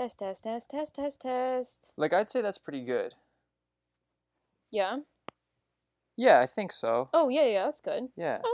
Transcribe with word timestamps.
Test, 0.00 0.20
test, 0.20 0.44
test, 0.44 0.70
test, 0.70 0.94
test, 0.94 1.20
test. 1.20 1.92
Like 1.98 2.14
I'd 2.14 2.30
say 2.30 2.40
that's 2.40 2.56
pretty 2.56 2.80
good. 2.86 3.16
Yeah. 4.70 5.00
Yeah, 6.16 6.40
I 6.40 6.46
think 6.46 6.72
so. 6.72 7.10
Oh, 7.12 7.28
yeah, 7.28 7.44
yeah, 7.44 7.64
that's 7.66 7.82
good. 7.82 8.08
Yeah. 8.16 8.38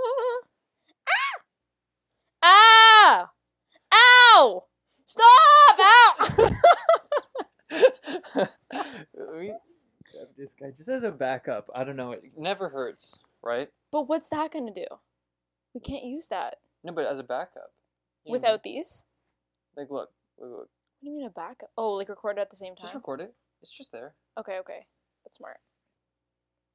Ah! 2.43 3.31
Ah! 3.93 4.35
Ow! 4.35 4.65
Stop! 5.05 5.79
Ow! 5.79 6.49
we 9.39 9.49
have 10.19 10.29
this 10.37 10.55
guy 10.59 10.73
just 10.77 10.89
as 10.89 11.05
a 11.05 11.13
backup. 11.13 11.71
I 11.73 11.85
don't 11.85 11.95
know. 11.95 12.11
It 12.11 12.25
never 12.37 12.71
hurts, 12.71 13.21
right? 13.41 13.69
but 13.93 14.09
what's 14.09 14.29
that 14.31 14.51
gonna 14.51 14.75
do? 14.75 14.87
We 15.75 15.81
can't 15.81 16.03
use 16.05 16.27
that 16.27 16.57
No, 16.83 16.93
but 16.93 17.07
as 17.07 17.21
a 17.21 17.25
backup. 17.25 17.71
You 18.25 18.33
know, 18.33 18.33
without 18.33 18.65
these. 18.65 19.05
like, 19.77 19.93
look, 19.93 20.11
look, 20.41 20.51
look. 20.51 20.69
What 21.07 21.11
do 21.13 21.15
you 21.15 21.19
mean 21.19 21.27
a 21.29 21.31
backup? 21.31 21.71
Oh, 21.79 21.93
like 21.93 22.09
record 22.09 22.37
it 22.37 22.41
at 22.41 22.51
the 22.51 22.57
same 22.57 22.75
time. 22.75 22.83
Just 22.83 22.95
record 22.97 23.21
it. 23.21 23.33
It's 23.63 23.71
just 23.71 23.93
there. 23.93 24.15
Okay, 24.37 24.59
okay, 24.59 24.87
that's 25.25 25.37
smart. 25.37 25.59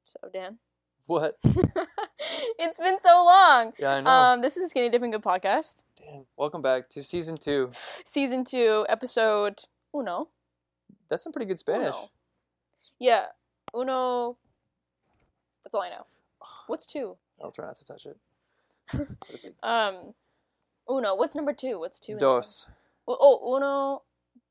So 0.06 0.18
Dan, 0.32 0.56
What? 1.06 1.36
it's 1.44 2.78
been 2.78 2.98
so 2.98 3.24
long. 3.26 3.74
Yeah, 3.78 3.96
I 3.96 4.00
know. 4.00 4.08
Um, 4.10 4.40
this 4.40 4.56
is 4.56 4.70
Skinny 4.70 4.88
Dipping 4.88 5.10
Good 5.10 5.20
podcast, 5.20 5.82
Damn. 6.02 6.24
Welcome 6.38 6.62
back 6.62 6.88
to 6.90 7.02
season 7.02 7.36
two. 7.36 7.68
season 8.06 8.42
two, 8.42 8.86
episode 8.88 9.60
uno. 9.94 10.28
That's 11.10 11.22
some 11.22 11.34
pretty 11.34 11.44
good 11.44 11.58
Spanish. 11.58 11.94
Uno. 11.94 12.08
Yeah, 12.98 13.24
uno. 13.74 14.38
That's 15.62 15.74
all 15.74 15.82
I 15.82 15.90
know. 15.90 16.06
What's 16.68 16.86
two? 16.86 17.18
I'll 17.44 17.50
try 17.52 17.66
not 17.66 17.76
to 17.76 17.84
touch 17.84 18.06
it. 18.06 18.16
Um, 19.62 20.14
uno. 20.88 21.14
What's 21.16 21.34
number 21.34 21.52
two? 21.52 21.78
What's 21.78 22.00
two? 22.00 22.16
Dos, 22.16 22.70
Oh, 23.06 23.18
oh, 23.20 23.56
uno, 23.56 24.02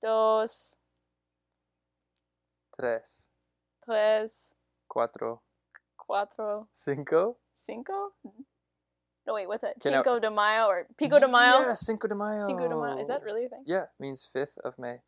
dos, 0.02 0.78
tres, 2.76 3.28
tres, 3.86 4.56
cuatro, 4.88 5.42
cuatro, 5.98 6.68
cinco. 6.72 7.38
cinco. 7.54 8.14
No, 9.28 9.36
wait, 9.36 9.48
what's 9.48 9.62
that? 9.62 9.76
Now- 9.86 10.02
Cinco 10.04 10.20
de 10.20 10.32
Mayo 10.32 10.66
or 10.66 10.88
Pico 10.98 11.20
de 11.20 11.28
Mayo? 11.28 11.62
Yeah, 11.62 11.74
Cinco 11.76 12.08
de 12.08 12.16
Mayo. 12.16 12.46
Cinco 12.46 12.68
de 12.68 12.76
Mayo. 12.76 12.98
Is 12.98 13.08
that 13.08 13.24
really 13.24 13.46
a 13.46 13.50
thing? 13.50 13.64
Yeah, 13.68 13.86
means 14.00 14.26
fifth 14.26 14.58
of 14.64 14.80
May. 14.80 15.02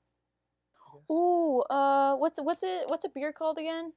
Yes. 0.94 1.10
Ooh, 1.10 1.62
uh, 1.62 2.16
what's 2.16 2.40
what's 2.40 2.62
it? 2.62 2.88
What's 2.88 3.06
a 3.06 3.10
beer 3.10 3.34
called 3.34 3.58
again? 3.58 3.94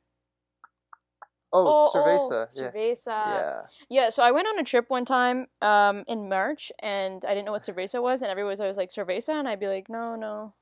Oh, 1.53 1.91
cerveza. 1.95 2.47
yeah. 2.59 2.71
cerveza. 2.71 3.07
yeah. 3.07 3.63
Yeah, 3.89 4.11
so 4.11 4.23
I 4.23 4.33
went 4.33 4.49
on 4.49 4.59
a 4.59 4.65
trip 4.65 4.91
one 4.91 5.05
time 5.05 5.47
um, 5.63 6.05
in 6.09 6.29
March, 6.29 6.73
and 6.81 7.25
I 7.25 7.35
didn't 7.35 7.47
know 7.47 7.53
what 7.53 7.63
cerveza 7.63 8.03
was, 8.03 8.23
and 8.23 8.31
everyone 8.31 8.51
was 8.51 8.61
always 8.61 8.77
like 8.77 8.91
cerveza, 8.91 9.35
and 9.35 9.49
I'd 9.49 9.61
be 9.61 9.69
like, 9.69 9.89
no, 9.89 10.17
no, 10.17 10.55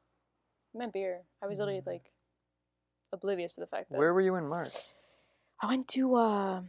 I 0.74 0.78
meant 0.78 0.92
beer. 0.92 1.22
I 1.42 1.46
was 1.46 1.58
literally 1.58 1.80
Mm. 1.80 1.86
like 1.86 2.12
oblivious 3.12 3.54
to 3.54 3.60
the 3.60 3.66
fact 3.66 3.90
that 3.90 3.98
Where 3.98 4.12
were 4.12 4.20
you 4.20 4.34
in 4.36 4.48
March? 4.48 4.74
I 5.60 5.66
went 5.68 5.88
to. 5.88 6.14
Uh, 6.16 6.62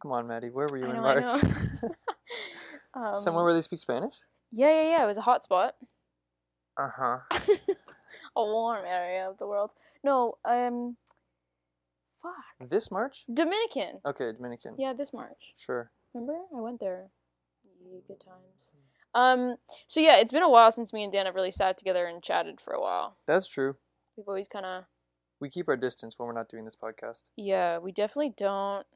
Come 0.00 0.12
on, 0.12 0.26
Maddie. 0.26 0.50
Where 0.50 0.66
were 0.70 0.76
you 0.76 0.86
I 0.86 0.90
in 0.90 0.96
know, 0.96 1.02
March? 1.02 1.44
um, 2.94 3.18
Somewhere 3.20 3.44
where 3.44 3.54
they 3.54 3.62
speak 3.62 3.80
Spanish? 3.80 4.14
Yeah, 4.52 4.68
yeah, 4.70 4.88
yeah. 4.90 5.04
It 5.04 5.06
was 5.06 5.16
a 5.16 5.22
hot 5.22 5.42
spot, 5.42 5.74
Uh 6.76 6.90
huh. 6.96 7.18
a 8.36 8.42
warm 8.44 8.84
area 8.86 9.28
of 9.28 9.38
the 9.38 9.46
world. 9.46 9.70
No, 10.04 10.38
um, 10.44 10.96
fuck, 12.22 12.68
This 12.68 12.90
March? 12.90 13.24
Dominican. 13.32 14.00
Okay, 14.06 14.32
Dominican. 14.32 14.76
Yeah, 14.78 14.92
this 14.92 15.12
March. 15.12 15.54
Sure. 15.56 15.90
Remember? 16.14 16.38
I 16.56 16.60
went 16.60 16.80
there. 16.80 17.08
Good 18.06 18.20
times. 18.20 18.72
Um, 19.16 19.56
so 19.86 20.00
yeah, 20.00 20.16
it's 20.18 20.32
been 20.32 20.42
a 20.42 20.50
while 20.50 20.70
since 20.70 20.92
me 20.92 21.02
and 21.02 21.12
Dan 21.12 21.24
have 21.26 21.34
really 21.34 21.50
sat 21.50 21.78
together 21.78 22.06
and 22.06 22.22
chatted 22.22 22.60
for 22.60 22.74
a 22.74 22.80
while. 22.80 23.16
That's 23.26 23.48
true. 23.48 23.76
We've 24.16 24.28
always 24.28 24.48
kind 24.48 24.66
of, 24.66 24.84
We 25.40 25.48
keep 25.48 25.68
our 25.68 25.76
distance 25.76 26.18
when 26.18 26.26
we're 26.26 26.34
not 26.34 26.48
doing 26.50 26.64
this 26.64 26.76
podcast. 26.76 27.22
yeah, 27.36 27.78
we 27.78 27.92
definitely 27.92 28.34
don't. 28.36 28.86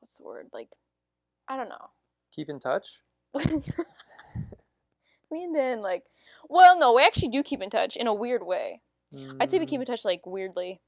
What's 0.00 0.16
the 0.16 0.24
word? 0.24 0.48
Like, 0.52 0.70
I 1.48 1.56
don't 1.56 1.68
know. 1.68 1.90
Keep 2.32 2.48
in 2.48 2.58
touch? 2.58 3.02
me 5.30 5.44
and 5.44 5.54
Dan, 5.54 5.82
like, 5.82 6.04
well, 6.48 6.78
no, 6.78 6.92
we 6.94 7.04
actually 7.04 7.28
do 7.28 7.42
keep 7.42 7.62
in 7.62 7.70
touch 7.70 7.96
in 7.96 8.06
a 8.06 8.14
weird 8.14 8.42
way. 8.44 8.80
I'd 9.40 9.50
say 9.50 9.58
we 9.58 9.66
keep 9.66 9.78
Mm, 9.80 9.82
in 9.82 9.86
touch 9.86 10.04
like 10.04 10.24
weirdly. 10.26 10.80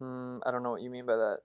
mm, 0.00 0.40
I 0.46 0.50
don't 0.50 0.62
know 0.62 0.70
what 0.70 0.82
you 0.82 0.90
mean 0.90 1.06
by 1.06 1.16
that. 1.16 1.38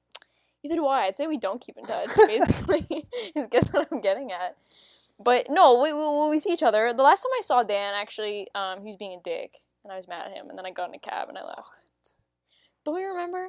Either 0.63 0.75
do 0.75 0.85
I. 0.87 1.05
I'd 1.05 1.17
say 1.17 1.25
we 1.27 1.37
don't 1.37 1.59
keep 1.59 1.77
in 1.77 1.85
touch. 1.85 2.09
Basically, 2.27 3.07
is 3.35 3.47
guess 3.47 3.73
what 3.73 3.87
I'm 3.91 4.01
getting 4.01 4.31
at. 4.31 4.55
But 5.23 5.47
no, 5.49 5.81
we, 5.81 5.93
we 5.93 6.29
we 6.29 6.39
see 6.39 6.51
each 6.51 6.63
other. 6.63 6.93
The 6.93 7.03
last 7.03 7.21
time 7.23 7.31
I 7.37 7.41
saw 7.41 7.63
Dan, 7.63 7.93
actually, 7.95 8.47
um, 8.55 8.79
he 8.81 8.87
was 8.87 8.95
being 8.95 9.13
a 9.19 9.21
dick, 9.23 9.57
and 9.83 9.91
I 9.91 9.95
was 9.95 10.07
mad 10.07 10.27
at 10.27 10.37
him. 10.37 10.49
And 10.49 10.57
then 10.57 10.65
I 10.65 10.71
got 10.71 10.89
in 10.89 10.95
a 10.95 10.99
cab 10.99 11.29
and 11.29 11.37
I 11.37 11.43
left. 11.45 11.81
Don't 12.85 12.99
you 12.99 13.07
remember? 13.09 13.47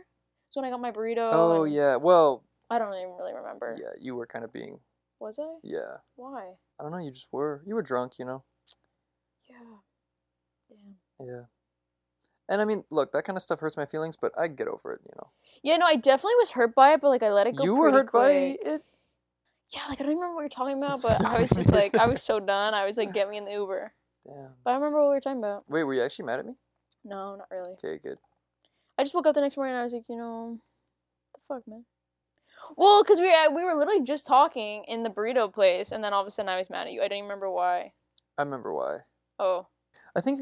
It's 0.49 0.56
when 0.56 0.65
I 0.65 0.71
got 0.71 0.81
my 0.81 0.91
burrito. 0.91 1.31
Oh, 1.33 1.65
and- 1.65 1.72
yeah. 1.72 1.97
Well, 1.97 2.44
I 2.71 2.78
don't 2.78 2.94
even 2.94 3.16
really 3.19 3.34
remember. 3.34 3.77
yeah, 3.81 3.91
you 4.00 4.15
were 4.15 4.27
kind 4.27 4.44
of 4.44 4.53
being. 4.53 4.78
Was 5.21 5.38
I? 5.38 5.44
Yeah. 5.62 5.99
Why? 6.16 6.53
I 6.78 6.83
don't 6.83 6.91
know. 6.93 6.99
You 6.99 7.10
just 7.10 7.28
were. 7.33 7.62
You 7.66 7.75
were 7.75 7.83
drunk, 7.83 8.19
you 8.19 8.25
know? 8.25 8.44
Yeah. 9.49 9.56
Damn. 10.69 11.27
Yeah. 11.27 11.43
And 12.49 12.60
I 12.60 12.65
mean, 12.65 12.84
look, 12.91 13.12
that 13.12 13.22
kind 13.25 13.37
of 13.37 13.43
stuff 13.43 13.60
hurts 13.60 13.77
my 13.77 13.87
feelings, 13.87 14.16
but 14.21 14.33
I 14.39 14.49
get 14.49 14.66
over 14.69 14.93
it, 14.93 15.00
you 15.04 15.12
know. 15.16 15.28
Yeah, 15.62 15.77
no, 15.77 15.87
I 15.87 15.94
definitely 15.97 16.34
was 16.41 16.50
hurt 16.50 16.75
by 16.75 16.93
it, 16.94 17.00
but 17.00 17.09
like 17.09 17.22
I 17.22 17.31
let 17.31 17.47
it 17.47 17.56
go. 17.56 17.62
You 17.65 17.75
were 17.75 17.91
hurt 17.93 18.09
quick. 18.10 18.22
by 18.22 18.31
it? 18.71 18.81
Yeah, 19.75 19.81
like 19.88 20.00
I 20.00 20.05
don't 20.05 20.15
remember 20.15 20.34
what 20.34 20.41
we 20.41 20.44
were 20.44 20.49
talking 20.49 20.78
about, 20.78 21.00
but 21.03 21.25
I 21.25 21.41
was 21.41 21.50
just 21.50 21.72
like, 21.72 21.94
I 21.97 22.06
was 22.06 22.22
so 22.22 22.41
done. 22.55 22.75
I 22.75 22.84
was 22.84 22.97
like, 22.99 23.12
get 23.15 23.28
me 23.28 23.38
in 23.38 23.44
the 23.44 23.53
Uber. 23.53 23.93
Damn. 24.27 24.50
But 24.65 24.71
I 24.71 24.75
remember 24.75 24.99
what 25.00 25.09
we 25.09 25.15
were 25.15 25.21
talking 25.21 25.38
about. 25.38 25.65
Wait, 25.69 25.84
were 25.84 25.94
you 25.94 26.03
actually 26.03 26.27
mad 26.27 26.41
at 26.41 26.47
me? 26.47 26.55
No, 27.05 27.37
not 27.37 27.49
really. 27.50 27.72
Okay, 27.72 27.99
good. 28.03 28.19
I 28.99 29.03
just 29.03 29.15
woke 29.15 29.27
up 29.27 29.34
the 29.34 29.41
next 29.41 29.56
morning 29.56 29.75
and 29.75 29.81
I 29.81 29.84
was 29.84 29.93
like, 29.93 30.05
you 30.09 30.16
know, 30.16 30.59
what 31.33 31.41
the 31.41 31.55
fuck, 31.55 31.69
man. 31.69 31.84
Well, 32.77 33.03
because 33.03 33.19
we 33.19 33.28
uh, 33.28 33.50
we 33.50 33.65
were 33.65 33.75
literally 33.75 34.03
just 34.05 34.27
talking 34.27 34.84
in 34.84 35.03
the 35.03 35.10
burrito 35.10 35.53
place, 35.53 35.91
and 35.91 36.04
then 36.04 36.12
all 36.12 36.21
of 36.21 36.27
a 36.27 36.31
sudden 36.31 36.49
I 36.49 36.56
was 36.59 36.71
mad 36.71 36.87
at 36.87 36.93
you. 36.93 37.00
I 37.03 37.09
don't 37.09 37.19
even 37.19 37.25
remember 37.25 37.50
why. 37.50 37.93
I 38.39 38.43
remember 38.43 38.72
why. 38.72 38.99
Oh, 39.39 39.66
I 40.15 40.21
think 40.21 40.41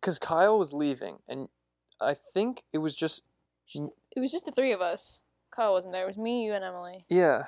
because 0.00 0.18
Kyle 0.18 0.58
was 0.58 0.72
leaving, 0.72 1.18
and 1.28 1.48
I 2.00 2.14
think 2.14 2.64
it 2.72 2.78
was 2.78 2.94
just 2.94 3.22
just, 3.68 3.94
it 4.16 4.20
was 4.20 4.32
just 4.32 4.46
the 4.46 4.52
three 4.52 4.72
of 4.72 4.80
us. 4.80 5.22
Kyle 5.52 5.72
wasn't 5.72 5.92
there. 5.94 6.02
It 6.04 6.08
was 6.08 6.18
me, 6.18 6.44
you, 6.44 6.54
and 6.54 6.64
Emily. 6.64 7.04
yeah. 7.08 7.44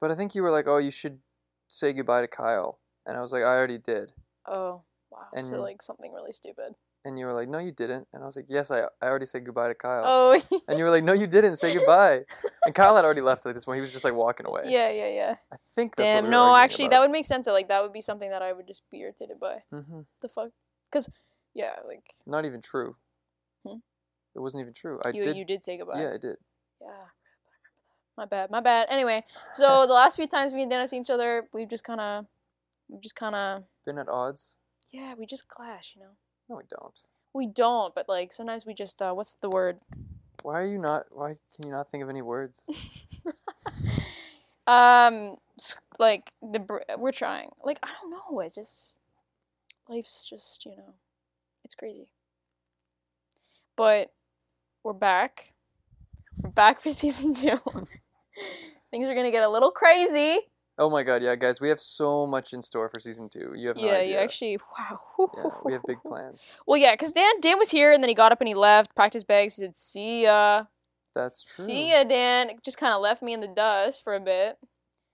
But 0.00 0.10
I 0.10 0.14
think 0.14 0.34
you 0.34 0.42
were 0.42 0.50
like, 0.50 0.66
"Oh, 0.66 0.78
you 0.78 0.90
should 0.90 1.18
say 1.68 1.92
goodbye 1.92 2.20
to 2.20 2.28
Kyle," 2.28 2.78
and 3.06 3.16
I 3.16 3.20
was 3.20 3.32
like, 3.32 3.42
"I 3.42 3.56
already 3.56 3.78
did," 3.78 4.12
Oh, 4.46 4.82
wow. 5.10 5.26
so 5.40 5.60
like 5.62 5.82
something 5.82 6.12
really 6.12 6.32
stupid. 6.32 6.74
and 7.04 7.18
you 7.18 7.24
were 7.26 7.32
like, 7.32 7.48
"No, 7.48 7.58
you 7.58 7.72
didn't," 7.72 8.08
and 8.12 8.22
I 8.22 8.26
was 8.26 8.36
like, 8.36 8.46
"Yes, 8.48 8.70
I 8.70 8.82
I 9.00 9.06
already 9.06 9.26
said 9.26 9.44
goodbye 9.44 9.68
to 9.68 9.74
Kyle," 9.74 10.04
Oh, 10.06 10.60
and 10.68 10.78
you 10.78 10.84
were 10.84 10.90
like, 10.90 11.04
"No, 11.04 11.12
you 11.12 11.26
didn't 11.26 11.56
say 11.56 11.72
goodbye," 11.74 12.24
and 12.64 12.74
Kyle 12.74 12.94
had 12.96 13.04
already 13.04 13.20
left 13.22 13.46
at 13.46 13.54
this 13.54 13.64
point. 13.64 13.76
He 13.76 13.80
was 13.80 13.92
just 13.92 14.04
like 14.04 14.14
walking 14.14 14.46
away. 14.46 14.62
yeah, 14.66 14.90
yeah, 14.90 15.08
yeah. 15.08 15.34
I 15.52 15.56
think 15.74 15.96
that's 15.96 16.08
what 16.08 16.14
Damn. 16.14 16.24
we 16.24 16.30
no, 16.30 16.54
actually, 16.56 16.88
that 16.88 17.00
would 17.00 17.10
make 17.10 17.26
sense. 17.26 17.46
Though. 17.46 17.52
Like 17.52 17.68
that 17.68 17.82
would 17.82 17.92
be 17.92 18.00
something 18.00 18.30
that 18.30 18.42
I 18.42 18.52
would 18.52 18.66
just 18.66 18.82
be 18.90 18.98
irritated 19.00 19.38
by. 19.40 19.62
hmm 19.70 20.00
The 20.20 20.28
fuck? 20.28 20.50
Because 20.90 21.08
yeah, 21.54 21.76
like 21.86 22.04
Not 22.26 22.44
even 22.44 22.60
true. 22.60 22.96
Hmm? 23.66 23.78
It 24.34 24.40
wasn't 24.40 24.60
even 24.60 24.74
true. 24.74 25.00
I 25.04 25.10
you 25.10 25.22
did. 25.22 25.36
you 25.36 25.44
did 25.46 25.64
say 25.64 25.78
goodbye. 25.78 26.02
Yeah, 26.02 26.10
I 26.14 26.18
did. 26.18 26.36
Yeah. 26.80 27.06
My 28.16 28.24
bad. 28.24 28.50
My 28.50 28.60
bad. 28.60 28.86
Anyway, 28.90 29.24
so 29.54 29.82
the 29.86 29.92
last 29.92 30.16
few 30.16 30.26
times 30.26 30.54
me 30.54 30.62
and 30.62 30.70
Dan 30.70 30.80
have 30.80 30.88
seen 30.88 31.02
each 31.02 31.10
other, 31.10 31.46
we've 31.52 31.68
just 31.68 31.84
kind 31.84 32.00
of, 32.00 32.26
we've 32.88 33.02
just 33.02 33.16
kind 33.16 33.34
of, 33.34 33.64
Been 33.84 33.98
at 33.98 34.08
odds. 34.08 34.56
yeah, 34.90 35.14
we 35.18 35.26
just 35.26 35.48
clash, 35.48 35.92
you 35.96 36.02
know. 36.02 36.10
No, 36.48 36.56
we 36.56 36.62
don't. 36.70 37.00
We 37.34 37.46
don't, 37.46 37.94
but 37.94 38.08
like 38.08 38.32
sometimes 38.32 38.64
we 38.64 38.72
just, 38.74 39.02
uh, 39.02 39.12
what's 39.12 39.34
the 39.34 39.50
word? 39.50 39.78
Why 40.42 40.60
are 40.62 40.66
you 40.66 40.78
not? 40.78 41.06
Why 41.10 41.36
can 41.54 41.66
you 41.66 41.72
not 41.72 41.90
think 41.90 42.02
of 42.04 42.08
any 42.08 42.22
words? 42.22 42.62
um, 44.66 45.36
like 45.98 46.32
the 46.40 46.60
we're 46.98 47.12
trying. 47.12 47.50
Like 47.64 47.78
I 47.82 47.88
don't 48.00 48.10
know. 48.10 48.40
It's 48.40 48.54
just 48.54 48.86
life's 49.88 50.28
just 50.28 50.64
you 50.64 50.76
know, 50.76 50.94
it's 51.64 51.74
crazy. 51.74 52.08
But 53.76 54.12
we're 54.84 54.92
back. 54.92 55.52
We're 56.42 56.50
back 56.50 56.80
for 56.80 56.90
season 56.92 57.34
two. 57.34 57.58
Things 58.90 59.08
are 59.08 59.14
gonna 59.14 59.30
get 59.30 59.42
a 59.42 59.48
little 59.48 59.70
crazy. 59.70 60.38
Oh 60.78 60.90
my 60.90 61.02
god, 61.02 61.22
yeah, 61.22 61.34
guys, 61.36 61.60
we 61.60 61.70
have 61.70 61.80
so 61.80 62.26
much 62.26 62.52
in 62.52 62.60
store 62.60 62.90
for 62.90 63.00
season 63.00 63.28
two. 63.30 63.52
You 63.56 63.68
have 63.68 63.76
no 63.78 63.82
idea. 63.84 63.92
yeah, 63.92 63.98
idea. 64.00 64.12
you 64.14 64.18
actually 64.20 64.58
wow. 64.78 65.00
Yeah, 65.36 65.44
we 65.64 65.72
have 65.72 65.82
big 65.86 65.98
plans. 66.04 66.54
Well, 66.66 66.76
yeah, 66.76 66.92
because 66.92 67.12
Dan 67.12 67.40
Dan 67.40 67.58
was 67.58 67.70
here 67.70 67.92
and 67.92 68.02
then 68.02 68.08
he 68.08 68.14
got 68.14 68.30
up 68.32 68.40
and 68.40 68.48
he 68.48 68.54
left, 68.54 68.94
packed 68.94 69.14
his 69.14 69.24
bags. 69.24 69.56
He 69.56 69.62
said, 69.62 69.76
"See 69.76 70.22
ya, 70.24 70.64
That's 71.14 71.42
true. 71.42 71.64
see 71.64 71.90
ya, 71.92 72.04
Dan." 72.04 72.50
It 72.50 72.62
just 72.62 72.76
kind 72.78 72.92
of 72.92 73.00
left 73.00 73.22
me 73.22 73.32
in 73.32 73.40
the 73.40 73.48
dust 73.48 74.04
for 74.04 74.14
a 74.14 74.20
bit, 74.20 74.58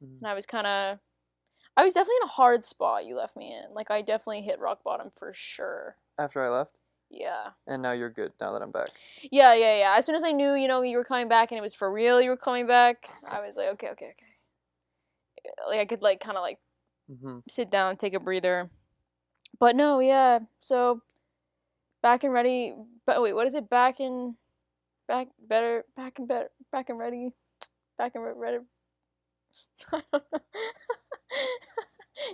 Mhm. 0.02 0.18
and 0.18 0.26
I 0.26 0.34
was 0.34 0.46
kind 0.46 0.66
of, 0.66 0.98
I 1.76 1.84
was 1.84 1.92
definitely 1.94 2.16
in 2.22 2.28
a 2.28 2.32
hard 2.32 2.64
spot. 2.64 3.04
You 3.06 3.14
left 3.16 3.36
me 3.36 3.52
in. 3.54 3.72
Like 3.72 3.88
I 3.90 4.02
definitely 4.02 4.42
hit 4.42 4.58
rock 4.58 4.82
bottom 4.82 5.12
for 5.16 5.32
sure. 5.32 5.96
After 6.18 6.42
I 6.42 6.48
left, 6.48 6.80
Yeah, 7.14 7.50
and 7.66 7.82
now 7.82 7.92
you're 7.92 8.08
good. 8.10 8.32
Now 8.40 8.52
that 8.54 8.62
I'm 8.62 8.70
back. 8.72 8.88
yeah, 9.30 9.52
yeah, 9.54 9.78
yeah. 9.78 9.94
As 9.98 10.06
soon 10.06 10.14
as 10.14 10.24
I 10.24 10.32
knew, 10.32 10.54
you 10.54 10.66
know, 10.66 10.80
you 10.80 10.96
were 10.96 11.04
coming 11.04 11.28
back 11.28 11.52
and 11.52 11.58
it 11.58 11.62
was 11.62 11.74
for 11.74 11.92
real, 11.92 12.20
you 12.22 12.30
were 12.30 12.38
coming 12.38 12.66
back. 12.66 13.06
I 13.30 13.44
was 13.46 13.56
like, 13.58 13.68
okay, 13.74 13.90
okay, 13.90 14.06
okay. 14.16 15.52
Like 15.68 15.80
I 15.80 15.84
could 15.84 16.00
like 16.02 16.20
kind 16.20 16.38
of 16.38 16.42
like 16.42 16.58
hmm 17.08 17.40
sit 17.48 17.70
down, 17.70 17.96
take 17.98 18.14
a 18.14 18.20
breather. 18.20 18.70
but 19.60 19.76
no, 19.76 20.00
yeah. 20.00 20.38
So 20.60 21.02
back 22.02 22.24
and 22.24 22.32
ready. 22.32 22.74
But 23.06 23.20
wait, 23.20 23.34
what 23.34 23.46
is 23.46 23.54
it? 23.54 23.68
Back 23.68 24.00
and 24.00 24.36
back 25.06 25.28
better. 25.38 25.84
Back 25.96 26.18
and 26.18 26.26
better. 26.28 26.48
Back 26.70 26.88
and 26.88 26.98
ready. 26.98 27.30
Back 27.98 28.14
and 28.14 28.24
ready. 28.24 28.38
I 29.92 30.02
don't 30.12 30.24
know. 30.32 30.40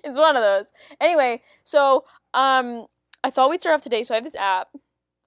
it's 0.05 0.17
one 0.17 0.37
of 0.37 0.43
those. 0.43 0.73
Anyway, 1.01 1.43
so 1.65 2.05
um, 2.35 2.87
I 3.25 3.31
thought 3.31 3.51
we'd 3.51 3.61
start 3.61 3.75
off 3.75 3.83
today. 3.83 4.03
So 4.03 4.15
I 4.15 4.17
have 4.17 4.25
this 4.25 4.37
app. 4.37 4.69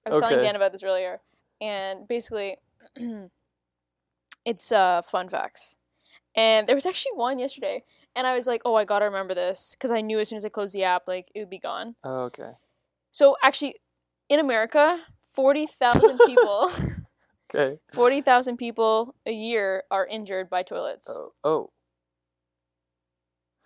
I 0.06 0.10
was 0.10 0.18
telling 0.18 0.38
Dan 0.44 0.56
about 0.56 0.72
this 0.72 0.82
earlier, 0.82 1.20
and 1.60 2.08
basically, 2.08 2.56
it's 4.44 4.72
uh 4.72 5.02
fun 5.02 5.28
facts. 5.28 5.76
And 6.34 6.66
there 6.66 6.74
was 6.74 6.86
actually 6.86 7.12
one 7.14 7.38
yesterday, 7.38 7.84
and 8.16 8.26
I 8.26 8.34
was 8.34 8.46
like, 8.46 8.62
"Oh, 8.64 8.74
I 8.74 8.84
gotta 8.84 9.04
remember 9.04 9.34
this," 9.34 9.76
because 9.76 9.90
I 9.90 10.00
knew 10.00 10.18
as 10.18 10.28
soon 10.28 10.38
as 10.38 10.44
I 10.44 10.48
closed 10.48 10.74
the 10.74 10.84
app, 10.84 11.06
like 11.06 11.30
it 11.34 11.40
would 11.40 11.50
be 11.50 11.58
gone. 11.58 11.94
Oh, 12.04 12.22
okay. 12.24 12.52
So 13.12 13.36
actually, 13.42 13.76
in 14.28 14.40
America, 14.40 15.00
forty 15.20 15.66
thousand 15.66 16.18
people, 16.26 16.70
Okay. 17.54 17.78
forty 17.92 18.22
thousand 18.22 18.56
people 18.56 19.14
a 19.26 19.32
year 19.32 19.84
are 19.90 20.06
injured 20.06 20.48
by 20.48 20.62
toilets. 20.62 21.08
Oh. 21.10 21.32
Oh. 21.44 21.70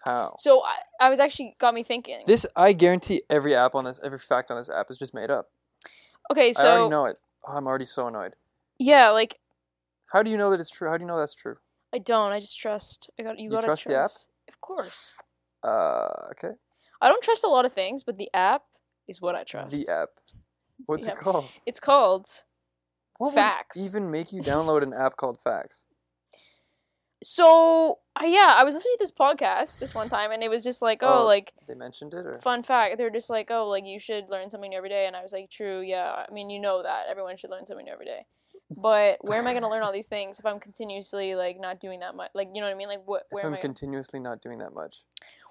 How? 0.07 0.35
So 0.39 0.63
I, 0.63 0.77
I 1.07 1.11
was 1.11 1.21
actually 1.21 1.55
got 1.59 1.75
me 1.75 1.83
thinking. 1.83 2.23
This 2.27 2.47
I 2.57 2.73
guarantee 2.73 3.23
every 3.29 3.55
app 3.55 3.75
on 3.75 3.85
this, 3.85 4.01
every 4.03 4.19
fact 4.19 4.51
on 4.51 4.57
this 4.57 4.71
app 4.71 4.91
is 4.91 4.97
just 4.99 5.13
made 5.15 5.31
up. 5.31 5.49
okay, 6.33 6.53
so 6.53 6.67
I 6.67 6.73
already 6.73 6.91
know 6.91 7.05
it. 7.07 7.17
Oh, 7.47 7.53
I'm 7.55 7.67
already 7.67 7.85
so 7.85 8.07
annoyed. 8.07 8.35
yeah, 8.79 9.11
like 9.11 9.39
How 10.13 10.23
do 10.23 10.31
you 10.31 10.37
know 10.37 10.51
that 10.51 10.61
it's 10.61 10.71
true? 10.71 10.89
How 10.89 10.97
do 10.97 11.03
you 11.03 11.09
know 11.09 11.19
that's 11.19 11.35
true? 11.35 11.57
I 11.95 11.99
don't. 11.99 12.33
I 12.33 12.41
just 12.41 12.59
trust. 12.59 13.11
I 13.19 13.23
got 13.23 13.39
you. 13.39 13.45
You 13.45 13.51
Gotta 13.51 13.67
trust 13.67 13.85
the 13.87 13.97
app? 13.99 14.11
Of 14.49 14.61
course. 14.61 15.17
Uh, 15.63 16.09
okay. 16.33 16.53
I 17.01 17.09
don't 17.09 17.23
trust 17.23 17.45
a 17.45 17.49
lot 17.49 17.65
of 17.65 17.73
things, 17.73 18.03
but 18.05 18.17
the 18.19 18.31
app 18.33 18.63
is 19.09 19.21
what 19.21 19.35
I 19.35 19.45
trust. 19.45 19.73
The 19.73 19.89
app. 19.93 20.09
What's 20.87 21.05
The 21.05 21.13
it 21.13 21.17
app. 21.17 21.23
called? 21.23 21.45
It's 21.65 21.81
called 21.81 22.27
What 23.19 23.35
Facts. 23.35 23.79
even 23.79 24.11
make 24.11 24.33
you 24.33 24.43
download 24.43 24.83
an 24.83 24.93
app 24.93 25.17
called 25.17 25.41
Facts? 25.41 25.85
So 27.23 27.99
yeah, 28.23 28.55
I 28.57 28.65
was 28.65 28.75
listening 28.75 28.95
to 28.99 29.03
this 29.05 29.11
podcast 29.13 29.79
this 29.79 29.95
one 29.95 30.09
time, 30.09 30.31
and 30.33 30.43
it 30.43 30.51
was 30.51 30.63
just 30.65 30.83
like, 30.83 31.03
oh, 31.03 31.21
Oh. 31.23 31.25
like 31.25 31.53
They 31.67 31.75
mentioned 31.75 32.15
it, 32.15 32.27
or 32.27 32.39
fun 32.39 32.63
fact. 32.63 32.99
they're 32.99 33.11
just 33.11 33.31
like, 33.31 33.51
oh, 33.51 33.69
like 33.69 33.85
you 33.85 33.99
should 33.99 34.29
learn 34.31 34.51
something 34.51 34.71
new 34.71 34.77
every 34.77 34.89
day, 34.89 35.07
and 35.07 35.17
I 35.17 35.23
was 35.23 35.33
like, 35.33 35.51
true, 35.51 35.81
yeah. 35.81 36.25
I 36.29 36.33
mean, 36.33 36.51
you 36.51 36.59
know 36.61 36.83
that 36.83 37.07
everyone 37.09 37.37
should 37.37 37.51
learn 37.51 37.67
something 37.67 37.85
new 37.87 37.93
every 37.93 38.07
day. 38.07 38.27
But 38.77 39.19
where 39.21 39.39
am 39.39 39.47
I 39.47 39.55
gonna 39.55 39.71
learn 39.71 39.83
all 39.83 39.93
these 39.93 40.09
things 40.09 40.39
if 40.41 40.47
I'm 40.47 40.59
continuously 40.61 41.35
like 41.37 41.59
not 41.61 41.79
doing 41.81 42.01
that 42.01 42.15
much? 42.17 42.31
Like, 42.35 42.49
you 42.55 42.61
know 42.61 42.67
what 42.67 42.75
I 42.75 42.77
mean? 42.79 42.89
Like, 42.89 43.03
what? 43.07 43.23
if 43.31 43.35
Where 43.35 43.45
am 43.45 43.53
I'm 43.53 43.59
I? 43.59 43.61
continuously 43.61 44.19
not 44.21 44.41
doing 44.41 44.59
that 44.59 44.75
much? 44.75 45.05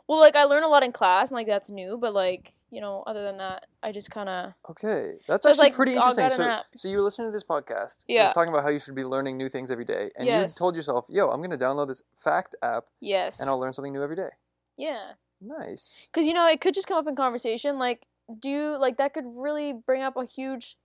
well, 0.08 0.20
like 0.20 0.36
I 0.36 0.44
learn 0.44 0.64
a 0.64 0.68
lot 0.68 0.84
in 0.84 0.92
class, 0.92 1.30
and 1.32 1.36
like 1.36 1.48
that's 1.48 1.70
new. 1.70 1.98
But 1.98 2.14
like, 2.14 2.54
you 2.76 2.82
know, 2.82 3.04
other 3.08 3.24
than 3.24 3.38
that, 3.38 3.68
I 3.82 3.94
just 3.94 4.12
kind 4.12 4.28
of 4.28 4.54
Okay, 4.70 5.14
that's 5.28 5.44
So 5.44 5.50
actually 5.50 5.68
like, 5.68 5.74
pretty 5.76 5.94
interesting. 5.94 6.30
So, 6.30 6.60
so 6.76 6.88
you 6.90 6.98
were 6.98 7.04
listening 7.04 7.30
to 7.30 7.32
this 7.32 7.44
podcast. 7.44 8.04
Yeah. 8.08 8.24
was 8.24 8.34
talking 8.34 8.52
about 8.54 8.64
how 8.64 8.70
you 8.70 8.80
should 8.80 8.96
be 8.96 9.06
learning 9.06 9.38
new 9.38 9.48
things 9.48 9.72
every 9.72 9.86
day, 9.86 10.12
and 10.18 10.28
Yes. 10.28 10.56
you 10.56 10.60
told 10.60 10.76
yourself, 10.76 11.06
"Yo, 11.10 11.30
I'm 11.30 11.42
gonna 11.42 11.58
download 11.58 11.88
this 11.88 12.04
Fact 12.18 12.54
app, 12.62 12.86
yes, 13.00 13.40
and 13.40 13.50
I'll 13.50 13.58
learn 13.60 13.72
something 13.74 13.94
new 13.94 14.04
every 14.04 14.18
day." 14.18 14.30
yeah. 14.78 15.14
Nice. 15.42 16.08
Because 16.12 16.28
you 16.28 16.34
know, 16.34 16.48
it 16.48 16.60
could 16.62 16.74
just 16.74 16.88
come 16.88 16.98
up 16.98 17.08
in 17.08 17.16
conversation. 17.16 17.78
Like, 17.78 18.08
do 18.40 18.50
you 18.50 18.78
like 18.78 18.98
that 18.98 19.14
could 19.14 19.26
really 19.28 19.74
bring 19.74 20.02
up 20.02 20.16
a 20.18 20.26
huge, 20.26 20.78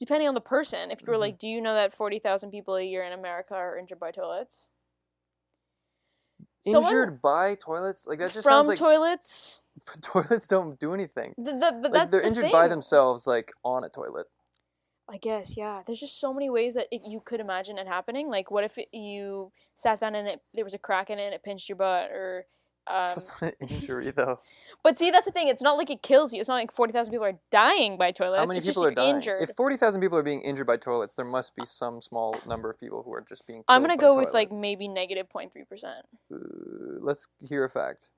depending 0.00 0.26
on 0.26 0.34
the 0.34 0.40
person. 0.40 0.90
If 0.90 1.00
you 1.02 1.06
were 1.08 1.16
Mhm. 1.16 1.20
like, 1.20 1.38
do 1.38 1.48
you 1.48 1.60
know 1.60 1.74
that 1.74 1.92
forty 1.92 2.18
thousand 2.18 2.50
people 2.50 2.76
a 2.76 2.82
year 2.82 3.02
in 3.04 3.12
America 3.12 3.54
are 3.54 3.78
injured 3.78 4.00
by 4.00 4.10
toilets? 4.10 4.68
Someone 6.62 6.84
Injured 6.92 7.20
by 7.22 7.54
toilets? 7.56 8.06
Like 8.06 8.18
that 8.18 8.32
just 8.32 8.42
from 8.42 8.52
sounds 8.52 8.68
like 8.68 8.78
toilets. 8.78 9.60
toilets 10.02 10.46
don't 10.46 10.78
do 10.78 10.94
anything. 10.94 11.34
The, 11.36 11.52
the, 11.52 11.78
but 11.82 11.92
Like 11.92 12.10
they're 12.10 12.20
the 12.20 12.26
injured 12.26 12.52
by 12.52 12.68
themselves, 12.68 13.26
like 13.26 13.52
on 13.64 13.84
a 13.84 13.88
toilet. 13.88 14.26
I 15.08 15.18
guess 15.18 15.56
yeah. 15.56 15.82
There's 15.86 16.00
just 16.00 16.18
so 16.18 16.32
many 16.32 16.48
ways 16.48 16.74
that 16.74 16.86
it, 16.90 17.02
you 17.06 17.20
could 17.24 17.40
imagine 17.40 17.76
it 17.76 17.86
happening. 17.86 18.28
Like, 18.28 18.50
what 18.50 18.64
if 18.64 18.78
it, 18.78 18.88
you 18.92 19.52
sat 19.74 20.00
down 20.00 20.14
and 20.14 20.26
it 20.28 20.40
there 20.54 20.64
was 20.64 20.74
a 20.74 20.78
crack 20.78 21.10
in 21.10 21.18
it 21.18 21.24
and 21.24 21.34
it 21.34 21.42
pinched 21.42 21.68
your 21.68 21.76
butt, 21.76 22.10
or 22.10 22.46
um, 22.86 23.08
That's 23.08 23.42
not 23.42 23.54
an 23.60 23.68
injury 23.68 24.10
though. 24.10 24.38
but 24.82 24.98
see, 24.98 25.10
that's 25.10 25.24
the 25.24 25.32
thing. 25.32 25.48
It's 25.48 25.62
not 25.62 25.78
like 25.78 25.88
it 25.88 26.02
kills 26.02 26.34
you. 26.34 26.40
It's 26.40 26.48
not 26.48 26.56
like 26.56 26.70
forty 26.70 26.92
thousand 26.92 27.12
people 27.12 27.26
are 27.26 27.38
dying 27.50 27.96
by 27.96 28.12
toilets. 28.12 28.40
How 28.40 28.46
many 28.46 28.58
it's 28.58 28.66
people 28.66 28.82
just 28.82 28.92
are 28.92 28.94
dying? 28.94 29.16
injured. 29.16 29.42
If 29.42 29.56
forty 29.56 29.76
thousand 29.76 30.02
people 30.02 30.18
are 30.18 30.22
being 30.22 30.42
injured 30.42 30.66
by 30.66 30.76
toilets, 30.76 31.14
there 31.14 31.24
must 31.24 31.54
be 31.54 31.64
some 31.64 32.02
small 32.02 32.36
number 32.46 32.68
of 32.68 32.78
people 32.78 33.02
who 33.02 33.12
are 33.14 33.24
just 33.26 33.46
being. 33.46 33.64
I'm 33.68 33.80
gonna 33.82 33.96
go 33.96 34.16
with 34.16 34.34
like 34.34 34.50
toilets. 34.50 34.60
maybe 34.60 34.88
negative 34.88 35.28
0.3 35.34 35.66
percent. 35.66 36.06
Uh, 36.32 36.36
let's 37.00 37.26
hear 37.40 37.64
a 37.64 37.70
fact. 37.70 38.10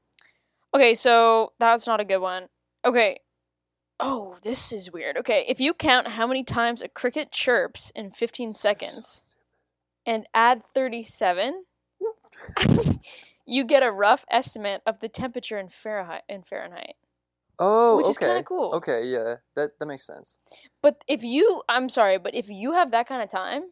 Okay, 0.76 0.94
so 0.94 1.54
that's 1.58 1.86
not 1.86 2.00
a 2.00 2.04
good 2.04 2.18
one. 2.18 2.48
Okay. 2.84 3.20
Oh, 3.98 4.36
this 4.42 4.74
is 4.74 4.92
weird. 4.92 5.16
Okay, 5.16 5.46
if 5.48 5.58
you 5.58 5.72
count 5.72 6.06
how 6.08 6.26
many 6.26 6.44
times 6.44 6.82
a 6.82 6.88
cricket 6.88 7.32
chirps 7.32 7.90
in 7.96 8.10
15 8.10 8.52
seconds 8.52 9.36
and 10.04 10.26
add 10.34 10.64
37, 10.74 11.64
you 13.46 13.64
get 13.64 13.82
a 13.82 13.90
rough 13.90 14.26
estimate 14.30 14.82
of 14.84 15.00
the 15.00 15.08
temperature 15.08 15.56
in 15.58 15.70
Fahrenheit. 15.70 16.24
In 16.28 16.42
Fahrenheit, 16.42 16.96
Oh, 17.58 17.96
which 17.96 18.08
is 18.08 18.18
kind 18.18 18.38
of 18.38 18.44
cool. 18.44 18.72
Okay, 18.74 19.06
yeah, 19.06 19.36
that 19.54 19.78
that 19.78 19.86
makes 19.86 20.06
sense. 20.06 20.36
But 20.82 21.02
if 21.08 21.24
you, 21.24 21.62
I'm 21.70 21.88
sorry, 21.88 22.18
but 22.18 22.34
if 22.34 22.50
you 22.50 22.74
have 22.74 22.90
that 22.90 23.08
kind 23.08 23.22
of 23.22 23.30
time, 23.30 23.70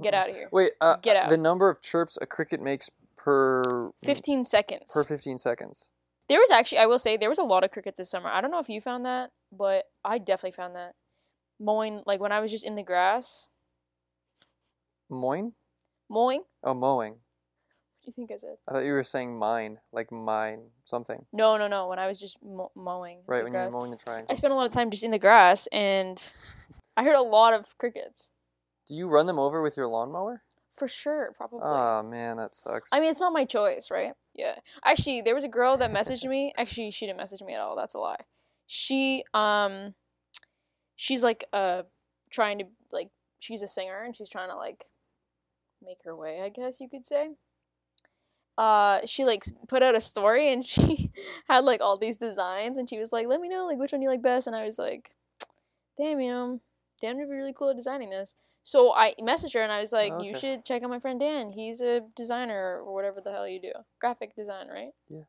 get 0.00 0.14
out 0.14 0.30
of 0.30 0.36
here. 0.36 0.48
Wait, 0.52 0.74
uh, 0.80 0.94
Get 1.02 1.16
uh, 1.16 1.20
out. 1.24 1.28
The 1.28 1.36
number 1.36 1.68
of 1.68 1.82
chirps 1.82 2.16
a 2.22 2.26
cricket 2.26 2.62
makes 2.62 2.88
per 3.16 3.90
15 4.04 4.44
seconds. 4.44 4.92
per 4.94 5.02
fifteen 5.02 5.38
seconds. 5.38 5.88
There 6.30 6.38
was 6.38 6.52
actually, 6.52 6.78
I 6.78 6.86
will 6.86 7.00
say, 7.00 7.16
there 7.16 7.28
was 7.28 7.38
a 7.40 7.42
lot 7.42 7.64
of 7.64 7.72
crickets 7.72 7.98
this 7.98 8.08
summer. 8.08 8.28
I 8.28 8.40
don't 8.40 8.52
know 8.52 8.60
if 8.60 8.68
you 8.68 8.80
found 8.80 9.04
that, 9.04 9.32
but 9.50 9.86
I 10.04 10.18
definitely 10.18 10.52
found 10.52 10.76
that. 10.76 10.94
Mowing, 11.58 12.04
like 12.06 12.20
when 12.20 12.30
I 12.30 12.38
was 12.38 12.52
just 12.52 12.64
in 12.64 12.76
the 12.76 12.84
grass, 12.84 13.48
Moin? 15.10 15.54
mowing. 16.08 16.44
Oh, 16.62 16.72
mowing. 16.72 17.14
What 17.14 17.18
do 18.04 18.06
you 18.06 18.12
think 18.12 18.30
I 18.30 18.36
said? 18.36 18.58
I 18.68 18.72
thought 18.72 18.84
you 18.84 18.92
were 18.92 19.02
saying 19.02 19.36
mine, 19.36 19.78
like 19.92 20.12
mine 20.12 20.66
something. 20.84 21.26
No, 21.32 21.56
no, 21.56 21.66
no. 21.66 21.88
When 21.88 21.98
I 21.98 22.06
was 22.06 22.20
just 22.20 22.38
mow- 22.40 22.70
mowing. 22.76 23.22
Right 23.26 23.42
when 23.42 23.50
grass. 23.50 23.72
you're 23.72 23.80
mowing 23.80 23.90
the 23.90 23.96
triangle. 23.96 24.28
I 24.30 24.34
spent 24.34 24.52
a 24.52 24.56
lot 24.56 24.66
of 24.66 24.72
time 24.72 24.90
just 24.90 25.02
in 25.02 25.10
the 25.10 25.18
grass, 25.18 25.66
and 25.72 26.16
I 26.96 27.02
heard 27.02 27.16
a 27.16 27.22
lot 27.22 27.54
of 27.54 27.76
crickets. 27.76 28.30
Do 28.86 28.94
you 28.94 29.08
run 29.08 29.26
them 29.26 29.40
over 29.40 29.60
with 29.62 29.76
your 29.76 29.88
lawnmower? 29.88 30.44
For 30.80 30.88
sure, 30.88 31.34
probably. 31.36 31.60
Oh 31.62 32.02
man, 32.02 32.38
that 32.38 32.54
sucks. 32.54 32.90
I 32.90 33.00
mean, 33.00 33.10
it's 33.10 33.20
not 33.20 33.34
my 33.34 33.44
choice, 33.44 33.90
right? 33.90 34.14
Yeah. 34.32 34.54
Actually, 34.82 35.20
there 35.20 35.34
was 35.34 35.44
a 35.44 35.48
girl 35.48 35.76
that 35.76 35.92
messaged 35.92 36.26
me. 36.26 36.54
Actually, 36.56 36.90
she 36.90 37.04
didn't 37.04 37.18
message 37.18 37.42
me 37.42 37.52
at 37.52 37.60
all. 37.60 37.76
That's 37.76 37.92
a 37.92 37.98
lie. 37.98 38.22
She 38.66 39.22
um, 39.34 39.92
she's 40.96 41.22
like 41.22 41.44
uh, 41.52 41.82
trying 42.30 42.60
to 42.60 42.64
like 42.92 43.10
she's 43.40 43.60
a 43.60 43.68
singer 43.68 44.04
and 44.04 44.16
she's 44.16 44.30
trying 44.30 44.48
to 44.48 44.56
like 44.56 44.86
make 45.84 45.98
her 46.04 46.16
way. 46.16 46.40
I 46.40 46.48
guess 46.48 46.80
you 46.80 46.88
could 46.88 47.04
say. 47.04 47.32
Uh, 48.56 49.00
she 49.04 49.26
like 49.26 49.44
put 49.68 49.82
out 49.82 49.94
a 49.94 50.00
story 50.00 50.50
and 50.50 50.64
she 50.64 51.12
had 51.46 51.62
like 51.62 51.82
all 51.82 51.98
these 51.98 52.16
designs 52.16 52.78
and 52.78 52.88
she 52.88 52.98
was 52.98 53.12
like, 53.12 53.26
"Let 53.26 53.42
me 53.42 53.50
know 53.50 53.66
like 53.66 53.76
which 53.76 53.92
one 53.92 54.00
you 54.00 54.08
like 54.08 54.22
best." 54.22 54.46
And 54.46 54.56
I 54.56 54.64
was 54.64 54.78
like, 54.78 55.10
"Damn, 55.98 56.20
you 56.20 56.30
know, 56.30 56.60
Dan 57.02 57.18
would 57.18 57.28
be 57.28 57.36
really 57.36 57.52
cool 57.52 57.68
at 57.68 57.76
designing 57.76 58.08
this." 58.08 58.34
So 58.70 58.94
I 58.94 59.14
messaged 59.20 59.54
her 59.54 59.62
and 59.62 59.72
I 59.72 59.80
was 59.80 59.92
like, 59.92 60.12
"You 60.22 60.32
should 60.32 60.64
check 60.64 60.84
out 60.84 60.90
my 60.90 61.00
friend 61.00 61.18
Dan. 61.18 61.50
He's 61.50 61.80
a 61.80 62.02
designer 62.14 62.80
or 62.84 62.94
whatever 62.94 63.20
the 63.20 63.32
hell 63.32 63.48
you 63.48 63.60
do, 63.60 63.72
graphic 64.00 64.36
design, 64.36 64.68
right?" 64.68 64.92
Yeah. 65.08 65.24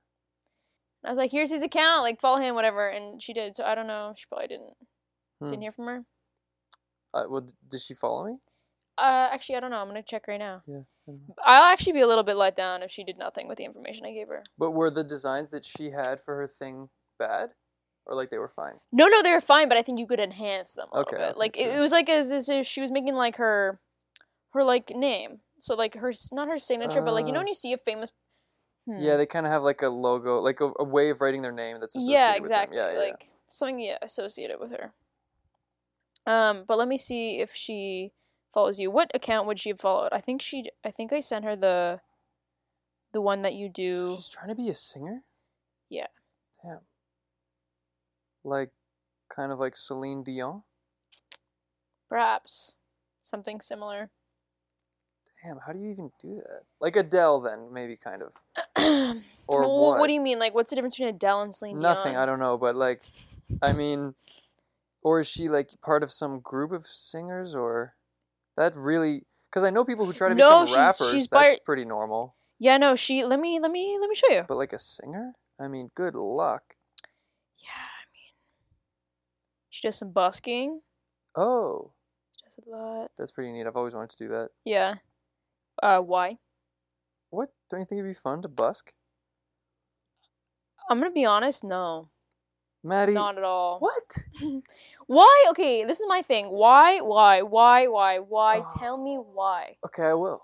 And 1.01 1.05
I 1.05 1.09
was 1.09 1.17
like, 1.17 1.31
"Here's 1.31 1.49
his 1.49 1.63
account. 1.63 2.03
Like, 2.03 2.21
follow 2.21 2.37
him, 2.37 2.53
whatever." 2.53 2.87
And 2.87 3.19
she 3.19 3.33
did. 3.33 3.55
So 3.55 3.63
I 3.63 3.73
don't 3.73 3.87
know. 3.87 4.13
She 4.15 4.25
probably 4.29 4.47
didn't. 4.47 4.75
Hmm. 5.39 5.49
Didn't 5.49 5.61
hear 5.63 5.71
from 5.71 5.87
her. 5.87 6.05
Uh, 7.15 7.23
well, 7.29 7.47
did 7.67 7.81
she 7.81 7.95
follow 7.95 8.27
me? 8.27 8.37
Uh, 8.95 9.29
actually, 9.31 9.55
I 9.55 9.59
don't 9.59 9.71
know. 9.71 9.77
I'm 9.77 9.87
gonna 9.87 10.03
check 10.03 10.27
right 10.27 10.37
now. 10.37 10.61
Yeah. 10.67 10.83
I 11.07 11.11
don't 11.11 11.27
know. 11.27 11.35
I'll 11.43 11.63
actually 11.63 11.93
be 11.93 12.01
a 12.01 12.07
little 12.07 12.23
bit 12.23 12.37
let 12.37 12.55
down 12.55 12.83
if 12.83 12.91
she 12.91 13.03
did 13.03 13.17
nothing 13.17 13.47
with 13.47 13.57
the 13.57 13.65
information 13.65 14.05
I 14.05 14.11
gave 14.11 14.27
her. 14.27 14.43
But 14.55 14.71
were 14.71 14.91
the 14.91 15.03
designs 15.03 15.49
that 15.49 15.65
she 15.65 15.89
had 15.89 16.21
for 16.21 16.35
her 16.35 16.47
thing 16.47 16.89
bad, 17.17 17.55
or 18.05 18.15
like 18.15 18.29
they 18.29 18.37
were 18.37 18.49
fine? 18.55 18.75
No, 18.91 19.07
no, 19.07 19.21
they 19.21 19.31
were 19.31 19.41
fine, 19.41 19.69
but 19.69 19.77
I 19.77 19.81
think 19.81 19.99
you 19.99 20.07
could 20.07 20.19
enhance 20.19 20.73
them 20.73 20.87
a 20.91 20.99
Okay, 20.99 21.15
little 21.17 21.27
bit. 21.29 21.31
okay, 21.31 21.39
Like 21.39 21.57
it, 21.57 21.77
it 21.77 21.79
was 21.79 21.91
like 21.91 22.09
as, 22.09 22.31
as 22.31 22.49
if 22.49 22.65
she 22.67 22.81
was 22.81 22.91
making 22.91 23.15
like 23.15 23.35
her, 23.37 23.79
her 24.53 24.63
like 24.63 24.89
name. 24.95 25.39
So 25.59 25.75
like 25.75 25.95
her, 25.95 26.11
not 26.31 26.47
her 26.47 26.57
signature, 26.57 27.01
but 27.01 27.13
like 27.13 27.27
you 27.27 27.31
know 27.31 27.39
Uh, 27.39 27.41
when 27.41 27.47
you 27.47 27.53
see 27.53 27.73
a 27.73 27.77
famous. 27.77 28.11
Yeah, 28.87 29.11
Hmm. 29.13 29.17
they 29.19 29.25
kind 29.27 29.45
of 29.45 29.51
have 29.51 29.61
like 29.61 29.83
a 29.83 29.89
logo, 29.89 30.39
like 30.39 30.59
a, 30.59 30.71
a 30.79 30.83
way 30.83 31.11
of 31.11 31.21
writing 31.21 31.43
their 31.43 31.51
name 31.51 31.79
that's 31.79 31.95
associated 31.95 32.11
yeah, 32.13 32.27
with 32.29 32.35
them. 32.37 32.41
exactly. 32.43 32.77
Yeah, 32.77 32.91
yeah, 32.93 33.05
yeah. 33.05 33.15
something 33.49 33.79
yeah 33.79 33.97
associated 34.01 34.59
with 34.59 34.71
her. 34.71 34.91
Um, 36.25 36.65
but 36.67 36.77
let 36.77 36.87
me 36.87 36.97
see 36.97 37.39
if 37.39 37.53
she 37.53 38.11
follows 38.53 38.79
you. 38.79 38.89
What 38.91 39.11
account 39.13 39.47
would 39.47 39.59
she 39.59 39.69
have 39.69 39.79
followed? 39.79 40.09
I 40.11 40.19
think 40.19 40.41
she. 40.41 40.65
I 40.83 40.91
think 40.91 41.13
I 41.13 41.19
sent 41.19 41.45
her 41.45 41.55
the. 41.55 42.01
The 43.13 43.21
one 43.21 43.41
that 43.41 43.53
you 43.55 43.67
do. 43.67 44.15
she's 44.15 44.29
trying 44.29 44.47
to 44.49 44.55
be 44.55 44.69
a 44.69 44.73
singer. 44.73 45.23
Yeah. 45.89 46.07
Damn. 46.63 46.79
Like, 48.43 48.71
kind 49.29 49.51
of 49.51 49.59
like 49.59 49.77
Celine 49.77 50.23
Dion. 50.23 50.63
Perhaps 52.09 52.75
something 53.23 53.61
similar. 53.61 54.09
Damn, 55.43 55.57
how 55.65 55.71
do 55.73 55.79
you 55.79 55.89
even 55.89 56.11
do 56.21 56.35
that? 56.35 56.63
Like 56.79 56.95
Adele, 56.95 57.41
then 57.41 57.73
maybe 57.73 57.95
kind 57.97 58.21
of. 58.23 58.31
Or 59.47 59.61
Well, 59.61 59.81
what? 59.81 59.99
what 59.99 60.07
do 60.07 60.13
you 60.13 60.21
mean? 60.21 60.39
Like, 60.39 60.53
what's 60.53 60.69
the 60.69 60.77
difference 60.77 60.95
between 60.95 61.13
Adele 61.15 61.41
and 61.41 61.53
Celine 61.53 61.81
Nothing. 61.81 62.13
Dion? 62.13 62.23
I 62.23 62.25
don't 62.25 62.39
know, 62.39 62.57
but 62.57 62.73
like, 62.75 63.01
I 63.61 63.73
mean, 63.73 64.13
or 65.03 65.19
is 65.19 65.27
she 65.27 65.49
like 65.49 65.71
part 65.81 66.03
of 66.03 66.11
some 66.11 66.39
group 66.39 66.71
of 66.71 66.85
singers, 66.85 67.53
or 67.53 67.95
that 68.55 68.77
really? 68.77 69.25
Because 69.49 69.65
I 69.65 69.69
know 69.69 69.83
people 69.83 70.05
who 70.05 70.13
try 70.13 70.29
to 70.29 70.35
No, 70.35 70.61
become 70.63 70.67
she's- 70.67 70.77
rappers. 70.77 71.11
she's 71.11 71.27
that's 71.29 71.49
by- 71.51 71.59
pretty 71.65 71.83
normal. 71.83 72.35
Yeah, 72.59 72.77
no, 72.77 72.95
she. 72.95 73.25
Let 73.25 73.39
me, 73.41 73.59
let 73.59 73.71
me, 73.71 73.97
let 73.99 74.09
me 74.09 74.15
show 74.15 74.29
you. 74.29 74.45
But 74.47 74.55
like 74.55 74.71
a 74.71 74.79
singer, 74.79 75.33
I 75.59 75.67
mean, 75.67 75.91
good 75.95 76.15
luck. 76.15 76.75
Yeah, 77.57 77.67
she 79.71 79.87
does 79.87 79.97
some 79.97 80.11
busking. 80.11 80.81
Oh, 81.35 81.91
She 82.37 82.43
does 82.45 82.59
a 82.67 82.69
lot. 82.69 83.11
that's 83.17 83.31
pretty 83.31 83.51
neat. 83.51 83.65
I've 83.65 83.75
always 83.75 83.95
wanted 83.95 84.11
to 84.11 84.17
do 84.23 84.27
that. 84.29 84.49
Yeah. 84.65 84.95
Uh, 85.81 85.99
why? 86.01 86.37
What? 87.31 87.49
Don't 87.69 87.79
you 87.79 87.85
think 87.87 87.99
it'd 87.99 88.09
be 88.11 88.13
fun 88.13 88.41
to 88.43 88.47
busk, 88.49 88.91
I'm 90.89 90.99
gonna 90.99 91.11
be 91.11 91.25
honest. 91.25 91.63
No, 91.63 92.09
Maddie? 92.83 93.13
not 93.13 93.37
at 93.37 93.43
all. 93.43 93.79
What? 93.79 94.17
Why? 95.07 95.45
Okay, 95.49 95.83
this 95.83 95.99
is 95.99 96.05
my 96.07 96.21
thing. 96.21 96.47
Why? 96.47 96.99
Why? 97.01 97.41
Why? 97.41 97.87
Why? 97.87 98.19
Why? 98.19 98.61
Oh. 98.65 98.79
Tell 98.79 98.97
me 98.97 99.15
why. 99.17 99.75
Okay, 99.85 100.03
I 100.03 100.13
will. 100.13 100.41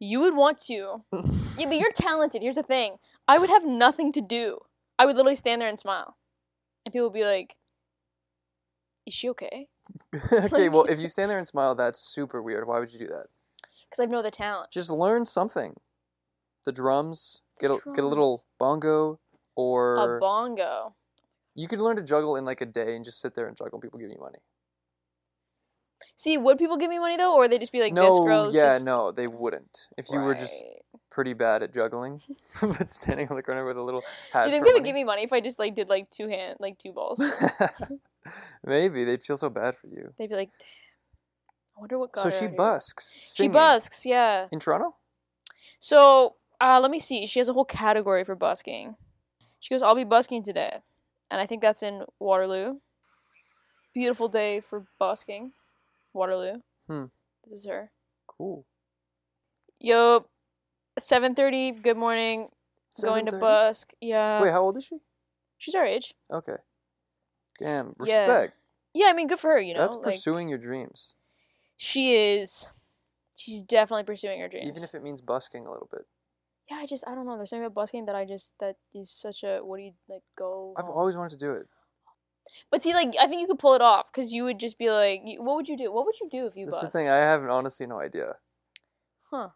You 0.00 0.18
would 0.20 0.34
want 0.34 0.58
to. 0.66 1.02
Yeah, 1.58 1.66
but 1.68 1.76
you're 1.76 1.92
talented. 1.92 2.40
Here's 2.42 2.54
the 2.56 2.62
thing. 2.62 2.96
I 3.28 3.38
would 3.38 3.50
have 3.50 3.64
nothing 3.66 4.10
to 4.12 4.22
do. 4.22 4.58
I 4.98 5.04
would 5.06 5.16
literally 5.16 5.34
stand 5.34 5.60
there 5.60 5.68
and 5.68 5.78
smile, 5.78 6.16
and 6.86 6.92
people 6.92 7.08
would 7.08 7.12
be 7.14 7.24
like, 7.24 7.56
"Is 9.06 9.14
she 9.14 9.28
okay?" 9.30 9.68
okay, 10.32 10.68
well, 10.68 10.84
if 10.84 11.00
you 11.02 11.08
stand 11.08 11.30
there 11.30 11.38
and 11.38 11.46
smile, 11.46 11.74
that's 11.74 11.98
super 11.98 12.42
weird. 12.42 12.66
Why 12.66 12.78
would 12.78 12.92
you 12.92 12.98
do 12.98 13.08
that? 13.08 13.26
Because 13.88 14.00
I 14.00 14.02
have 14.02 14.10
no 14.10 14.18
other 14.18 14.30
talent. 14.30 14.70
Just 14.70 14.90
learn 14.90 15.24
something. 15.24 15.76
The 16.64 16.72
drums. 16.72 17.42
Get 17.60 17.70
a 17.70 17.78
get 17.94 18.04
a 18.04 18.06
little 18.06 18.42
bongo, 18.58 19.20
or 19.54 20.16
A 20.16 20.20
bongo. 20.20 20.94
you 21.54 21.68
could 21.68 21.80
learn 21.80 21.96
to 21.96 22.02
juggle 22.02 22.36
in 22.36 22.44
like 22.44 22.60
a 22.60 22.66
day 22.66 22.96
and 22.96 23.04
just 23.04 23.20
sit 23.20 23.34
there 23.34 23.46
and 23.46 23.56
juggle. 23.56 23.76
and 23.76 23.82
People 23.82 23.98
give 23.98 24.10
you 24.10 24.18
money. 24.18 24.38
See, 26.16 26.38
would 26.38 26.58
people 26.58 26.76
give 26.76 26.90
me 26.90 26.98
money 26.98 27.16
though, 27.16 27.34
or 27.34 27.40
would 27.40 27.52
they 27.52 27.58
just 27.58 27.72
be 27.72 27.80
like, 27.80 27.92
no, 27.92 28.04
"This 28.04 28.18
girl's 28.18 28.54
yeah, 28.54 28.74
just... 28.74 28.86
no, 28.86 29.12
they 29.12 29.26
wouldn't. 29.26 29.88
If 29.96 30.10
you 30.10 30.18
were 30.20 30.34
just 30.34 30.62
Right. 30.62 31.01
Pretty 31.12 31.34
bad 31.34 31.62
at 31.62 31.72
juggling, 31.72 32.20
but 32.60 32.88
standing 32.90 33.28
on 33.28 33.36
the 33.36 33.42
corner 33.42 33.64
with 33.64 33.76
a 33.76 33.82
little 33.82 34.02
hat. 34.32 34.44
Do 34.44 34.50
you 34.50 34.54
think 34.54 34.64
they 34.64 34.72
would 34.72 34.80
money. 34.80 34.88
give 34.88 34.94
me 34.94 35.04
money 35.04 35.22
if 35.22 35.32
I 35.32 35.40
just 35.40 35.58
like 35.58 35.74
did 35.74 35.88
like 35.88 36.10
two 36.10 36.28
hand, 36.28 36.56
like 36.58 36.78
two 36.78 36.92
balls? 36.92 37.22
Maybe 38.66 39.04
they'd 39.04 39.22
feel 39.22 39.36
so 39.36 39.50
bad 39.50 39.76
for 39.76 39.88
you. 39.88 40.12
They'd 40.18 40.30
be 40.30 40.34
like, 40.36 40.50
"Damn, 40.58 40.68
I 41.76 41.80
wonder 41.80 41.98
what 41.98 42.12
got 42.12 42.22
So 42.22 42.30
she 42.30 42.46
out 42.46 42.50
here." 42.50 42.56
busks. 42.56 43.14
She 43.20 43.48
busks, 43.48 44.06
yeah. 44.06 44.46
in 44.50 44.58
Toronto. 44.58 44.94
So 45.78 46.36
uh, 46.60 46.80
let 46.80 46.90
me 46.90 46.98
see. 46.98 47.26
She 47.26 47.38
has 47.40 47.48
a 47.48 47.52
whole 47.52 47.64
category 47.64 48.24
for 48.24 48.34
busking. 48.34 48.96
She 49.60 49.74
goes, 49.74 49.82
"I'll 49.82 49.94
be 49.94 50.04
busking 50.04 50.42
today," 50.42 50.78
and 51.30 51.40
I 51.40 51.46
think 51.46 51.60
that's 51.60 51.82
in 51.82 52.04
Waterloo. 52.18 52.78
Beautiful 53.92 54.28
day 54.28 54.60
for 54.60 54.86
busking, 54.98 55.52
Waterloo. 56.14 56.62
Hmm. 56.86 57.04
This 57.44 57.52
is 57.58 57.66
her. 57.66 57.90
Cool. 58.26 58.64
Yo, 59.78 60.26
seven 60.98 61.34
thirty. 61.34 61.72
Good 61.72 61.96
morning. 61.96 62.48
Going 63.02 63.24
to 63.26 63.32
7:30? 63.32 63.40
busk. 63.40 63.92
Yeah. 64.00 64.42
Wait, 64.42 64.50
how 64.50 64.60
old 64.62 64.76
is 64.76 64.84
she? 64.84 64.98
She's 65.58 65.74
our 65.74 65.86
age. 65.86 66.14
Okay. 66.30 66.56
Damn, 67.58 67.94
Yeah, 68.04 68.26
respect. 68.26 68.54
Yeah, 68.94 69.06
I 69.06 69.12
mean, 69.12 69.28
good 69.28 69.38
for 69.38 69.50
her. 69.52 69.60
You 69.60 69.74
know, 69.74 69.80
That's 69.80 69.94
like, 69.94 70.04
pursuing 70.04 70.48
your 70.48 70.58
dreams, 70.58 71.14
she 71.76 72.14
is. 72.14 72.72
She's 73.36 73.62
definitely 73.62 74.04
pursuing 74.04 74.40
her 74.40 74.48
dreams. 74.48 74.66
even 74.68 74.82
if 74.82 74.94
it 74.94 75.02
means 75.02 75.20
busking 75.20 75.64
a 75.66 75.70
little 75.70 75.88
bit. 75.90 76.02
Yeah, 76.70 76.76
I 76.76 76.86
just 76.86 77.04
I 77.06 77.14
don't 77.14 77.26
know. 77.26 77.36
There's 77.36 77.50
something 77.50 77.64
about 77.64 77.74
busking 77.74 78.04
that 78.06 78.14
I 78.14 78.24
just 78.24 78.54
that 78.60 78.76
is 78.94 79.10
such 79.10 79.42
a 79.42 79.60
what 79.62 79.78
do 79.78 79.84
you 79.84 79.92
like 80.08 80.22
go. 80.36 80.74
I've 80.76 80.86
home. 80.86 80.96
always 80.96 81.16
wanted 81.16 81.38
to 81.38 81.44
do 81.44 81.52
it. 81.52 81.66
But 82.70 82.82
see, 82.82 82.92
like 82.92 83.14
I 83.20 83.26
think 83.26 83.40
you 83.40 83.46
could 83.46 83.58
pull 83.58 83.74
it 83.74 83.80
off 83.82 84.12
because 84.12 84.32
you 84.32 84.44
would 84.44 84.58
just 84.58 84.78
be 84.78 84.90
like, 84.90 85.22
you, 85.24 85.42
what 85.42 85.56
would 85.56 85.68
you 85.68 85.76
do? 85.76 85.92
What 85.92 86.04
would 86.06 86.18
you 86.20 86.28
do 86.28 86.46
if 86.46 86.56
you 86.56 86.66
That's 86.66 86.80
the 86.80 86.86
bust? 86.86 86.92
thing. 86.92 87.08
I 87.08 87.16
have 87.16 87.42
honestly 87.44 87.86
no 87.86 88.00
idea. 88.00 88.34
Huh? 89.30 89.48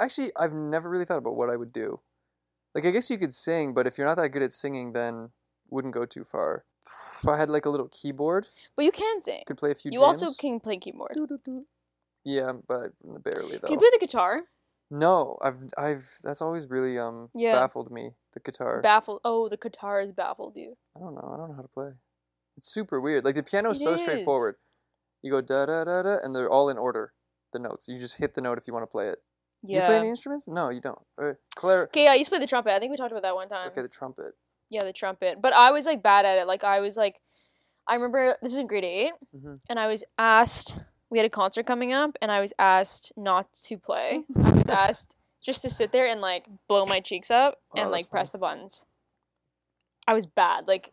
Actually, 0.00 0.32
I've 0.36 0.52
never 0.52 0.88
really 0.88 1.04
thought 1.04 1.18
about 1.18 1.36
what 1.36 1.50
I 1.50 1.56
would 1.56 1.72
do. 1.72 2.00
Like, 2.74 2.84
I 2.86 2.90
guess 2.90 3.10
you 3.10 3.18
could 3.18 3.34
sing, 3.34 3.74
but 3.74 3.86
if 3.86 3.98
you're 3.98 4.06
not 4.06 4.16
that 4.16 4.30
good 4.30 4.42
at 4.42 4.52
singing, 4.52 4.92
then 4.92 5.30
wouldn't 5.68 5.94
go 5.94 6.06
too 6.06 6.24
far. 6.24 6.64
If 6.86 7.28
I 7.28 7.36
had 7.36 7.50
like 7.50 7.66
a 7.66 7.70
little 7.70 7.88
keyboard, 7.88 8.48
But 8.76 8.84
you 8.86 8.92
can 8.92 9.20
sing. 9.20 9.42
could 9.46 9.58
play 9.58 9.70
a 9.70 9.74
few 9.74 9.90
You 9.92 10.00
jams. 10.00 10.22
also 10.22 10.34
can 10.40 10.58
play 10.60 10.78
keyboard. 10.78 11.12
Yeah, 12.24 12.52
but 12.66 12.92
barely 13.22 13.58
though. 13.58 13.66
Can 13.68 13.72
you 13.74 13.78
play 13.78 13.90
the 13.92 13.98
guitar? 14.00 14.42
No, 14.90 15.38
I've 15.40 15.56
I've 15.78 16.18
that's 16.24 16.42
always 16.42 16.68
really 16.68 16.98
um 16.98 17.30
Yeah. 17.34 17.52
baffled 17.60 17.90
me. 17.92 18.14
The 18.32 18.40
guitar. 18.40 18.80
Baffled. 18.80 19.20
Oh, 19.24 19.48
the 19.48 19.56
guitar 19.56 20.00
has 20.00 20.10
baffled 20.10 20.56
you. 20.56 20.76
I 20.96 21.00
don't 21.00 21.14
know. 21.14 21.30
I 21.32 21.36
don't 21.36 21.48
know 21.50 21.54
how 21.54 21.62
to 21.62 21.68
play. 21.68 21.90
It's 22.56 22.66
super 22.66 23.00
weird. 23.00 23.24
Like 23.24 23.36
the 23.36 23.42
piano 23.42 23.70
is 23.70 23.82
so 23.82 23.96
straightforward. 23.96 24.56
You 25.22 25.30
go 25.30 25.40
da 25.40 25.66
da 25.66 25.84
da 25.84 26.02
da, 26.02 26.16
and 26.22 26.34
they're 26.34 26.50
all 26.50 26.68
in 26.68 26.78
order. 26.78 27.12
The 27.52 27.58
notes. 27.58 27.88
You 27.88 27.98
just 27.98 28.16
hit 28.16 28.34
the 28.34 28.40
note 28.40 28.58
if 28.58 28.66
you 28.66 28.72
want 28.72 28.82
to 28.84 28.90
play 28.90 29.08
it. 29.08 29.18
You 29.62 29.80
play 29.80 29.88
Yeah. 29.94 29.98
any 30.00 30.08
instruments? 30.08 30.48
No, 30.48 30.70
you 30.70 30.80
don't. 30.80 30.98
Or 31.18 31.38
Claire. 31.54 31.84
Okay, 31.84 32.04
yeah, 32.04 32.12
I 32.12 32.14
used 32.14 32.26
to 32.30 32.36
play 32.36 32.40
the 32.40 32.46
trumpet. 32.46 32.72
I 32.72 32.78
think 32.78 32.90
we 32.90 32.96
talked 32.96 33.12
about 33.12 33.22
that 33.22 33.34
one 33.34 33.48
time. 33.48 33.68
Okay, 33.70 33.82
the 33.82 33.88
trumpet. 33.88 34.34
Yeah, 34.70 34.84
the 34.84 34.92
trumpet. 34.92 35.40
But 35.42 35.52
I 35.52 35.70
was 35.70 35.84
like 35.86 36.02
bad 36.02 36.24
at 36.24 36.38
it. 36.38 36.46
Like 36.46 36.64
I 36.64 36.80
was 36.80 36.96
like, 36.96 37.20
I 37.86 37.94
remember 37.94 38.36
this 38.40 38.52
is 38.52 38.58
in 38.58 38.66
grade 38.66 38.84
8 38.84 39.12
Mhm. 39.36 39.60
and 39.68 39.78
I 39.78 39.86
was 39.86 40.04
asked. 40.18 40.78
We 41.10 41.18
had 41.18 41.26
a 41.26 41.30
concert 41.30 41.66
coming 41.66 41.92
up, 41.92 42.16
and 42.22 42.30
I 42.30 42.38
was 42.40 42.52
asked 42.56 43.12
not 43.16 43.52
to 43.64 43.76
play. 43.76 44.22
I 44.36 44.50
was 44.52 44.68
asked 44.68 45.16
just 45.42 45.60
to 45.62 45.68
sit 45.70 45.90
there 45.90 46.06
and 46.06 46.20
like 46.20 46.46
blow 46.68 46.86
my 46.86 47.00
cheeks 47.00 47.30
up 47.32 47.58
Oh, 47.74 47.80
and 47.80 47.90
like 47.90 48.08
press 48.10 48.30
the 48.30 48.38
buttons. 48.38 48.86
I 50.06 50.14
was 50.14 50.26
bad. 50.26 50.68
Like 50.68 50.92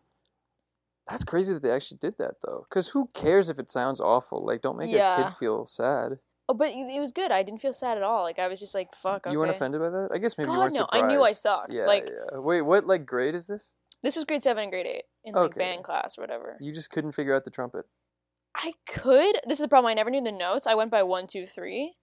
That's 1.08 1.24
crazy 1.24 1.54
that 1.54 1.62
they 1.62 1.70
actually 1.70 1.98
did 1.98 2.18
that 2.18 2.34
though. 2.44 2.66
Cause 2.68 2.88
who 2.88 3.08
cares 3.14 3.48
if 3.48 3.58
it 3.58 3.70
sounds 3.70 4.00
awful? 4.00 4.44
Like, 4.44 4.60
don't 4.60 4.76
make 4.76 4.92
a 4.94 5.16
kid 5.24 5.32
feel 5.36 5.66
sad. 5.66 6.18
Oh, 6.50 6.54
but 6.54 6.70
it 6.70 6.98
was 7.00 7.12
good. 7.12 7.30
I 7.30 7.42
didn't 7.42 7.60
feel 7.60 7.72
sad 7.74 7.96
at 7.98 8.02
all. 8.02 8.22
Like 8.22 8.38
I 8.38 8.48
was 8.48 8.58
just 8.58 8.74
like, 8.74 8.94
"Fuck." 8.94 9.26
Okay. 9.26 9.32
You 9.32 9.38
weren't 9.38 9.50
offended 9.50 9.80
by 9.80 9.90
that? 9.90 10.08
I 10.12 10.18
guess 10.18 10.38
maybe 10.38 10.48
you 10.50 10.54
God, 10.56 10.60
weren't 10.62 10.74
no. 10.74 10.80
surprised. 10.80 11.04
I 11.04 11.08
knew 11.08 11.22
I 11.22 11.32
sucked, 11.32 11.72
Yeah, 11.72 11.84
like- 11.84 12.08
yeah. 12.08 12.38
Wait, 12.38 12.62
what 12.62 12.86
like 12.86 13.04
grade 13.04 13.34
is 13.34 13.46
this? 13.46 13.72
This 14.02 14.16
was 14.16 14.24
grade 14.24 14.42
seven 14.42 14.62
and 14.62 14.72
grade 14.72 14.86
eight 14.86 15.04
in 15.24 15.34
like 15.34 15.50
Okay. 15.50 15.58
band 15.60 15.84
class 15.84 16.16
or 16.16 16.22
whatever. 16.22 16.56
You 16.60 16.72
just 16.72 16.90
couldn't 16.90 17.12
figure 17.12 17.34
out 17.34 17.44
the 17.44 17.50
trumpet. 17.50 17.84
I 18.56 18.72
could. 18.86 19.36
This 19.46 19.58
is 19.58 19.62
the 19.62 19.68
problem. 19.68 19.90
I 19.90 19.94
never 19.94 20.10
knew 20.10 20.22
the 20.22 20.32
notes. 20.32 20.66
I 20.66 20.74
went 20.74 20.90
by 20.90 21.02
one, 21.02 21.26
two, 21.26 21.46
three, 21.46 21.96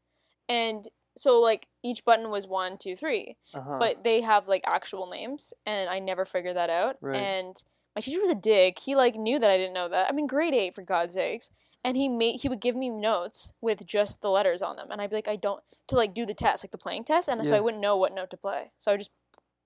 and 0.47 0.87
so 1.17 1.39
like 1.39 1.67
each 1.83 2.03
button 2.05 2.29
was 2.29 2.45
one, 2.47 2.77
two, 2.77 2.95
three, 2.95 3.37
Uh-huh. 3.53 3.77
but 3.79 4.03
they 4.03 4.21
have 4.21 4.47
like 4.47 4.61
actual 4.67 5.09
names, 5.09 5.53
and 5.65 5.89
I 5.89 5.99
never 5.99 6.23
figured 6.25 6.55
that 6.57 6.69
out. 6.69 6.97
Right. 7.01 7.15
And 7.19 7.55
my 7.95 8.01
teacher 8.01 8.19
was 8.21 8.29
a 8.29 8.35
dick. 8.35 8.79
He 8.79 8.95
like 8.95 9.15
knew 9.15 9.39
that 9.39 9.49
I 9.49 9.57
didn't 9.57 9.73
know 9.73 9.89
that. 9.89 10.09
I 10.09 10.11
mean, 10.11 10.27
grade 10.27 10.53
eight 10.53 10.75
for 10.75 10.81
God's 10.83 11.13
sakes, 11.15 11.49
and 11.85 11.95
he 11.95 12.09
made 12.09 12.41
he 12.41 12.49
would 12.49 12.59
give 12.59 12.75
me 12.75 12.89
notes 12.89 13.53
with 13.61 13.85
just 13.85 14.21
the 14.21 14.29
letters 14.31 14.63
on 14.63 14.75
them, 14.75 14.87
and 14.89 14.99
I'd 14.99 15.11
be 15.11 15.15
like, 15.15 15.27
I 15.27 15.35
don't 15.35 15.61
to 15.87 15.95
like 15.95 16.15
do 16.15 16.25
the 16.25 16.33
test, 16.33 16.63
like 16.63 16.71
the 16.71 16.79
playing 16.79 17.03
test, 17.03 17.29
and 17.29 17.45
so 17.45 17.55
I 17.55 17.59
wouldn't 17.61 17.79
know 17.81 17.95
what 17.95 18.13
note 18.13 18.31
to 18.31 18.37
play. 18.37 18.71
So 18.79 18.91
I 18.91 18.97
just 18.97 19.11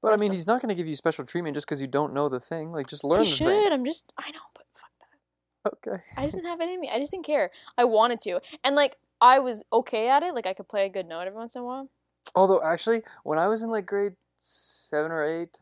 But 0.01 0.09
I 0.09 0.17
mean, 0.17 0.27
them. 0.27 0.35
he's 0.35 0.45
not 0.45 0.61
going 0.61 0.67
to 0.69 0.75
give 0.75 0.85
you 0.85 0.95
special 0.95 1.23
treatment 1.25 1.55
just 1.55 1.65
because 1.65 1.79
you 1.79 1.87
don't 1.87 2.13
know 2.13 2.27
the 2.27 2.41
thing. 2.41 2.73
Like, 2.73 2.87
just 2.87 3.05
learn 3.05 3.23
he 3.23 3.29
the 3.29 3.35
should. 3.37 3.47
thing. 3.47 3.71
I'm 3.71 3.85
just 3.85 4.11
I 4.17 4.31
know, 4.31 4.39
but 4.53 4.65
fuck 4.73 4.91
that. 4.99 5.89
Okay. 5.89 6.03
I 6.17 6.23
just 6.23 6.35
didn't 6.35 6.47
have 6.49 6.59
it 6.59 6.69
in 6.69 6.81
me. 6.81 6.89
I 6.93 6.99
just 6.99 7.11
didn't 7.11 7.25
care. 7.25 7.51
I 7.77 7.85
wanted 7.85 8.19
to. 8.21 8.41
And 8.65 8.75
like 8.75 8.97
I 9.21 9.39
was 9.39 9.63
okay 9.71 10.09
at 10.09 10.21
it. 10.21 10.35
Like 10.35 10.45
I 10.45 10.53
could 10.53 10.67
play 10.67 10.85
a 10.85 10.89
good 10.89 11.07
note 11.07 11.21
every 11.21 11.37
once 11.39 11.55
in 11.55 11.61
a 11.61 11.65
while. 11.65 11.89
Although, 12.35 12.61
actually, 12.61 13.01
when 13.23 13.39
I 13.39 13.47
was 13.47 13.63
in 13.63 13.69
like 13.71 13.85
grade 13.85 14.13
seven 14.37 15.11
or 15.11 15.23
eight, 15.23 15.57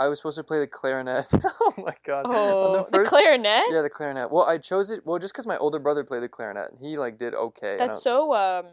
I 0.00 0.08
was 0.08 0.18
supposed 0.18 0.38
to 0.38 0.44
play 0.44 0.58
the 0.58 0.66
clarinet. 0.66 1.26
oh 1.44 1.74
my 1.76 1.94
god! 2.06 2.24
Oh, 2.26 2.72
the, 2.72 2.84
first- 2.84 3.10
clarinet? 3.10 3.64
Yeah, 3.70 3.82
the 3.82 3.90
clarinet. 3.90 4.30
Well, 4.30 4.46
I 4.46 4.56
chose 4.56 4.90
it. 4.90 5.04
Well, 5.04 5.18
just 5.18 5.34
because 5.34 5.46
my 5.46 5.58
older 5.58 5.78
brother 5.78 6.04
played 6.04 6.22
the 6.22 6.28
clarinet, 6.28 6.70
and 6.70 6.80
he 6.80 6.96
like 6.96 7.18
did 7.18 7.34
okay. 7.34 7.76
That's 7.76 8.02
so 8.02 8.34
um 8.34 8.66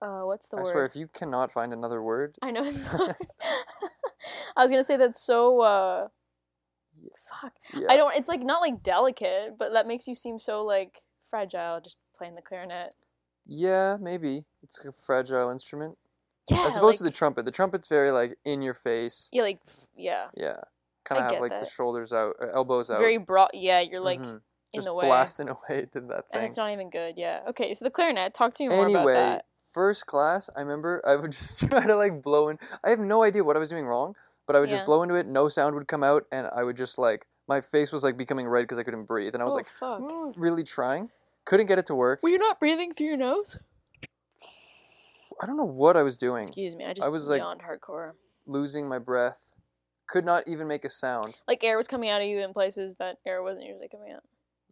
uh 0.00 0.20
what's 0.20 0.48
the 0.48 0.58
I 0.58 0.60
word? 0.60 0.66
I 0.68 0.70
swear, 0.70 0.86
if 0.86 0.94
you 0.94 1.08
cannot 1.08 1.50
find 1.50 1.72
another 1.72 2.00
word, 2.00 2.36
I 2.40 2.52
know 2.52 2.64
sorry. 2.68 3.14
I 4.56 4.62
was 4.62 4.70
gonna 4.70 4.84
say 4.84 4.96
that's 4.96 5.20
so 5.20 5.60
uh 5.60 6.08
fuck. 7.28 7.52
yeah. 7.74 7.88
I 7.90 7.96
don't 7.96 8.14
it's 8.14 8.28
like 8.28 8.44
not 8.44 8.60
like 8.60 8.80
delicate, 8.80 9.56
but 9.58 9.72
that 9.72 9.88
makes 9.88 10.06
you 10.06 10.14
seem 10.14 10.38
so 10.38 10.64
like 10.64 11.02
fragile 11.28 11.80
just 11.82 11.96
playing 12.16 12.36
the 12.36 12.42
clarinet. 12.42 12.94
Yeah, 13.44 13.96
maybe 14.00 14.44
it's 14.62 14.84
a 14.84 14.92
fragile 14.92 15.50
instrument. 15.50 15.98
Yeah. 16.50 16.66
As 16.66 16.76
opposed 16.76 16.98
to 16.98 17.04
the 17.04 17.10
trumpet. 17.10 17.44
The 17.44 17.50
trumpet's 17.50 17.88
very 17.88 18.10
like 18.12 18.38
in 18.44 18.62
your 18.62 18.74
face. 18.74 19.28
Yeah, 19.32 19.42
like 19.42 19.58
yeah. 19.96 20.26
Yeah, 20.36 20.56
kind 21.04 21.20
of 21.24 21.30
have 21.32 21.40
like 21.40 21.58
the 21.58 21.66
shoulders 21.66 22.12
out, 22.12 22.34
uh, 22.40 22.46
elbows 22.54 22.90
out. 22.90 22.98
Very 22.98 23.18
broad 23.18 23.50
yeah, 23.52 23.80
you're 23.80 24.00
like 24.00 24.20
Mhm. 24.20 24.34
in 24.34 24.40
just 24.74 24.86
the 24.86 24.94
way. 24.94 25.06
blasting 25.06 25.48
away 25.56 25.84
to 25.92 26.00
that 26.02 26.28
thing. 26.28 26.34
And 26.34 26.44
it's 26.44 26.56
not 26.56 26.70
even 26.70 26.88
good, 26.90 27.14
yeah. 27.16 27.40
Okay, 27.48 27.74
so 27.74 27.84
the 27.84 27.90
clarinet, 27.90 28.32
talk 28.34 28.54
to 28.54 28.62
me 28.64 28.68
more 28.68 28.84
anyway, 28.84 29.12
about 29.12 29.12
that. 29.38 29.44
first 29.72 30.06
class, 30.06 30.48
I 30.56 30.60
remember 30.60 31.02
I 31.04 31.16
would 31.16 31.32
just 31.40 31.68
try 31.68 31.86
to 31.86 31.96
like 31.96 32.22
blow 32.22 32.48
in. 32.48 32.58
I 32.84 32.90
have 32.90 33.00
no 33.00 33.22
idea 33.24 33.42
what 33.42 33.56
I 33.56 33.58
was 33.58 33.70
doing 33.70 33.86
wrong, 33.86 34.14
but 34.46 34.54
I 34.54 34.60
would 34.60 34.68
Yeah. 34.68 34.76
just 34.76 34.86
blow 34.86 35.02
into 35.02 35.14
it. 35.16 35.26
No 35.26 35.48
sound 35.48 35.74
would 35.74 35.88
come 35.88 36.04
out, 36.04 36.24
and 36.30 36.46
I 36.54 36.62
would 36.62 36.76
just 36.76 36.96
like 36.98 37.26
my 37.48 37.60
face 37.60 37.90
was 37.92 38.04
like 38.04 38.16
becoming 38.16 38.46
red 38.48 38.62
because 38.62 38.78
I 38.78 38.82
couldn't 38.84 39.04
breathe, 39.06 39.34
and 39.34 39.42
I 39.42 39.44
was 39.44 39.54
oh, 39.54 39.56
like 39.56 39.66
fuck. 39.68 40.00
"Mm," 40.00 40.34
really 40.36 40.62
trying. 40.62 41.10
Couldn't 41.44 41.66
get 41.66 41.78
it 41.78 41.86
to 41.86 41.94
work. 41.94 42.20
Were 42.22 42.28
you 42.28 42.38
not 42.38 42.58
breathing 42.60 42.92
through 42.92 43.06
your 43.06 43.16
nose? 43.16 43.58
I 45.40 45.46
don't 45.46 45.56
know 45.56 45.64
what 45.64 45.96
I 45.96 46.02
was 46.02 46.16
doing. 46.16 46.42
Excuse 46.42 46.74
me, 46.76 46.84
I 46.84 46.92
just 46.92 47.10
was, 47.10 47.28
like- 47.28 47.40
beyond 47.40 47.60
hardcore. 47.62 48.12
Losing 48.46 48.88
my 48.88 48.98
breath. 48.98 49.52
could 50.08 50.24
not 50.24 50.46
even 50.46 50.68
make 50.68 50.84
a 50.84 50.88
sound. 50.88 51.34
Like 51.48 51.64
air 51.64 51.76
was 51.76 51.88
coming 51.88 52.08
out 52.08 52.22
of 52.22 52.28
you 52.28 52.38
in 52.38 52.52
places 52.52 52.94
that 53.00 53.18
air 53.26 53.42
wasn't 53.42 53.64
usually 53.66 53.88
coming 53.88 54.12
out. 54.12 54.22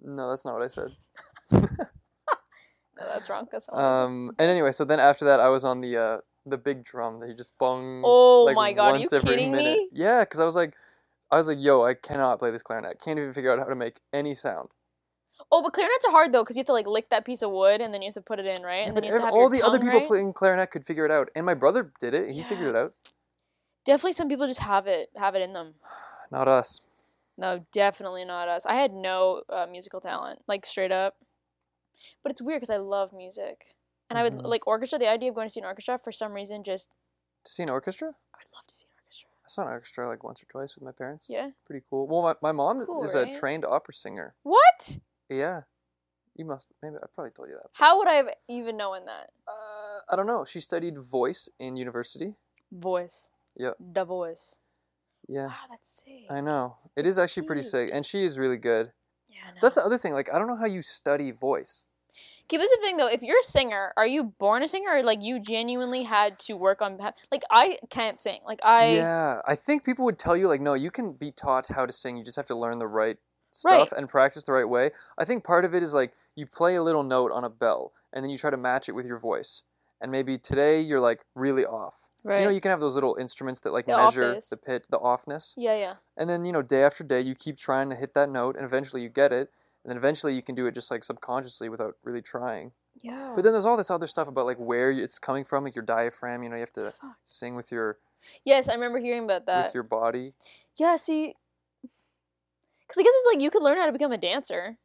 No, 0.01 0.31
that's 0.31 0.45
not 0.45 0.55
what 0.55 0.63
I 0.63 0.69
said. 0.69 0.93
No, 2.97 3.07
that's 3.13 3.29
wrong. 3.29 3.49
That's 3.51 3.69
I 3.69 3.75
said. 3.77 3.83
Um, 3.85 4.31
and 4.39 4.51
anyway, 4.51 4.73
so 4.73 4.85
then 4.85 5.01
after 5.01 5.25
that, 5.25 5.41
I 5.41 5.49
was 5.49 5.65
on 5.65 5.81
the 5.81 5.97
uh, 5.97 6.19
the 6.47 6.59
big 6.59 6.85
drum 6.85 7.21
that 7.21 7.29
you 7.29 7.35
just 7.35 7.57
bung. 7.59 8.03
oh 8.05 8.45
like 8.45 8.55
my 8.57 8.73
god, 8.73 8.95
are 8.95 8.99
you 8.99 9.09
kidding 9.09 9.51
minute. 9.51 9.79
me? 9.79 9.89
Yeah, 9.93 10.21
because 10.23 10.41
I 10.41 10.45
was 10.45 10.55
like, 10.55 10.75
I 11.31 11.37
was 11.37 11.49
like, 11.49 11.61
yo, 11.61 11.85
I 11.85 11.95
cannot 11.95 12.39
play 12.39 12.51
this 12.51 12.63
clarinet. 12.63 13.01
Can't 13.01 13.19
even 13.19 13.33
figure 13.33 13.53
out 13.53 13.59
how 13.59 13.65
to 13.65 13.75
make 13.75 13.99
any 14.13 14.35
sound. 14.35 14.69
Oh, 15.57 15.63
but 15.63 15.73
clarinets 15.73 16.05
are 16.05 16.11
hard 16.11 16.33
though, 16.33 16.43
because 16.43 16.57
you 16.57 16.61
have 16.63 16.67
to 16.67 16.73
like 16.73 16.89
lick 16.89 17.11
that 17.11 17.25
piece 17.25 17.41
of 17.43 17.53
wood 17.53 17.81
and 17.81 17.95
then 17.95 18.03
you 18.03 18.09
have 18.09 18.15
to 18.15 18.21
put 18.21 18.41
it 18.41 18.47
in, 18.47 18.65
right? 18.65 18.83
Yeah, 18.83 18.89
and 18.89 18.97
then 18.97 19.05
you 19.05 19.13
have 19.13 19.21
to 19.21 19.27
have 19.27 19.35
all 19.35 19.49
the 19.49 19.63
other 19.63 19.79
people 19.79 20.01
right? 20.01 20.07
playing 20.09 20.33
clarinet 20.33 20.73
could 20.73 20.85
figure 20.85 21.05
it 21.05 21.13
out, 21.13 21.31
and 21.37 21.47
my 21.47 21.55
brother 21.55 21.93
did 22.01 22.13
it. 22.13 22.33
He 22.33 22.43
figured 22.43 22.75
it 22.75 22.77
out. 22.77 22.95
Definitely, 23.85 24.13
some 24.13 24.29
people 24.29 24.49
just 24.49 24.61
have 24.61 24.89
it, 24.89 25.11
have 25.17 25.37
it 25.37 25.43
in 25.43 25.53
them. 25.53 25.75
Not 26.33 26.49
us. 26.49 26.81
No, 27.37 27.65
definitely 27.73 28.25
not 28.25 28.49
us. 28.49 28.65
I 28.65 28.75
had 28.75 28.93
no 28.93 29.43
uh, 29.49 29.67
musical 29.71 30.01
talent, 30.01 30.41
like 30.49 30.65
straight 30.65 30.93
up. 30.93 31.17
But 32.23 32.31
it's 32.33 32.43
weird 32.43 32.59
because 32.61 32.71
I 32.71 32.77
love 32.77 33.13
music, 33.13 33.77
and 34.11 34.19
I 34.19 34.23
would 34.25 34.35
Mhm. 34.35 34.45
like 34.45 34.67
orchestra. 34.67 34.99
The 34.99 35.09
idea 35.09 35.29
of 35.29 35.35
going 35.37 35.47
to 35.49 35.53
see 35.53 35.61
an 35.61 35.67
orchestra 35.67 35.99
for 36.03 36.11
some 36.11 36.33
reason 36.33 36.65
just 36.65 36.91
To 37.45 37.51
see 37.53 37.63
an 37.63 37.71
orchestra? 37.71 38.09
I 38.09 38.39
would 38.39 38.53
love 38.55 38.67
to 38.67 38.75
see 38.75 38.87
an 38.87 38.95
orchestra. 39.05 39.29
I 39.45 39.49
saw 39.49 39.63
an 39.63 39.69
orchestra 39.69 40.09
like 40.09 40.25
once 40.25 40.43
or 40.43 40.47
twice 40.47 40.75
with 40.75 40.83
my 40.85 40.93
parents. 40.93 41.29
Yeah. 41.31 41.51
Pretty 41.67 41.85
cool. 41.89 42.07
Well, 42.07 42.23
my, 42.23 42.35
my 42.41 42.53
mom 42.53 42.85
cool, 42.87 43.05
is 43.05 43.15
right? 43.15 43.29
a 43.29 43.39
trained 43.39 43.65
opera 43.65 43.95
singer. 43.95 44.35
What? 44.43 44.99
Yeah. 45.29 45.63
You 46.37 46.45
must, 46.45 46.67
maybe, 46.83 46.97
I 46.97 47.07
probably 47.15 47.31
told 47.31 47.49
you 47.49 47.55
that. 47.55 47.71
How 47.75 47.99
would 47.99 48.09
I 48.09 48.15
have 48.15 48.27
even 48.49 48.77
known 48.77 49.05
that? 49.07 49.31
Uh, 49.47 50.01
I 50.13 50.17
don't 50.17 50.27
know. 50.27 50.45
She 50.45 50.61
studied 50.61 50.99
voice 50.99 51.49
in 51.61 51.77
university. 51.77 52.35
Voice. 52.73 53.31
Yep. 53.57 53.77
The 53.79 54.05
voice. 54.05 54.59
Yeah. 55.29 55.47
Wow, 55.47 55.55
that's 55.71 56.03
sick. 56.05 56.27
I 56.29 56.41
know. 56.41 56.77
It 56.97 57.07
is 57.07 57.19
actually 57.19 57.47
pretty 57.47 57.63
sick. 57.63 57.91
And 57.93 58.05
she 58.05 58.25
is 58.25 58.39
really 58.39 58.57
good. 58.57 58.93
Yeah. 59.29 59.53
That's 59.63 59.77
the 59.77 59.85
other 59.85 59.97
thing. 59.97 60.13
Like, 60.13 60.29
I 60.33 60.39
don't 60.39 60.49
know 60.49 60.57
how 60.57 60.67
you 60.67 60.83
study 60.83 61.31
voice. 61.31 61.89
Okay, 62.47 62.63
us 62.63 62.69
the 62.71 62.79
thing 62.83 62.99
though. 62.99 63.09
If 63.09 63.23
you're 63.23 63.41
a 63.41 63.43
singer, 63.43 63.93
are 63.97 64.07
you 64.07 64.25
born 64.25 64.63
a 64.63 64.69
singer 64.69 64.91
or 64.91 65.03
like 65.03 65.23
you 65.23 65.41
genuinely 65.41 66.03
had 66.03 66.39
to 66.41 66.57
work 66.57 66.83
on? 66.83 66.99
Like 67.33 67.43
I 67.51 67.79
can't 67.89 68.19
sing. 68.19 68.41
Like 68.45 68.61
I. 68.63 68.95
yeah. 68.97 69.41
I 69.47 69.55
think 69.55 69.83
people 69.83 70.05
would 70.05 70.19
tell 70.19 70.37
you, 70.37 70.47
like, 70.47 70.61
no, 70.61 70.75
you 70.75 70.91
can 70.91 71.13
be 71.13 71.31
taught 71.31 71.69
how 71.69 71.87
to 71.87 71.93
sing. 71.93 72.17
You 72.17 72.25
just 72.25 72.37
have 72.37 72.47
to 72.47 72.55
learn 72.55 72.79
the 72.79 72.87
right 72.87 73.17
Right. 73.65 73.87
stuff 73.87 73.97
and 73.97 74.09
practice 74.09 74.45
the 74.45 74.53
right 74.53 74.69
way. 74.69 74.91
I 75.19 75.25
think 75.25 75.45
part 75.45 75.65
of 75.65 75.75
it 75.75 75.83
is 75.83 75.95
like 75.95 76.13
you 76.35 76.47
play 76.47 76.75
a 76.77 76.83
little 76.83 77.03
note 77.03 77.31
on 77.33 77.45
a 77.45 77.51
bell 77.51 77.93
and 78.13 78.23
then 78.25 78.31
you 78.31 78.39
try 78.39 78.51
to 78.51 78.57
match 78.57 78.89
it 78.89 78.93
with 78.93 79.07
your 79.07 79.19
voice. 79.19 79.63
And 80.01 80.11
maybe 80.11 80.39
today 80.39 80.81
you're 80.81 81.01
like 81.01 81.25
really 81.35 81.65
off. 81.65 82.09
Right. 82.25 82.39
You 82.41 82.45
know, 82.47 82.51
you 82.51 82.61
can 82.61 82.71
have 82.71 82.81
those 82.81 82.95
little 82.95 83.17
instruments 83.21 83.61
that 83.63 83.73
like 83.73 83.87
The 83.87 83.97
measure 83.97 84.41
the 84.51 84.57
pitch, 84.57 84.87
the 84.89 84.99
offness. 84.99 85.53
yeah, 85.57 85.77
yeah. 85.77 85.95
And 86.17 86.29
then, 86.29 86.45
you 86.47 86.53
know, 86.53 86.63
day 86.63 86.83
after 86.83 87.05
day, 87.05 87.21
you 87.21 87.35
keep 87.35 87.57
trying 87.59 87.91
to 87.91 87.97
hit 87.97 88.15
that 88.15 88.31
note, 88.31 88.57
and 88.57 88.65
eventually 88.65 89.03
you 89.03 89.11
get 89.11 89.31
it. 89.31 89.51
And 89.85 89.91
then 89.91 89.99
eventually 89.99 90.35
you 90.35 90.41
can 90.43 90.55
do 90.55 90.65
it 90.67 90.73
just 90.75 90.91
like 90.91 91.05
subconsciously 91.05 91.69
without 91.69 91.97
really 92.03 92.23
trying. 92.23 92.73
Yeah. 93.03 93.33
But 93.35 93.45
then 93.45 93.53
there's 93.53 93.67
all 93.67 93.77
this 93.77 93.91
other 93.91 94.07
stuff 94.07 94.27
about 94.29 94.47
like 94.47 94.57
where 94.57 94.91
it's 94.91 95.19
coming 95.19 95.45
from, 95.45 95.65
like 95.65 95.75
your 95.77 95.85
diaphragm. 95.85 96.43
You 96.43 96.49
know, 96.49 96.57
you 96.57 96.61
have 96.61 96.73
to 96.73 96.93
Fuck. 96.93 97.17
sing 97.25 97.57
with 97.57 97.71
your 97.71 97.99
Yes, 98.45 98.71
I 98.71 98.75
remember 98.75 98.99
hearing 98.99 99.25
about 99.25 99.45
that. 99.45 99.67
with 99.67 99.75
your 99.75 99.83
body. 99.83 100.33
Yeah, 100.79 100.97
see, 100.97 101.35
because 102.95 103.01
I 103.01 103.03
guess 103.05 103.13
it's 103.17 103.35
like 103.35 103.43
you 103.43 103.51
could 103.51 103.63
learn 103.63 103.77
how 103.79 103.87
to 103.87 103.93
become 103.93 104.13
a 104.13 104.19
dancer. 104.19 104.79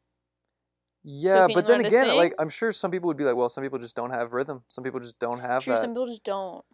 Yeah, 1.02 1.46
can 1.46 1.54
but 1.54 1.66
then 1.66 1.80
again, 1.84 2.08
like? 2.16 2.34
I'm 2.38 2.50
sure 2.50 2.72
some 2.72 2.90
people 2.90 3.08
would 3.08 3.16
be 3.16 3.24
like, 3.24 3.34
well, 3.34 3.48
some 3.48 3.64
people 3.64 3.78
just 3.78 3.96
don't 3.96 4.10
have 4.10 4.32
rhythm. 4.32 4.64
Some 4.68 4.84
people 4.84 5.00
just 5.00 5.18
don't 5.18 5.40
have 5.40 5.64
True, 5.64 5.74
that. 5.74 5.80
some 5.80 5.90
people 5.90 6.06
just 6.06 6.24
don't. 6.24 6.64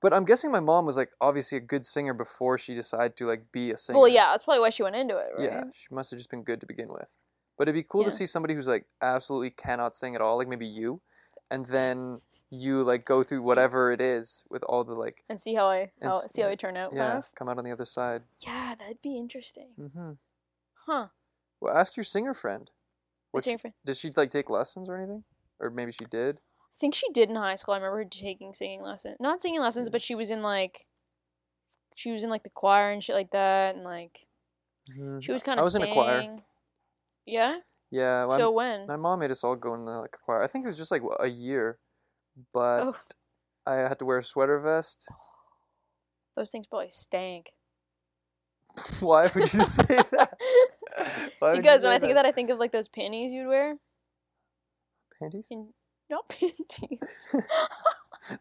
But 0.00 0.12
I'm 0.12 0.24
guessing 0.24 0.50
my 0.50 0.60
mom 0.60 0.86
was 0.86 0.96
like 0.96 1.12
obviously 1.20 1.58
a 1.58 1.62
good 1.62 1.84
singer 1.84 2.12
before 2.14 2.58
she 2.58 2.74
decided 2.74 3.16
to 3.16 3.26
like 3.26 3.50
be 3.52 3.72
a 3.72 3.78
singer. 3.78 3.98
Well, 3.98 4.08
yeah, 4.08 4.30
that's 4.32 4.44
probably 4.44 4.60
why 4.60 4.70
she 4.70 4.82
went 4.82 4.96
into 4.96 5.16
it, 5.16 5.28
right? 5.36 5.44
Yeah, 5.44 5.64
she 5.72 5.94
must 5.94 6.10
have 6.10 6.18
just 6.18 6.30
been 6.30 6.42
good 6.42 6.60
to 6.60 6.66
begin 6.66 6.88
with. 6.88 7.16
But 7.56 7.68
it'd 7.68 7.74
be 7.74 7.86
cool 7.88 8.02
Yeah. 8.02 8.08
to 8.08 8.10
see 8.10 8.26
somebody 8.26 8.54
who's 8.54 8.68
like 8.68 8.86
absolutely 9.00 9.50
cannot 9.50 9.94
sing 9.94 10.14
at 10.14 10.20
all, 10.20 10.36
like 10.36 10.48
maybe 10.48 10.66
you, 10.66 11.00
and 11.50 11.64
then 11.66 12.20
you 12.50 12.82
like 12.82 13.04
go 13.04 13.22
through 13.22 13.42
whatever 13.42 13.92
it 13.92 14.00
is 14.00 14.44
with 14.50 14.62
all 14.64 14.84
the 14.84 14.94
like 14.94 15.24
And 15.28 15.40
see 15.40 15.54
how 15.54 15.66
I 15.66 15.90
how, 16.02 16.10
see 16.18 16.42
how 16.42 16.48
I 16.48 16.54
turn 16.54 16.76
out, 16.76 16.92
yeah, 16.94 17.06
kind 17.06 17.18
of. 17.18 17.34
come 17.34 17.48
out 17.48 17.58
on 17.58 17.64
the 17.64 17.72
other 17.72 17.84
side. 17.86 18.22
Yeah, 18.40 18.74
that'd 18.78 19.02
be 19.02 19.16
interesting. 19.16 19.70
hmm 19.76 20.12
Huh? 20.86 21.08
Well, 21.60 21.76
ask 21.76 21.96
your 21.96 22.04
singer 22.04 22.34
friend. 22.34 22.70
My 23.32 23.38
What 23.38 23.44
singer 23.44 23.58
friend. 23.58 23.74
did 23.84 23.96
she 23.96 24.10
like 24.16 24.30
take 24.30 24.50
lessons 24.50 24.88
or 24.88 24.96
anything? 24.96 25.24
Or 25.60 25.70
maybe 25.70 25.92
she 25.92 26.04
did. 26.04 26.40
I 26.60 26.76
think 26.78 26.94
she 26.94 27.08
did 27.12 27.30
in 27.30 27.36
high 27.36 27.54
school. 27.54 27.74
I 27.74 27.78
remember 27.78 27.98
her 27.98 28.04
taking 28.04 28.52
singing 28.52 28.82
lessons. 28.82 29.16
Not 29.20 29.40
singing 29.40 29.60
lessons, 29.60 29.88
but 29.88 30.02
she 30.02 30.14
was 30.14 30.30
in 30.30 30.42
like, 30.42 30.86
she 31.94 32.10
was 32.12 32.24
in 32.24 32.30
like 32.30 32.42
the 32.42 32.50
choir 32.50 32.90
and 32.90 33.02
shit 33.02 33.14
like 33.14 33.30
that, 33.30 33.74
and 33.76 33.84
like 33.84 34.26
Mhm. 34.90 35.22
she 35.22 35.32
was 35.32 35.42
kind 35.42 35.58
of 35.58 35.64
I 35.64 35.66
was 35.66 35.74
in 35.76 35.82
a 35.82 35.92
choir. 35.92 36.36
Yeah. 37.24 37.60
Yeah, 37.90 38.24
well, 38.26 38.36
Till 38.36 38.46
I'm- 38.48 38.54
when? 38.80 38.86
my 38.88 38.96
mom 38.96 39.20
made 39.20 39.30
us 39.30 39.44
all 39.44 39.54
go 39.56 39.74
in 39.74 39.84
the 39.84 39.98
like 40.00 40.18
choir. 40.24 40.42
I 40.42 40.46
think 40.48 40.64
it 40.64 40.68
was 40.68 40.76
just 40.78 40.90
like 40.90 41.02
a 41.20 41.28
year, 41.28 41.78
but 42.52 42.82
Oh, 42.88 42.96
I 43.66 43.76
had 43.76 43.98
to 44.00 44.04
wear 44.04 44.18
a 44.18 44.22
sweater 44.24 44.58
vest. 44.60 45.08
those 46.36 46.50
things 46.50 46.66
probably 46.66 46.90
stank. 46.90 47.52
Why 49.00 49.30
would 49.34 49.54
you 49.54 49.62
say 49.62 49.84
that? 49.86 50.38
Because 51.40 51.82
when 51.84 51.92
I 51.92 51.98
think 51.98 52.10
of 52.12 52.16
that, 52.16 52.26
I 52.26 52.32
think 52.32 52.50
of 52.50 52.58
like 52.58 52.72
those 52.72 52.88
panties 52.88 53.32
you'd 53.32 53.48
wear. 53.48 53.76
panties. 55.20 55.48
In, 55.50 55.68
not 56.10 56.28
panties. 56.28 57.28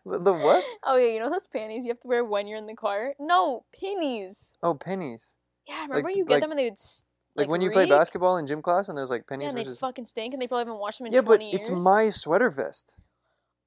The, 0.05 0.17
the 0.17 0.31
what? 0.33 0.63
oh 0.83 0.95
yeah, 0.95 1.11
you 1.11 1.19
know 1.19 1.29
those 1.29 1.45
panties 1.45 1.83
you 1.83 1.89
have 1.91 1.99
to 1.99 2.07
wear 2.07 2.23
when 2.23 2.47
you're 2.47 2.57
in 2.57 2.67
the 2.67 2.73
choir? 2.73 3.15
No, 3.19 3.65
pennies. 3.77 4.53
Oh, 4.63 4.75
pennies. 4.75 5.35
Yeah, 5.67 5.85
remember 5.89 6.09
you 6.09 6.23
get 6.23 6.35
like- 6.35 6.41
them 6.41 6.51
and 6.51 6.59
they 6.59 6.63
would 6.65 6.73
s- 6.79 7.03
Like, 7.35 7.47
Like 7.47 7.51
when 7.51 7.59
you 7.61 7.69
play 7.69 7.85
basketball 7.85 8.37
in 8.37 8.47
gym 8.47 8.61
class 8.61 8.87
and 8.87 8.97
there's 8.97 9.09
like 9.09 9.27
pennies 9.27 9.43
yeah, 9.45 9.49
and 9.49 9.57
they 9.57 9.63
versus. 9.63 9.79
fucking 9.79 10.05
stink 10.05 10.33
and 10.33 10.41
they 10.41 10.47
probably 10.47 10.61
haven't 10.67 10.79
washed 10.79 10.99
them 10.99 11.07
in 11.07 11.13
yeah, 11.13 11.19
but 11.19 11.41
it's 11.41 11.69
my 11.69 12.09
sweater 12.11 12.49
vest. 12.49 12.95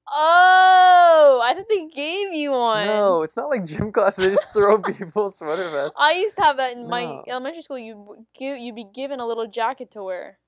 Oh, 0.09 1.41
I 1.43 1.53
thought 1.53 1.65
they 1.69 1.87
gave 1.87 2.33
you 2.33 2.51
one. 2.51 2.85
No, 2.85 3.23
it's 3.23 3.35
not 3.35 3.49
like 3.49 3.65
gym 3.65 3.91
class. 3.91 4.15
They 4.15 4.29
just 4.29 4.53
throw 4.53 4.81
people 4.81 5.29
sweater 5.29 5.69
vests. 5.69 5.97
I 5.99 6.13
used 6.13 6.37
to 6.37 6.43
have 6.43 6.57
that 6.57 6.75
in 6.77 6.87
my 6.89 7.21
elementary 7.27 7.61
school. 7.61 7.77
You 7.77 8.25
give 8.33 8.57
you'd 8.57 8.75
be 8.75 8.85
given 8.85 9.19
a 9.19 9.27
little 9.27 9.47
jacket 9.47 9.91
to 9.91 10.03
wear. 10.03 10.39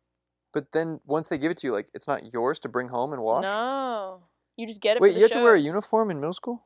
But 0.53 0.71
then 0.71 0.99
once 1.05 1.27
they 1.29 1.37
give 1.37 1.51
it 1.51 1.57
to 1.57 1.67
you, 1.67 1.73
like 1.73 1.89
it's 1.93 2.07
not 2.07 2.33
yours 2.33 2.59
to 2.59 2.69
bring 2.69 2.87
home 2.87 3.13
and 3.13 3.21
wash. 3.21 3.43
No, 3.43 4.21
you 4.55 4.65
just 4.65 4.81
get 4.81 4.97
it. 4.97 5.01
Wait, 5.01 5.09
for 5.09 5.13
the 5.13 5.19
you 5.19 5.23
have 5.25 5.31
to 5.31 5.41
wear 5.43 5.55
a 5.55 5.59
uniform 5.59 6.09
in 6.09 6.19
middle 6.19 6.33
school, 6.33 6.65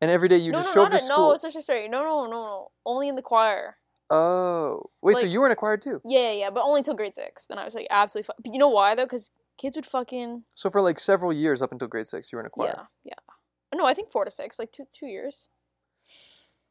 and 0.00 0.10
every 0.10 0.28
day 0.28 0.36
you 0.36 0.52
no, 0.52 0.58
just 0.58 0.70
no, 0.70 0.74
show 0.74 0.84
up 0.84 0.90
to 0.92 0.96
a- 0.96 1.00
school. 1.00 1.30
No, 1.30 1.36
sorry, 1.36 1.52
sorry, 1.52 1.62
sorry. 1.62 1.88
No, 1.88 2.02
no, 2.02 2.24
no, 2.26 2.30
no. 2.30 2.68
Only 2.86 3.08
in 3.08 3.16
the 3.16 3.22
choir. 3.22 3.76
Oh, 4.10 4.82
wait, 5.02 5.16
so 5.16 5.26
you 5.26 5.40
were 5.40 5.46
in 5.46 5.52
a 5.52 5.56
choir 5.56 5.76
too? 5.76 6.00
Yeah, 6.04 6.20
yeah, 6.20 6.32
yeah, 6.32 6.50
but 6.50 6.62
only 6.62 6.82
till 6.82 6.94
grade 6.94 7.14
six. 7.14 7.46
Then 7.46 7.58
I 7.58 7.64
was 7.64 7.74
like 7.74 7.86
absolutely. 7.90 8.26
Fu- 8.26 8.42
but 8.42 8.52
you 8.52 8.58
know 8.58 8.68
why 8.68 8.94
though? 8.94 9.04
Because 9.06 9.30
kids 9.58 9.76
would 9.76 9.86
fucking. 9.86 10.44
So 10.54 10.70
for 10.70 10.80
like 10.80 10.98
several 10.98 11.32
years 11.32 11.62
up 11.62 11.72
until 11.72 11.88
grade 11.88 12.06
six, 12.06 12.32
you 12.32 12.36
were 12.36 12.40
in 12.40 12.46
a 12.46 12.50
choir. 12.50 12.88
Yeah, 13.04 13.12
yeah. 13.16 13.76
No, 13.78 13.86
I 13.86 13.94
think 13.94 14.10
four 14.10 14.24
to 14.24 14.30
six, 14.30 14.58
like 14.58 14.72
two 14.72 14.86
two 14.92 15.06
years. 15.06 15.48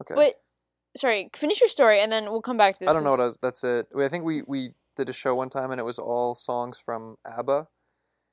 Okay. 0.02 0.16
But 0.16 0.42
sorry, 0.96 1.30
finish 1.36 1.62
your 1.62 1.68
story 1.70 2.02
and 2.02 2.12
then 2.12 2.26
we'll 2.32 2.42
come 2.42 2.58
back 2.58 2.76
to 2.76 2.80
this. 2.80 2.90
I 2.90 2.94
don't 2.94 3.04
know. 3.04 3.12
what 3.12 3.20
I, 3.26 3.32
that's 3.42 3.64
it. 3.64 3.88
I 3.98 4.08
think 4.08 4.24
we 4.24 4.42
we 4.48 4.72
did 4.96 5.10
a 5.10 5.14
show 5.14 5.36
one 5.36 5.50
time 5.50 5.72
and 5.72 5.80
it 5.80 5.84
was 5.84 6.00
all 6.00 6.36
songs 6.36 6.80
from 6.80 7.18
ABBA. 7.26 7.68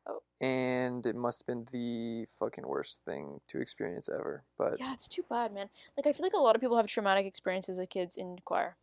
Oh. 0.06 0.20
And 0.40 1.04
it 1.06 1.16
must 1.16 1.42
have 1.42 1.46
been 1.46 1.66
the 1.72 2.26
fucking 2.38 2.66
worst 2.66 3.00
thing 3.04 3.40
to 3.48 3.60
experience 3.60 4.08
ever. 4.08 4.44
But 4.58 4.76
Yeah, 4.78 4.92
it's 4.92 5.08
too 5.08 5.24
bad, 5.28 5.52
man. 5.52 5.68
Like 5.96 6.06
I 6.06 6.12
feel 6.12 6.24
like 6.26 6.34
a 6.34 6.38
lot 6.38 6.54
of 6.54 6.60
people 6.60 6.76
have 6.76 6.86
traumatic 6.86 7.26
experiences 7.26 7.78
as 7.78 7.86
kids 7.88 8.16
in 8.16 8.38
choir. 8.44 8.76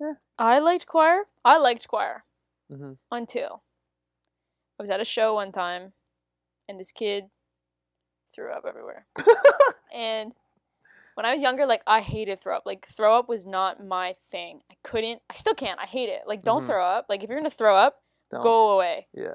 Yeah. 0.00 0.14
I 0.38 0.58
liked 0.60 0.86
choir. 0.86 1.24
I 1.44 1.58
liked 1.58 1.88
choir 1.88 2.24
Mhm. 2.70 2.98
until 3.10 3.62
I 4.78 4.82
was 4.82 4.90
at 4.90 5.00
a 5.00 5.04
show 5.04 5.34
one 5.34 5.52
time, 5.52 5.92
and 6.68 6.78
this 6.78 6.92
kid 6.92 7.24
threw 8.34 8.52
up 8.52 8.64
everywhere. 8.68 9.06
and 9.94 10.32
when 11.14 11.26
I 11.26 11.32
was 11.32 11.42
younger, 11.42 11.66
like 11.66 11.82
I 11.86 12.00
hated 12.00 12.40
throw 12.40 12.56
up. 12.56 12.62
Like 12.64 12.86
throw 12.86 13.18
up 13.18 13.28
was 13.28 13.44
not 13.46 13.84
my 13.84 14.14
thing. 14.30 14.60
I 14.70 14.74
couldn't. 14.84 15.20
I 15.28 15.34
still 15.34 15.54
can't. 15.54 15.80
I 15.80 15.86
hate 15.86 16.08
it. 16.08 16.22
Like 16.26 16.42
don't 16.42 16.62
Mhm. 16.62 16.66
throw 16.66 16.84
up. 16.84 17.06
Like 17.08 17.22
if 17.24 17.28
you're 17.28 17.38
gonna 17.38 17.50
throw 17.50 17.76
up, 17.76 18.02
don't. 18.30 18.42
go 18.42 18.70
away. 18.72 19.08
Yeah. 19.12 19.34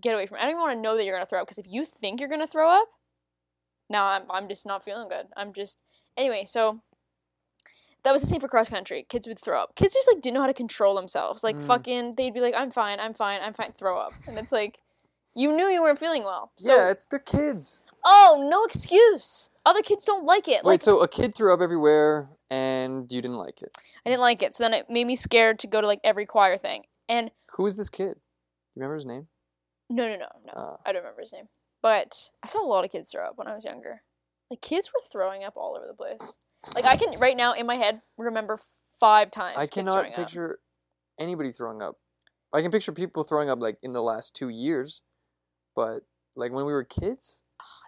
Get 0.00 0.14
away 0.14 0.26
from 0.26 0.38
it. 0.38 0.40
I 0.40 0.42
don't 0.44 0.50
even 0.52 0.60
want 0.62 0.76
to 0.76 0.80
know 0.80 0.96
that 0.96 1.04
you're 1.04 1.14
gonna 1.14 1.26
throw 1.26 1.40
up 1.40 1.46
because 1.46 1.58
if 1.58 1.68
you 1.68 1.84
think 1.84 2.18
you're 2.18 2.28
gonna 2.28 2.48
throw 2.48 2.68
up, 2.68 2.88
now 3.88 4.06
I'm 4.06 4.28
I'm 4.30 4.48
just 4.48 4.66
not 4.66 4.82
feeling 4.82 5.08
good. 5.08 5.26
I'm 5.36 5.52
just 5.52 5.78
anyway. 6.16 6.44
So 6.46 6.80
that 8.04 8.12
was 8.12 8.20
the 8.20 8.26
same 8.28 8.40
for 8.40 8.48
cross 8.48 8.68
country. 8.68 9.04
Kids 9.08 9.26
would 9.26 9.38
throw 9.38 9.60
up. 9.62 9.74
Kids 9.76 9.94
just 9.94 10.08
like 10.08 10.20
didn't 10.22 10.34
know 10.34 10.40
how 10.42 10.46
to 10.46 10.54
control 10.54 10.94
themselves. 10.94 11.42
Like 11.42 11.56
Mm. 11.56 11.66
fucking, 11.66 12.14
they'd 12.16 12.34
be 12.34 12.40
like, 12.40 12.54
"I'm 12.54 12.70
fine, 12.70 13.00
I'm 13.00 13.14
fine, 13.14 13.40
I'm 13.42 13.54
fine." 13.54 13.72
Throw 13.72 13.98
up, 13.98 14.12
and 14.28 14.38
it's 14.38 14.52
like, 14.52 14.78
you 15.34 15.50
knew 15.52 15.66
you 15.66 15.82
weren't 15.82 15.98
feeling 15.98 16.22
well. 16.22 16.52
So, 16.58 16.74
yeah, 16.76 16.90
it's 16.90 17.06
the 17.06 17.18
kids. 17.18 17.86
oh, 18.04 18.46
no 18.50 18.64
excuse. 18.64 19.50
Other 19.66 19.82
kids 19.82 20.04
don't 20.04 20.24
like 20.24 20.46
it. 20.46 20.62
Wait, 20.62 20.74
Like 20.74 20.80
so 20.82 21.00
a 21.00 21.08
kid 21.08 21.34
threw 21.34 21.52
up 21.54 21.60
everywhere 21.60 22.28
and 22.50 23.10
you 23.10 23.20
didn't 23.22 23.38
like 23.38 23.62
it. 23.62 23.76
I 24.04 24.10
didn't 24.10 24.20
like 24.20 24.42
it. 24.42 24.54
So 24.54 24.62
then 24.62 24.74
it 24.74 24.90
made 24.90 25.06
me 25.06 25.16
scared 25.16 25.58
to 25.60 25.66
go 25.66 25.80
to 25.80 25.86
like 25.86 26.00
every 26.04 26.26
choir 26.26 26.58
thing. 26.58 26.84
And 27.08 27.30
Who 27.52 27.64
is 27.66 27.76
this 27.76 27.88
kid? 27.88 28.16
You 28.74 28.80
remember 28.80 28.94
his 28.96 29.06
name? 29.06 29.28
no, 29.88 30.06
no, 30.08 30.16
no, 30.16 30.26
no. 30.46 30.52
Uh, 30.52 30.76
I 30.84 30.92
don't 30.92 31.02
remember 31.02 31.22
his 31.22 31.32
name. 31.32 31.48
But 31.82 32.30
I 32.42 32.46
saw 32.46 32.62
a 32.62 32.68
lot 32.68 32.84
of 32.84 32.90
kids 32.92 33.10
throw 33.10 33.24
up 33.24 33.36
when 33.38 33.48
I 33.48 33.54
was 33.54 33.64
younger. 33.64 34.02
Like 34.50 34.60
kids 34.60 34.90
were 34.94 35.00
throwing 35.10 35.42
up 35.42 35.54
all 35.56 35.74
over 35.76 35.86
the 35.86 35.94
place. 35.94 36.38
Like 36.74 36.84
I 36.84 36.96
can 36.96 37.18
right 37.18 37.36
now 37.36 37.52
in 37.52 37.66
my 37.66 37.76
head 37.76 38.00
remember 38.16 38.58
five 39.00 39.30
times. 39.30 39.56
I 39.58 39.66
cannot 39.66 39.92
throwing 39.94 40.12
up. 40.12 40.16
picture 40.16 40.58
anybody 41.18 41.52
throwing 41.52 41.82
up. 41.82 41.96
I 42.52 42.62
can 42.62 42.70
picture 42.70 42.92
people 42.92 43.24
throwing 43.24 43.50
up 43.50 43.60
like 43.60 43.78
in 43.82 43.92
the 43.92 44.02
last 44.02 44.34
two 44.36 44.48
years, 44.48 45.00
but 45.74 46.00
like 46.36 46.52
when 46.52 46.64
we 46.64 46.72
were 46.72 46.84
kids, 46.84 47.42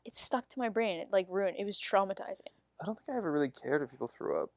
It 0.05 0.15
stuck 0.15 0.49
to 0.51 0.59
my 0.59 0.69
brain. 0.69 1.01
It 1.01 1.09
like 1.13 1.27
ruined. 1.29 1.57
It 1.59 1.65
was 1.65 1.81
traumatizing. 1.81 2.53
I 2.81 2.85
don't 2.87 2.97
think 2.99 3.09
I 3.15 3.19
ever 3.19 3.33
really 3.33 3.51
cared 3.51 3.83
if 3.83 3.91
people 3.91 4.07
threw 4.09 4.41
up. 4.43 4.51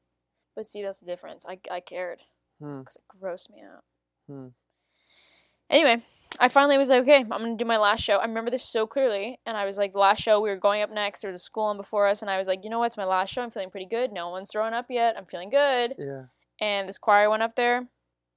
But 0.54 0.66
see, 0.66 0.82
that's 0.82 1.00
the 1.00 1.06
difference. 1.06 1.44
I 1.48 1.58
I 1.70 1.80
cared 1.80 2.20
Hmm. 2.60 2.80
because 2.80 2.96
it 2.96 3.02
grossed 3.22 3.50
me 3.50 3.62
out. 3.62 3.84
Hmm. 4.28 4.48
Anyway, 5.70 6.02
I 6.38 6.48
finally 6.48 6.78
was 6.78 6.90
like, 6.90 7.02
okay, 7.02 7.18
I'm 7.18 7.28
gonna 7.28 7.56
do 7.56 7.64
my 7.64 7.76
last 7.76 8.02
show. 8.02 8.16
I 8.16 8.24
remember 8.24 8.50
this 8.50 8.64
so 8.64 8.86
clearly, 8.86 9.38
and 9.44 9.56
I 9.56 9.64
was 9.64 9.76
like, 9.76 9.92
the 9.92 9.98
last 9.98 10.22
show 10.22 10.40
we 10.40 10.50
were 10.50 10.56
going 10.56 10.82
up 10.82 10.90
next. 10.90 11.20
There 11.20 11.30
was 11.30 11.40
a 11.40 11.44
school 11.44 11.64
on 11.64 11.76
before 11.76 12.06
us, 12.06 12.22
and 12.22 12.30
I 12.30 12.38
was 12.38 12.48
like, 12.48 12.64
you 12.64 12.70
know 12.70 12.78
what? 12.78 12.86
It's 12.86 12.96
my 12.96 13.04
last 13.04 13.32
show. 13.32 13.42
I'm 13.42 13.50
feeling 13.50 13.70
pretty 13.70 13.86
good. 13.86 14.12
No 14.12 14.30
one's 14.30 14.50
throwing 14.50 14.72
up 14.72 14.86
yet. 14.88 15.16
I'm 15.18 15.26
feeling 15.26 15.50
good. 15.50 15.94
Yeah. 15.98 16.24
And 16.60 16.88
this 16.88 16.98
choir 16.98 17.28
went 17.28 17.42
up 17.42 17.56
there, 17.56 17.88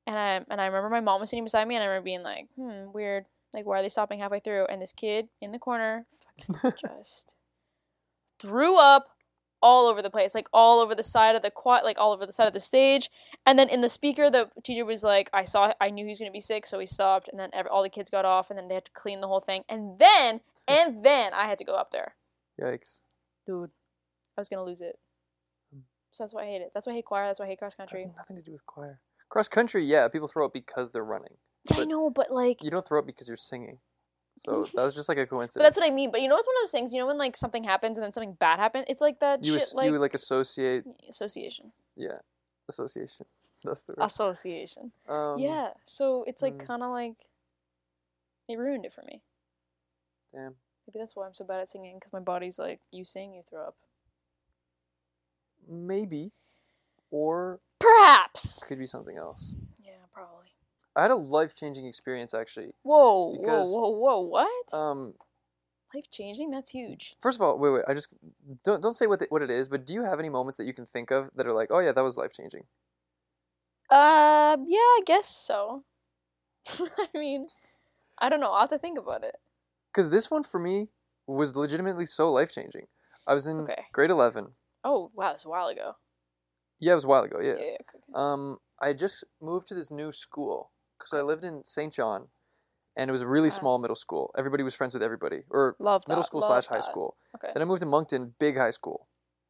and 0.07 0.17
I 0.17 0.41
and 0.49 0.59
I 0.59 0.65
remember 0.65 0.89
my 0.89 1.01
mom 1.01 1.21
was 1.21 1.29
sitting 1.29 1.43
beside 1.45 1.67
me, 1.67 1.75
and 1.75 1.83
I 1.83 1.87
remember 1.87 2.05
being 2.05 2.23
like, 2.23 2.47
hmm, 2.55 2.91
weird. 2.93 3.25
Like, 3.53 3.65
why 3.65 3.79
are 3.79 3.81
they 3.81 3.89
stopping 3.89 4.19
halfway 4.19 4.39
through? 4.39 4.65
And 4.65 4.81
this 4.81 4.93
kid 4.93 5.27
in 5.39 5.51
the 5.51 5.59
corner 5.59 6.05
just 6.63 7.35
threw 8.39 8.77
up 8.77 9.07
all 9.63 9.87
over 9.87 10.01
the 10.01 10.09
place, 10.11 10.35
like 10.35 10.47
all 10.53 10.79
over 10.79 10.93
the 10.93 11.01
side 11.01 11.35
of 11.35 11.41
the 11.41 11.49
quad, 11.49 11.83
like 11.83 11.97
all 11.97 12.11
over 12.11 12.25
the 12.25 12.31
side 12.31 12.47
of 12.47 12.53
the 12.53 12.59
stage. 12.59 13.09
And 13.45 13.57
then 13.57 13.69
in 13.69 13.81
the 13.81 13.89
speaker, 13.89 14.29
the 14.29 14.49
teacher 14.61 14.85
was 14.85 15.03
like, 15.03 15.29
"I 15.33 15.43
saw, 15.45 15.73
I 15.81 15.89
knew 15.89 16.05
he 16.05 16.09
was 16.09 16.19
gonna 16.19 16.31
be 16.31 16.39
sick, 16.39 16.65
so 16.65 16.77
he 16.77 16.85
stopped." 16.85 17.29
And 17.29 17.39
then 17.39 17.49
ev 17.53 17.65
all 17.67 17.81
the 17.81 17.89
kids 17.89 18.09
got 18.11 18.25
off, 18.25 18.51
and 18.51 18.59
then 18.59 18.67
they 18.67 18.75
had 18.75 18.85
to 18.85 18.91
clean 18.91 19.21
the 19.21 19.27
whole 19.27 19.39
thing. 19.39 19.63
And 19.67 19.97
then, 19.97 20.41
and 20.67 21.03
then 21.03 21.33
I 21.33 21.45
had 21.47 21.57
to 21.57 21.63
go 21.63 21.73
up 21.75 21.91
there, 21.91 22.15
Yikes. 22.61 23.01
dude. 23.45 23.71
I 24.37 24.41
was 24.41 24.49
gonna 24.49 24.63
lose 24.65 24.81
it. 24.81 24.99
Hmm. 25.73 25.81
So 26.11 26.23
that's 26.23 26.33
why 26.33 26.43
I 26.43 26.45
hate 26.47 26.61
it. 26.61 26.71
That's 26.73 26.85
why 26.85 26.93
I 26.93 26.95
hate 26.97 27.05
choir. 27.05 27.25
That's 27.25 27.39
why 27.39 27.45
I 27.45 27.49
hate 27.49 27.59
cross 27.59 27.75
country. 27.75 28.01
has 28.01 28.15
nothing 28.17 28.35
to 28.35 28.41
do 28.41 28.51
with 28.51 28.65
choir. 28.65 28.99
Cross 29.29 29.47
country, 29.47 29.83
yeah, 29.85 30.07
people 30.09 30.27
throw 30.27 30.45
up 30.45 30.53
because 30.53 30.91
they're 30.91 31.03
running. 31.03 31.37
Yeah, 31.71 31.81
I 31.81 31.85
know, 31.85 32.09
but 32.09 32.29
like, 32.29 32.61
You 32.61 32.69
don't 32.69 32.85
throw 32.85 32.99
up 32.99 33.05
because 33.05 33.27
you're 33.27 33.37
singing. 33.37 33.79
So 34.37 34.63
that 34.73 34.83
was 34.83 34.93
just 34.93 35.09
like 35.09 35.17
a 35.17 35.27
coincidence. 35.27 35.53
but 35.55 35.63
that's 35.63 35.77
what 35.77 35.85
I 35.85 35.93
mean. 35.93 36.11
But 36.11 36.21
you 36.21 36.27
know, 36.27 36.35
it's 36.37 36.47
one 36.47 36.55
of 36.55 36.63
those 36.63 36.71
things. 36.71 36.91
You 36.93 36.99
know, 36.99 37.07
when 37.07 37.17
like 37.17 37.35
something 37.35 37.63
happens 37.63 37.97
and 37.97 38.03
then 38.03 38.11
something 38.11 38.33
bad 38.33 38.59
happens, 38.59 38.85
it's 38.87 39.01
like 39.01 39.19
that 39.19 39.43
you 39.43 39.53
shit. 39.53 39.61
as- 39.61 39.73
like, 39.73 39.85
you 39.85 39.91
would 39.91 40.01
like 40.01 40.13
associate, 40.13 40.85
association, 41.07 41.71
yeah, 41.95 42.19
association. 42.67 43.25
That's 43.63 43.83
the 43.83 43.93
word. 43.93 44.05
association. 44.05 44.91
Um, 45.07 45.39
yeah. 45.39 45.69
So 45.85 46.25
it's 46.27 46.41
like 46.41 46.55
mm. 46.55 46.67
kind 46.67 46.83
of 46.83 46.91
like 46.91 47.15
it 48.49 48.57
ruined 48.57 48.85
it 48.85 48.91
for 48.91 49.03
me. 49.03 49.21
Damn. 50.33 50.55
Maybe 50.87 50.99
that's 50.99 51.15
why 51.15 51.25
I'm 51.25 51.33
so 51.33 51.45
bad 51.45 51.61
at 51.61 51.69
singing 51.69 51.95
because 51.95 52.11
my 52.11 52.19
body's 52.19 52.59
like, 52.59 52.81
you 52.91 53.05
sing, 53.05 53.33
you 53.33 53.41
throw 53.49 53.67
up. 53.67 53.75
Maybe, 55.69 56.33
or 57.09 57.61
Perhaps. 57.79 58.63
could 58.67 58.79
be 58.79 58.87
something 58.87 59.17
else. 59.17 59.55
Yeah, 59.81 59.93
probably. 60.11 60.52
I 60.95 61.01
had 61.03 61.11
a 61.11 61.15
life 61.15 61.55
changing 61.55 61.85
experience 61.85 62.33
actually. 62.33 62.73
Whoa, 62.83 63.37
Because, 63.39 63.71
whoa, 63.73 63.89
whoa, 63.89 63.97
whoa! 63.97 64.21
What? 64.21 64.73
Um, 64.73 65.13
Life 65.93 66.09
changing? 66.09 66.49
That's 66.49 66.71
huge. 66.71 67.15
first 67.21 67.37
of 67.37 67.41
all, 67.43 67.59
wait, 67.59 67.69
wait. 67.69 67.83
I 67.87 67.93
just 67.93 68.15
don't 68.63 68.81
don't 68.81 68.93
say 68.93 69.05
what 69.05 69.19
the, 69.19 69.27
what 69.29 69.41
it 69.43 69.51
is, 69.51 69.67
but 69.69 69.85
do 69.85 69.93
you 69.93 70.03
have 70.03 70.19
any 70.19 70.29
moments 70.29 70.57
that 70.57 70.65
you 70.65 70.73
can 70.73 70.85
think 70.85 71.11
of 71.11 71.29
that 71.35 71.45
are 71.45 71.53
like, 71.53 71.69
oh 71.71 71.79
yeah, 71.79 71.91
that 71.91 72.01
was 72.03 72.17
life 72.17 72.33
changing? 72.33 72.63
Uh, 73.89 74.57
yeah, 74.65 74.79
I 74.79 75.01
guess 75.05 75.27
so. 75.27 75.83
I 76.79 77.07
mean, 77.13 77.47
I 78.19 78.29
don't 78.29 78.39
know. 78.39 78.51
I'll 78.51 78.61
have 78.61 78.69
to 78.71 78.79
think 78.79 78.97
about 78.97 79.23
it. 79.23 79.35
Because 79.91 80.09
this 80.09 80.31
one 80.31 80.41
for 80.43 80.59
me 80.59 80.89
was 81.27 81.55
legitimately 81.55 82.07
so 82.07 82.31
life 82.31 82.51
changing. 82.51 82.87
I 83.27 83.33
was 83.35 83.47
in 83.47 83.61
Okay. 83.61 83.85
grade 83.91 84.09
eleven. 84.09 84.53
Oh, 84.83 85.11
wow, 85.13 85.29
that's 85.29 85.45
a 85.45 85.49
while 85.49 85.67
ago. 85.67 85.93
Yeah, 86.79 86.93
it 86.93 86.95
was 86.95 87.05
a 87.05 87.07
while 87.07 87.23
ago. 87.23 87.39
Yeah. 87.39 87.53
Yeah. 87.53 87.65
yeah, 87.65 87.77
okay, 87.81 87.97
okay. 87.97 88.13
Um, 88.15 88.57
I 88.81 88.93
just 88.93 89.23
moved 89.41 89.67
to 89.67 89.75
this 89.75 89.91
new 89.91 90.11
school 90.11 90.71
because 90.97 91.13
I 91.13 91.21
lived 91.21 91.43
in 91.43 91.63
Saint 91.63 91.93
John, 91.93 92.27
and 92.95 93.09
it 93.09 93.11
was 93.11 93.21
a 93.21 93.27
really 93.27 93.49
Ah. 93.49 93.59
small 93.59 93.77
middle 93.79 93.95
school. 93.95 94.31
Everybody 94.37 94.63
was 94.63 94.75
friends 94.75 94.93
with 94.93 95.03
everybody, 95.03 95.43
or 95.49 95.75
Love 95.79 96.03
that. 96.05 96.09
middle 96.09 96.23
school 96.23 96.41
love 96.41 96.49
slash 96.49 96.67
high 96.67 96.79
school. 96.79 97.17
Okay. 97.35 97.51
Then 97.53 97.61
I 97.61 97.65
moved 97.65 97.81
to 97.81 97.85
Moncton, 97.85 98.35
big 98.39 98.55
high 98.57 98.69
school, 98.71 99.07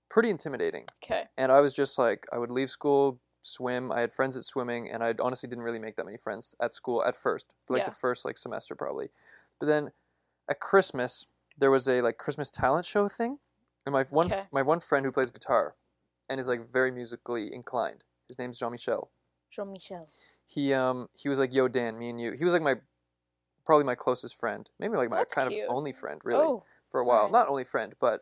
pretty 0.10 0.30
intimidating. 0.30 0.86
Okay. 1.04 1.28
And 1.38 1.52
I 1.52 1.60
was 1.60 1.74
just 1.74 1.98
like, 1.98 2.26
I 2.32 2.38
would 2.38 2.52
leave 2.52 2.70
school, 2.70 3.20
swim. 3.42 3.92
I 3.92 4.00
had 4.00 4.14
friends 4.14 4.38
at 4.38 4.44
swimming, 4.44 4.90
and 4.90 5.04
I 5.04 5.14
honestly 5.20 5.50
didn't 5.50 5.64
really 5.66 5.80
make 5.80 5.96
that 5.98 6.06
many 6.06 6.18
friends 6.18 6.56
at 6.62 6.74
school 6.74 7.04
at 7.04 7.16
first, 7.16 7.54
for 7.66 7.74
like 7.74 7.82
Yeah. 7.84 7.90
the 7.90 7.96
first 7.96 8.24
like 8.26 8.38
semester 8.38 8.76
probably. 8.76 9.10
But 9.60 9.66
then 9.66 9.92
at 10.50 10.60
Christmas, 10.60 11.28
there 11.58 11.70
was 11.72 11.88
a 11.88 12.02
like 12.02 12.18
Christmas 12.18 12.50
talent 12.50 12.86
show 12.86 13.08
thing, 13.10 13.40
and 13.86 13.92
my 13.94 14.04
one 14.06 14.28
Okay. 14.28 14.48
my 14.52 14.62
one 14.62 14.80
friend 14.80 15.06
who 15.06 15.12
plays 15.12 15.30
guitar, 15.32 15.76
and 16.30 16.40
is 16.40 16.48
like 16.48 16.70
very 16.72 16.90
musically 16.92 17.54
inclined. 17.54 18.06
His 18.30 18.40
name's 18.40 18.58
Jean 18.58 18.72
Michel. 18.72 19.12
Jean 19.50 19.70
Michel. 19.72 20.08
He 20.46 20.74
um 20.74 21.08
he 21.16 21.30
was 21.30 21.40
like, 21.40 21.54
Yo 21.54 21.68
Dan, 21.68 21.98
me 21.98 22.10
and 22.10 22.20
you. 22.20 22.32
He 22.34 22.44
was 22.44 22.54
like 22.54 22.62
my 22.62 22.76
probably 23.66 23.86
my 23.86 23.96
closest 23.96 24.38
friend, 24.40 24.70
maybe 24.80 24.98
like 24.98 25.10
my 25.10 25.18
That's 25.18 25.34
kind 25.34 25.50
cute. 25.50 25.64
of 25.70 25.76
only 25.76 25.94
friend 25.94 26.20
really 26.24 26.44
Oh, 26.44 26.64
for 26.92 27.00
a 27.00 27.06
while. 27.06 27.18
alright. 27.20 27.32
Not 27.32 27.48
only 27.48 27.64
friend, 27.64 27.94
but 28.00 28.22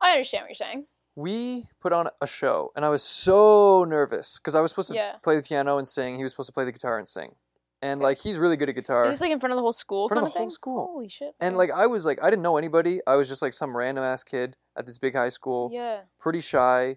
I 0.00 0.12
understand 0.12 0.42
what 0.42 0.48
you're 0.50 0.54
saying. 0.56 0.86
we 1.14 1.66
put 1.80 1.92
on 1.92 2.08
a 2.20 2.26
show 2.26 2.72
and 2.74 2.84
I 2.84 2.88
was 2.88 3.02
so 3.02 3.84
nervous 3.84 4.38
because 4.38 4.54
I 4.54 4.60
was 4.60 4.70
supposed 4.72 4.88
to 4.88 4.94
Yeah. 4.96 5.16
play 5.22 5.36
the 5.36 5.42
piano 5.42 5.78
and 5.78 5.86
sing. 5.86 6.16
He 6.16 6.22
was 6.24 6.32
supposed 6.32 6.48
to 6.48 6.52
play 6.52 6.64
the 6.64 6.72
guitar 6.72 6.98
and 6.98 7.06
sing. 7.06 7.36
And 7.80 8.00
Okay. 8.00 8.04
like 8.08 8.18
he's 8.18 8.38
really 8.38 8.56
good 8.56 8.68
at 8.68 8.74
guitar. 8.74 9.04
Is 9.04 9.12
this 9.12 9.20
like 9.20 9.30
in 9.30 9.38
front 9.40 9.52
of 9.52 9.56
the 9.56 9.62
whole 9.62 9.72
school? 9.72 10.04
In 10.04 10.08
front 10.08 10.18
kind 10.18 10.26
of 10.26 10.32
the 10.32 10.38
whole 10.38 10.46
thing? 10.48 10.50
school. 10.50 10.86
Holy 10.92 11.08
shit. 11.08 11.34
and 11.40 11.56
like 11.56 11.70
I 11.70 11.86
was 11.86 12.04
like 12.06 12.18
I 12.22 12.28
didn't 12.30 12.42
know 12.42 12.56
anybody. 12.56 13.00
I 13.06 13.14
was 13.16 13.28
just 13.28 13.42
like 13.42 13.52
some 13.54 13.76
random 13.76 14.02
ass 14.04 14.24
kid 14.24 14.56
at 14.76 14.86
this 14.86 14.98
big 14.98 15.14
high 15.14 15.28
school, 15.28 15.70
Yeah. 15.72 16.02
pretty 16.18 16.40
shy. 16.40 16.96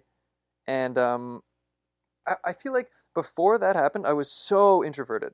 And 0.66 0.98
um 0.98 1.42
I, 2.26 2.34
I 2.46 2.52
feel 2.52 2.72
like 2.72 2.90
before 3.16 3.58
that 3.58 3.74
happened, 3.74 4.06
I 4.06 4.12
was 4.12 4.30
so 4.30 4.84
introverted. 4.84 5.32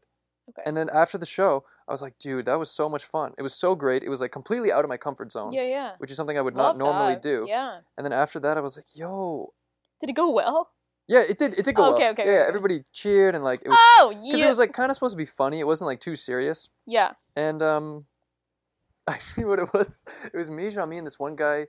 Okay. 0.48 0.62
And 0.66 0.74
then 0.76 0.88
after 0.92 1.18
the 1.18 1.26
show, 1.26 1.64
I 1.86 1.92
was 1.92 2.00
like, 2.02 2.18
dude, 2.18 2.46
that 2.46 2.58
was 2.58 2.70
so 2.70 2.88
much 2.88 3.04
fun. 3.04 3.32
It 3.38 3.42
was 3.42 3.54
so 3.54 3.74
great. 3.74 4.02
It 4.02 4.08
was 4.08 4.20
like 4.22 4.32
completely 4.32 4.72
out 4.72 4.84
of 4.84 4.88
my 4.88 4.96
comfort 4.96 5.30
zone, 5.30 5.52
yeah, 5.52 5.62
yeah. 5.76 5.90
which 5.98 6.10
is 6.10 6.16
something 6.16 6.36
I 6.38 6.40
would 6.40 6.54
Love 6.54 6.76
not 6.76 6.84
normally 6.84 7.14
that. 7.14 7.22
do. 7.22 7.44
Yeah. 7.48 7.80
And 7.96 8.04
then 8.04 8.12
after 8.12 8.40
that, 8.40 8.56
I 8.56 8.60
was 8.60 8.76
like, 8.76 8.86
yo, 8.94 9.52
Did 10.00 10.10
it 10.10 10.14
go 10.16 10.30
well? 10.30 10.70
yeah, 11.08 11.22
it 11.28 11.36
did. 11.38 11.54
It 11.58 11.64
did 11.66 11.74
go 11.74 11.92
Okay, 11.94 12.04
well. 12.04 12.12
okay, 12.12 12.24
yeah, 12.26 12.40
okay. 12.40 12.48
everybody 12.48 12.84
cheered 12.92 13.34
and 13.34 13.44
like 13.44 13.60
it 13.64 13.68
was 13.68 13.78
Oh, 13.98 14.10
yeah. 14.10 14.20
because 14.32 14.40
it 14.42 14.48
was 14.48 14.58
like 14.58 14.72
kind 14.72 14.90
of 14.90 14.96
supposed 14.96 15.12
to 15.14 15.22
be 15.26 15.30
funny. 15.42 15.58
It 15.60 15.66
wasn't 15.66 15.86
like 15.92 16.00
too 16.00 16.16
serious. 16.16 16.70
yeah. 16.86 17.12
And 17.36 17.62
um, 17.62 18.06
I 19.08 19.12
actually, 19.14 19.44
what 19.44 19.58
it 19.58 19.72
was, 19.74 20.04
it 20.32 20.36
was 20.36 20.48
me, 20.50 20.70
Jean-Mi, 20.70 20.98
and 20.98 21.06
this 21.06 21.18
one 21.18 21.36
guy, 21.36 21.66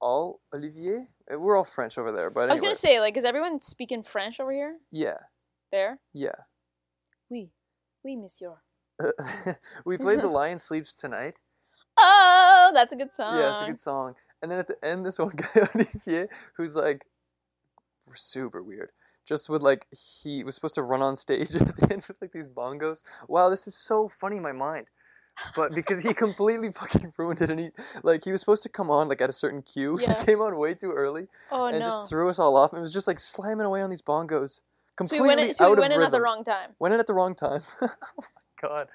all 0.00 0.40
Olivier. 0.54 1.08
Uh, 1.32 1.38
We're 1.38 1.56
all 1.56 1.64
French 1.64 1.98
over 1.98 2.12
there, 2.12 2.30
but. 2.30 2.48
I 2.48 2.52
was 2.52 2.60
gonna 2.60 2.74
say, 2.74 3.00
like, 3.00 3.16
is 3.16 3.24
everyone 3.24 3.60
speaking 3.60 4.02
French 4.02 4.40
over 4.40 4.52
here? 4.52 4.76
yeah, 4.90 5.18
There? 5.72 5.98
yeah. 6.12 6.34
Oui. 7.30 7.50
Oui, 8.04 8.16
monsieur. 8.16 8.54
we 9.84 9.98
played 9.98 10.20
"The 10.22 10.28
Lion 10.38 10.58
Sleeps 10.58 10.94
Tonight." 10.94 11.40
Oh, 11.98 12.70
that's 12.74 12.92
a 12.92 12.96
good 12.96 13.12
song. 13.12 13.38
Yeah, 13.38 13.52
it's 13.52 13.62
a 13.62 13.66
good 13.66 13.78
song. 13.78 14.14
And 14.42 14.50
then 14.50 14.58
at 14.58 14.68
the 14.68 14.82
end, 14.84 15.04
this 15.04 15.18
one 15.20 15.30
guy 15.34 15.68
Olivier, 15.74 16.28
who's 16.56 16.76
like 16.76 17.06
super 18.14 18.62
weird, 18.62 18.92
just 19.26 19.48
with 19.48 19.62
like 19.62 19.86
he 19.90 20.44
was 20.44 20.54
supposed 20.54 20.76
to 20.76 20.82
run 20.82 21.02
on 21.02 21.16
stage 21.16 21.54
at 21.54 21.76
the 21.76 21.88
end 21.90 22.04
with 22.06 22.18
like 22.20 22.32
these 22.32 22.48
bongos. 22.48 23.02
Wow, 23.28 23.48
this 23.48 23.66
is 23.66 23.74
so 23.74 24.08
funny 24.08 24.36
in 24.36 24.42
my 24.42 24.52
mind. 24.52 24.86
But 25.54 25.74
because 25.74 26.02
he 26.02 26.14
completely 26.14 26.72
fucking 26.80 27.12
ruined 27.16 27.40
it, 27.42 27.50
and 27.50 27.60
he 27.60 27.70
like 28.02 28.24
he 28.24 28.32
was 28.32 28.40
supposed 28.40 28.62
to 28.62 28.68
come 28.68 28.90
on 28.90 29.08
like 29.08 29.20
at 29.20 29.28
a 29.28 29.32
certain 29.32 29.62
cue, 29.62 29.98
Yeah. 30.02 30.18
he 30.18 30.24
came 30.26 30.40
on 30.40 30.56
way 30.56 30.74
too 30.74 30.92
early 30.92 31.28
Oh 31.52 31.66
and 31.66 31.78
no. 31.78 31.84
just 31.84 32.08
threw 32.08 32.28
us 32.28 32.38
all 32.38 32.56
off. 32.56 32.72
And 32.72 32.78
it 32.78 32.82
was 32.82 32.92
just 32.92 33.06
like 33.06 33.18
slamming 33.20 33.66
away 33.66 33.82
on 33.82 33.90
these 33.90 34.02
bongos, 34.02 34.56
so 34.56 34.62
completely 34.96 35.28
we 35.28 35.28
went 35.36 35.40
in, 35.48 35.54
so 35.54 35.64
out 35.64 35.68
we 35.68 35.72
of 35.74 35.78
went 35.80 35.92
in 35.92 35.98
rhythm. 35.98 36.14
at 36.14 36.16
the 36.16 36.22
wrong 36.22 36.44
time. 36.44 36.70
Went 36.78 36.94
in 36.94 37.00
at 37.00 37.06
the 37.06 37.14
wrong 37.14 37.34
time. 37.34 37.60
oh 37.82 37.88
my 38.18 38.68
god, 38.68 38.88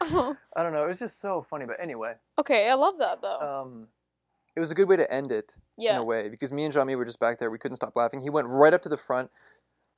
I 0.56 0.64
don't 0.64 0.74
know. 0.74 0.84
It 0.84 0.88
was 0.88 1.00
just 1.00 1.20
so 1.22 1.46
funny. 1.48 1.66
But 1.66 1.78
anyway, 1.80 2.14
okay, 2.40 2.70
I 2.70 2.74
love 2.74 2.98
that 2.98 3.22
though. 3.22 3.38
um, 3.38 3.88
it 4.56 4.60
was 4.60 4.72
a 4.72 4.76
good 4.76 4.90
way 4.90 4.98
to 4.98 5.10
end 5.14 5.32
it 5.32 5.56
in 5.78 5.96
a 5.96 6.04
way 6.04 6.28
because 6.28 6.52
me 6.52 6.64
and 6.66 6.74
Jean-Mi 6.74 6.96
were 6.96 7.06
just 7.06 7.20
back 7.20 7.38
there. 7.38 7.50
We 7.52 7.58
couldn't 7.60 7.78
stop 7.78 7.96
laughing. 7.96 8.20
He 8.22 8.30
went 8.30 8.48
right 8.48 8.74
up 8.74 8.82
to 8.82 8.90
the 8.90 8.98
front, 8.98 9.30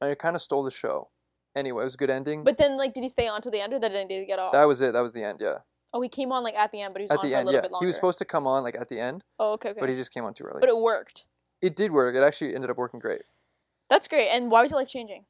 and 0.02 0.12
it 0.12 0.20
kind 0.20 0.36
of 0.36 0.42
stole 0.42 0.64
the 0.64 0.70
show. 0.72 1.10
Anyway, 1.56 1.82
it 1.82 1.86
was 1.86 1.94
a 1.96 1.98
good 1.98 2.10
ending. 2.10 2.44
But 2.44 2.58
then, 2.58 2.78
like, 2.78 2.94
did 2.94 3.02
he 3.04 3.10
stay 3.10 3.28
on 3.28 3.42
to 3.42 3.50
the 3.50 3.62
end, 3.62 3.74
or 3.74 3.80
did 3.80 4.10
he 4.12 4.26
get 4.26 4.40
off? 4.40 4.52
that 4.52 4.66
was 4.66 4.82
it. 4.82 4.92
That 4.94 5.02
was 5.02 5.14
the 5.14 5.24
end. 5.24 5.40
Yeah, 5.42 5.60
oh, 5.94 6.02
he 6.02 6.10
came 6.10 6.32
on 6.32 6.44
like 6.44 6.56
at 6.56 6.72
the 6.72 6.82
end, 6.82 6.94
but 6.94 7.02
he 7.02 7.04
was 7.04 7.12
at 7.12 7.20
on 7.20 7.26
the 7.26 7.30
for 7.32 7.36
a 7.36 7.40
end. 7.40 7.46
little 7.48 7.58
Yeah, 7.58 7.62
bit 7.62 7.72
longer. 7.72 7.84
he 7.84 7.88
was 7.88 7.96
supposed 7.96 8.18
to 8.20 8.26
come 8.26 8.48
on 8.48 8.64
like 8.64 8.76
at 8.76 8.90
the 8.90 9.00
end, 9.00 9.24
Oh, 9.40 9.54
okay, 9.54 9.70
okay. 9.70 9.80
but 9.80 9.90
he 9.90 9.96
just 9.96 10.14
came 10.14 10.24
on 10.24 10.34
too 10.34 10.44
early. 10.46 10.60
But 10.60 10.70
it 10.70 10.78
worked. 10.78 11.26
it 11.62 11.76
did 11.76 11.92
work. 11.92 12.16
It 12.16 12.24
actually 12.24 12.56
ended 12.56 12.70
up 12.70 12.78
working 12.78 13.00
great. 13.00 13.22
That's 13.90 14.08
great. 14.08 14.30
And 14.30 14.50
why 14.52 14.62
was 14.62 14.72
it 14.72 14.76
life 14.76 14.90
changing? 14.90 15.26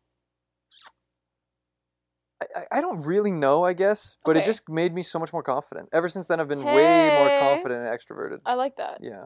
I, 2.42 2.46
I- 2.60 2.78
I 2.78 2.82
don't 2.82 3.02
really 3.02 3.32
know, 3.32 3.64
I 3.64 3.74
guess, 3.74 4.18
but 4.26 4.36
it 4.38 4.44
just 4.46 4.68
made 4.70 4.94
me 4.94 5.04
so 5.04 5.20
much 5.20 5.32
more 5.34 5.44
confident. 5.44 5.90
Ever 5.94 6.08
since 6.08 6.28
then, 6.28 6.40
I've 6.40 6.48
been 6.48 6.64
way 6.64 7.10
more 7.20 7.40
confident 7.40 7.86
and 7.86 7.98
extroverted. 8.00 8.40
I 8.46 8.56
like 8.56 8.76
that. 8.78 8.98
Yeah. 9.02 9.26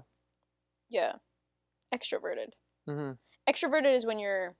Yeah. 0.90 1.14
Extroverted. 1.94 2.50
Mm-hmm. 2.90 3.12
Extroverted 3.50 3.94
is 3.96 4.06
when 4.06 4.20
you're 4.20 4.56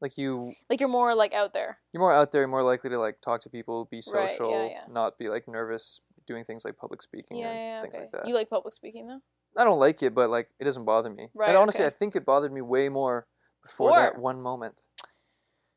Like 0.00 0.18
you, 0.18 0.52
like 0.68 0.80
you're 0.80 0.88
more 0.90 1.14
like 1.14 1.32
out 1.32 1.54
there. 1.54 1.78
you're 1.92 2.00
more 2.00 2.12
out 2.12 2.30
there, 2.30 2.42
you're 2.42 2.48
more 2.48 2.62
likely 2.62 2.90
to 2.90 2.98
like 2.98 3.20
talk 3.22 3.40
to 3.42 3.50
people, 3.50 3.88
be 3.90 4.02
Right, 4.12 4.28
yeah, 4.30 4.36
social, 4.36 4.68
yeah. 4.70 4.84
not 4.90 5.18
be 5.18 5.28
like 5.28 5.48
nervous 5.48 6.00
doing 6.26 6.44
things 6.44 6.64
like 6.64 6.76
public 6.76 7.00
speaking 7.00 7.38
Yeah, 7.38 7.52
yeah, 7.52 7.80
things 7.80 7.94
okay. 7.94 8.02
like 8.02 8.12
that. 8.12 8.28
You 8.28 8.34
like 8.34 8.50
public 8.50 8.74
speaking 8.74 9.06
though? 9.06 9.20
I 9.56 9.64
don't 9.64 9.78
like 9.78 10.02
it, 10.02 10.14
but 10.14 10.28
like 10.28 10.48
it 10.60 10.64
doesn't 10.64 10.84
bother 10.84 11.08
me. 11.08 11.28
Right, 11.34 11.48
and 11.48 11.56
honestly, 11.56 11.84
okay. 11.84 11.94
I 11.94 11.98
think 11.98 12.14
it 12.14 12.26
bothered 12.26 12.52
me 12.52 12.60
way 12.60 12.90
more 12.90 13.26
before 13.62 13.96
that 13.96 14.18
one 14.18 14.42
moment. 14.42 14.82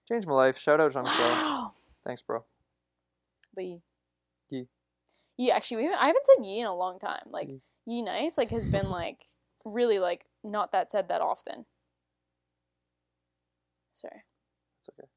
Changed 0.10 0.27
my 0.27 0.34
life. 0.34 0.58
Shout 0.58 0.79
out 0.79 0.91
Jean 0.91 1.03
Michel. 1.03 1.29
Wow. 1.29 1.73
Thanks, 2.05 2.21
bro. 2.23 2.43
But 3.53 3.63
ye. 3.63 3.82
Ye. 4.49 4.67
Ye, 5.38 5.51
actually, 5.51 5.77
we 5.77 5.84
haven't, 5.84 6.01
I 6.01 6.08
haven't 6.08 6.25
said 6.25 6.43
ye 6.43 6.60
in 6.60 6.65
a 6.65 6.75
long 6.75 6.97
time. 6.97 7.23
Like, 7.27 7.47
Ye. 7.47 7.62
ye 7.86 8.01
nice, 8.01 8.38
like, 8.38 8.49
has 8.49 8.67
been, 8.69 8.89
like, 8.89 9.23
really, 9.65 9.99
like, 9.99 10.25
not 10.43 10.71
that 10.71 10.91
said 10.91 11.10
that 11.10 11.21
often. 11.21 11.65
Sorry. 13.99 14.23
It's 14.79 14.89
okay. 14.89 15.07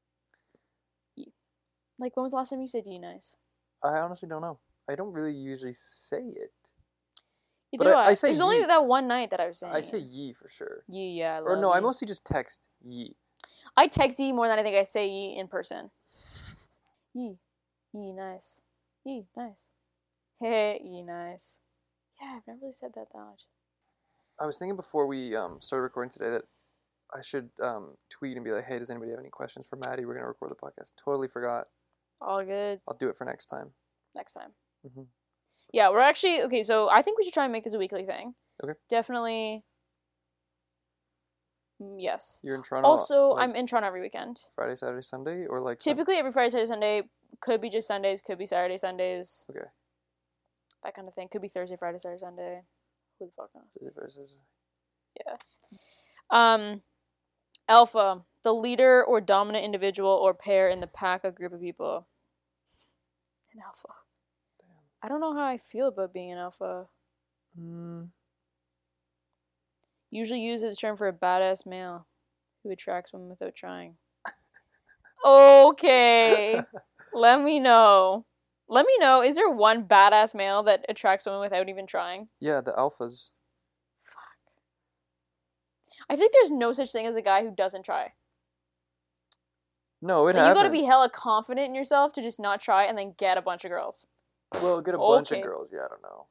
Like, 1.99 2.17
when 2.17 2.23
was 2.23 2.31
the 2.31 2.37
last 2.37 2.49
time 2.49 2.59
you 2.59 2.67
said 2.67 2.83
ye 2.85 2.99
nice? 2.99 3.37
I 3.81 3.99
honestly 3.99 4.27
don't 4.27 4.41
know. 4.41 4.59
I 4.89 4.95
don't 4.95 5.13
really 5.13 5.33
usually 5.33 5.73
say 5.73 6.21
it. 6.21 6.51
You 7.71 7.77
But 7.79 7.85
do 7.85 7.91
I- 7.93 8.07
I 8.07 8.13
say 8.13 8.29
It 8.29 8.31
was 8.31 8.41
only 8.41 8.65
that 8.65 8.85
one 8.85 9.07
night 9.07 9.29
that 9.31 9.39
I 9.39 9.47
was 9.47 9.59
saying 9.59 9.73
I 9.73 9.79
say 9.81 9.99
ye 9.99 10.33
for 10.33 10.49
sure. 10.49 10.83
ye, 10.87 11.11
yeah. 11.19 11.39
Or 11.39 11.55
no, 11.55 11.71
I 11.71 11.79
mostly 11.79 12.07
just 12.07 12.25
text 12.25 12.67
ye. 12.83 13.15
I 13.77 13.87
text 13.87 14.19
ye 14.19 14.33
more 14.33 14.47
than 14.47 14.59
I 14.59 14.63
think 14.63 14.75
I 14.75 14.83
say 14.83 15.07
ye 15.07 15.37
in 15.37 15.47
person. 15.47 15.91
Ye. 17.13 17.37
Ye, 17.93 18.11
nice. 18.11 18.61
Ye, 19.05 19.27
nice. 19.37 19.69
Hey, 20.41 20.81
ye, 20.83 21.03
nice. 21.03 21.59
Yeah, 22.19 22.35
I've 22.37 22.47
never 22.47 22.59
really 22.61 22.73
said 22.73 22.91
that 22.95 23.07
that 23.13 23.19
much. 23.19 23.45
I 24.39 24.45
was 24.45 24.57
thinking 24.59 24.75
before 24.75 25.07
we 25.07 25.35
um, 25.35 25.61
started 25.61 25.83
recording 25.83 26.09
today 26.09 26.31
that 26.31 26.43
I 27.15 27.21
should 27.21 27.49
um, 27.61 27.95
tweet 28.09 28.35
and 28.35 28.43
be 28.43 28.51
like, 28.51 28.65
"Hey, 28.65 28.79
does 28.79 28.89
anybody 28.89 29.11
have 29.11 29.19
any 29.19 29.29
questions 29.29 29.67
for 29.67 29.75
Maddie? 29.77 30.05
We're 30.05 30.15
gonna 30.15 30.27
record 30.27 30.51
the 30.51 30.55
podcast." 30.55 30.93
Totally 31.03 31.27
forgot. 31.27 31.67
All 32.21 32.43
good. 32.43 32.81
I'll 32.87 32.97
do 32.97 33.09
it 33.09 33.17
for 33.17 33.25
next 33.25 33.47
time. 33.47 33.73
Next 34.15 34.33
time. 34.33 34.53
Mhm. 34.85 35.07
Yeah, 35.71 35.89
we're 35.89 35.99
actually 35.99 36.41
okay. 36.43 36.61
So 36.63 36.89
I 36.89 37.01
think 37.01 37.17
we 37.17 37.23
should 37.23 37.33
try 37.33 37.43
and 37.43 37.51
make 37.53 37.63
this 37.63 37.73
a 37.73 37.77
weekly 37.79 38.05
thing. 38.05 38.35
Okay. 38.63 38.73
Definitely. 38.89 39.63
Mm, 41.81 41.95
Yes. 41.99 42.39
You're 42.43 42.55
in 42.55 42.63
Toronto. 42.63 42.87
Also, 42.87 43.29
like, 43.29 43.43
I'm 43.49 43.55
in 43.55 43.65
Toronto 43.67 43.87
every 43.87 44.01
weekend. 44.01 44.39
Friday, 44.55 44.75
Saturday, 44.75 45.01
Sunday, 45.01 45.45
or 45.47 45.59
like 45.59 45.79
Typically 45.79 46.15
every 46.17 46.31
Friday, 46.31 46.49
Saturday, 46.49 46.67
Sunday. 46.67 47.09
Could 47.41 47.61
be 47.61 47.69
just 47.69 47.87
Sundays. 47.87 48.21
Could 48.21 48.37
be 48.37 48.45
Saturday, 48.45 48.77
Sundays. 48.77 49.45
Okay. 49.49 49.65
That 50.83 50.93
kind 50.93 51.07
of 51.07 51.13
thing. 51.15 51.27
Could 51.29 51.41
be 51.41 51.49
Thursday, 51.49 51.75
Friday, 51.77 51.97
Saturday, 51.97 52.19
Sunday. 52.19 52.61
Who 53.19 53.25
the 53.25 53.31
fuck 53.35 53.49
knows? 53.55 53.65
Thursday, 53.73 53.93
Friday, 53.95 54.11
Saturday. 54.11 54.41
Yeah. 55.25 55.37
Um, 56.29 56.81
alpha, 57.67 58.23
the 58.43 58.53
leader 58.53 59.03
or 59.03 59.21
dominant 59.21 59.65
individual 59.65 60.09
or 60.09 60.33
pair 60.33 60.69
in 60.69 60.79
the 60.79 60.87
pack, 60.87 61.23
a 61.23 61.31
group 61.31 61.53
of 61.53 61.61
people. 61.61 62.07
An 63.53 63.61
alpha. 63.65 63.87
Damn. 64.59 64.69
I 65.01 65.07
don't 65.07 65.21
know 65.21 65.33
how 65.33 65.45
I 65.45 65.57
feel 65.57 65.87
about 65.87 66.13
being 66.13 66.31
an 66.31 66.37
alpha. 66.37 66.87
Mm, 67.59 68.09
Usually 70.11 70.41
used 70.41 70.63
as 70.63 70.75
a 70.75 70.77
term 70.77 70.95
for 70.95 71.07
a 71.07 71.13
badass 71.13 71.65
male 71.65 72.05
who 72.63 72.69
attracts 72.69 73.11
women 73.13 73.29
without 73.29 73.55
trying. 73.55 73.95
Okay. 75.25 76.61
Let 77.13 77.41
me 77.41 77.59
know. 77.59 78.25
Let 78.67 78.85
me 78.85 78.93
know. 78.99 79.21
Is 79.23 79.35
there 79.35 79.49
one 79.49 79.85
badass 79.85 80.35
male 80.35 80.63
that 80.63 80.85
attracts 80.89 81.25
women 81.25 81.39
without 81.39 81.69
even 81.69 81.87
trying? 81.87 82.27
yeah, 82.41 82.59
the 82.59 82.73
alphas. 82.73 83.29
I 86.09 86.15
feel 86.15 86.25
like 86.25 86.31
there's 86.33 86.51
no 86.51 86.73
such 86.73 86.91
thing 86.91 87.05
as 87.05 87.15
a 87.15 87.21
guy 87.21 87.43
who 87.43 87.51
doesn't 87.51 87.83
try. 87.83 88.13
No, 90.01 90.27
it 90.27 90.35
Like, 90.35 90.45
you 90.47 90.53
gotta 90.53 90.69
be 90.69 90.83
hella 90.83 91.09
confident 91.09 91.67
in 91.69 91.75
yourself 91.75 92.11
to 92.13 92.21
just 92.21 92.39
not 92.39 92.59
try 92.61 92.83
and 92.83 92.97
then 92.97 93.13
get 93.17 93.37
a 93.37 93.41
bunch 93.41 93.63
of 93.63 93.69
girls. 93.69 94.05
Well, 94.61 94.81
get 94.81 94.95
a 94.95 94.97
bunch 94.99 95.31
of 95.31 95.41
girls. 95.41 95.71
Yeah, 95.71 95.85
I 95.85 95.87
don't 95.87 96.01
know. 96.01 96.27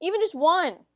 Even 0.00 0.20
just 0.20 0.34
one. 0.34 0.86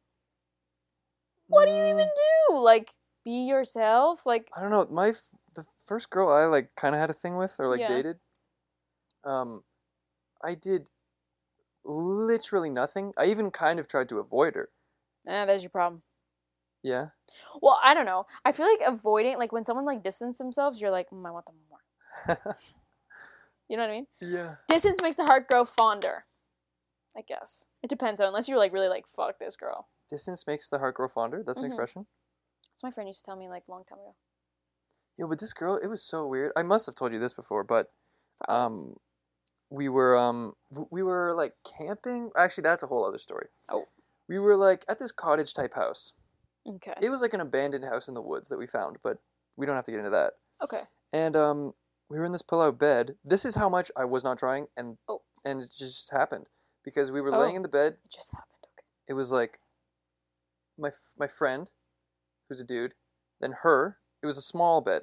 What 1.49 1.67
do 1.67 1.73
you 1.73 1.85
even 1.95 2.07
Mm, 2.07 2.15
do? 2.51 2.57
Like, 2.59 2.91
be 3.25 3.47
yourself? 3.47 4.27
Like, 4.27 4.51
I 4.55 4.61
don't 4.61 4.71
know. 4.71 4.87
My 4.91 5.09
f- 5.09 5.31
the 5.55 5.65
first 5.85 6.11
girl 6.11 6.29
I 6.31 6.45
like 6.45 6.75
kind 6.77 6.95
of 6.95 7.01
had 7.01 7.11
a 7.11 7.15
thing 7.15 7.37
with 7.37 7.59
or 7.59 7.69
like 7.69 7.81
Yeah. 7.81 7.89
dated. 7.89 8.19
Um, 9.25 9.65
I 10.43 10.55
did 10.55 10.91
literally 11.85 12.71
nothing. 12.71 13.13
I 13.19 13.27
even 13.27 13.51
kind 13.51 13.79
of 13.81 13.89
tried 13.89 14.09
to 14.11 14.19
avoid 14.19 14.55
her. 14.55 14.71
eh, 15.27 15.45
there's 15.47 15.63
your 15.63 15.71
problem. 15.71 16.03
Yeah. 16.83 17.09
Well, 17.61 17.79
I 17.83 17.95
don't 17.95 18.07
know. 18.07 18.27
I 18.45 18.53
feel 18.53 18.67
like 18.67 18.81
avoiding, 18.87 19.37
like, 19.39 19.53
when 19.53 19.65
someone, 19.65 19.85
like, 19.85 20.03
distance 20.03 20.39
themselves, 20.39 20.81
you're 20.81 20.91
like, 20.91 21.11
mm, 21.11 21.27
I 21.27 21.31
want 21.31 21.47
them 21.47 21.57
more. 21.69 22.57
You 23.69 23.77
know 23.77 23.85
what 23.85 23.91
I 23.91 23.95
mean? 23.95 24.07
yeah. 24.21 24.57
Distance 24.69 25.01
makes 25.01 25.17
the 25.17 25.25
heart 25.27 25.47
grow 25.47 25.65
fonder. 25.65 26.25
I 27.17 27.21
guess. 27.23 27.67
It 27.85 27.89
depends, 27.91 28.19
though, 28.19 28.27
unless 28.27 28.49
you're, 28.49 28.59
like, 28.59 28.73
really, 28.73 28.89
like, 28.89 29.07
fuck 29.07 29.39
this 29.39 29.55
girl. 29.55 29.89
Distance 30.09 30.45
makes 30.45 30.69
the 30.69 30.79
heart 30.81 30.97
grow 30.97 31.07
fonder. 31.07 31.45
That's 31.47 31.63
an 31.63 31.69
Mhm. 31.69 31.73
expression. 31.75 32.07
That's 32.69 32.83
what 32.83 32.89
my 32.89 32.95
friend 32.95 33.09
used 33.09 33.21
to 33.21 33.27
tell 33.27 33.37
me, 33.37 33.49
like, 33.49 33.63
a 33.69 33.71
long 33.71 33.85
time 33.85 34.01
ago. 34.01 34.17
Yo, 35.17 35.29
but 35.29 35.39
this 35.39 35.53
girl, 35.53 35.77
it 35.77 35.87
was 35.87 36.03
so 36.03 36.27
weird. 36.27 36.51
I 36.57 36.65
must 36.65 36.87
have 36.87 36.97
told 36.97 37.13
you 37.13 37.21
this 37.21 37.35
before, 37.35 37.63
but 37.63 37.93
um, 38.49 38.97
we 39.69 39.89
were 39.89 40.17
um, 40.17 40.55
w- 40.73 40.89
we 40.91 41.03
were 41.03 41.35
like 41.35 41.55
camping. 41.63 42.31
Actually, 42.37 42.63
that's 42.63 42.83
a 42.83 42.87
whole 42.87 43.05
other 43.05 43.19
story. 43.19 43.49
Oh. 43.69 43.85
We 44.29 44.39
were 44.39 44.57
like 44.57 44.85
at 44.89 44.99
this 44.99 45.13
cottage 45.13 45.53
type 45.53 45.75
house. 45.75 46.13
Okay. 46.69 46.95
It 47.01 47.11
was 47.11 47.21
like 47.23 47.35
an 47.35 47.41
abandoned 47.41 47.85
house 47.85 48.09
in 48.09 48.15
the 48.15 48.23
woods 48.23 48.49
that 48.49 48.59
we 48.59 48.67
found, 48.67 48.97
but 49.03 49.19
we 49.57 49.67
don't 49.67 49.77
have 49.77 49.85
to 49.85 49.91
get 49.91 49.99
into 49.99 50.11
that. 50.11 50.35
Okay. 50.63 50.83
And 51.13 51.37
um, 51.37 51.75
we 52.09 52.19
were 52.19 52.25
in 52.25 52.33
this 52.33 52.43
pull-out 52.43 52.79
bed. 52.79 53.17
This 53.25 53.45
is 53.45 53.55
how 53.55 53.69
much 53.69 53.91
I 53.97 54.05
was 54.05 54.25
not 54.25 54.39
trying, 54.39 54.67
and 54.77 54.99
Oh. 55.09 55.23
and 55.45 55.61
it 55.61 55.71
just 55.77 56.11
happened 56.11 56.49
because 56.85 57.11
we 57.11 57.21
were 57.21 57.35
Oh. 57.35 57.39
laying 57.41 57.57
in 57.57 57.63
the 57.63 57.69
bed. 57.69 57.95
It 58.05 58.11
just 58.11 58.31
happened. 58.33 58.59
Okay. 58.65 58.85
It 59.09 59.15
was 59.15 59.33
like 59.33 59.61
my 60.79 60.91
my 61.19 61.27
friend, 61.27 61.71
who's 62.49 62.61
a 62.61 62.65
dude, 62.65 62.95
then 63.41 63.53
her. 63.63 63.99
It 64.23 64.27
was 64.27 64.37
a 64.37 64.43
small 64.43 64.83
bed, 64.83 65.03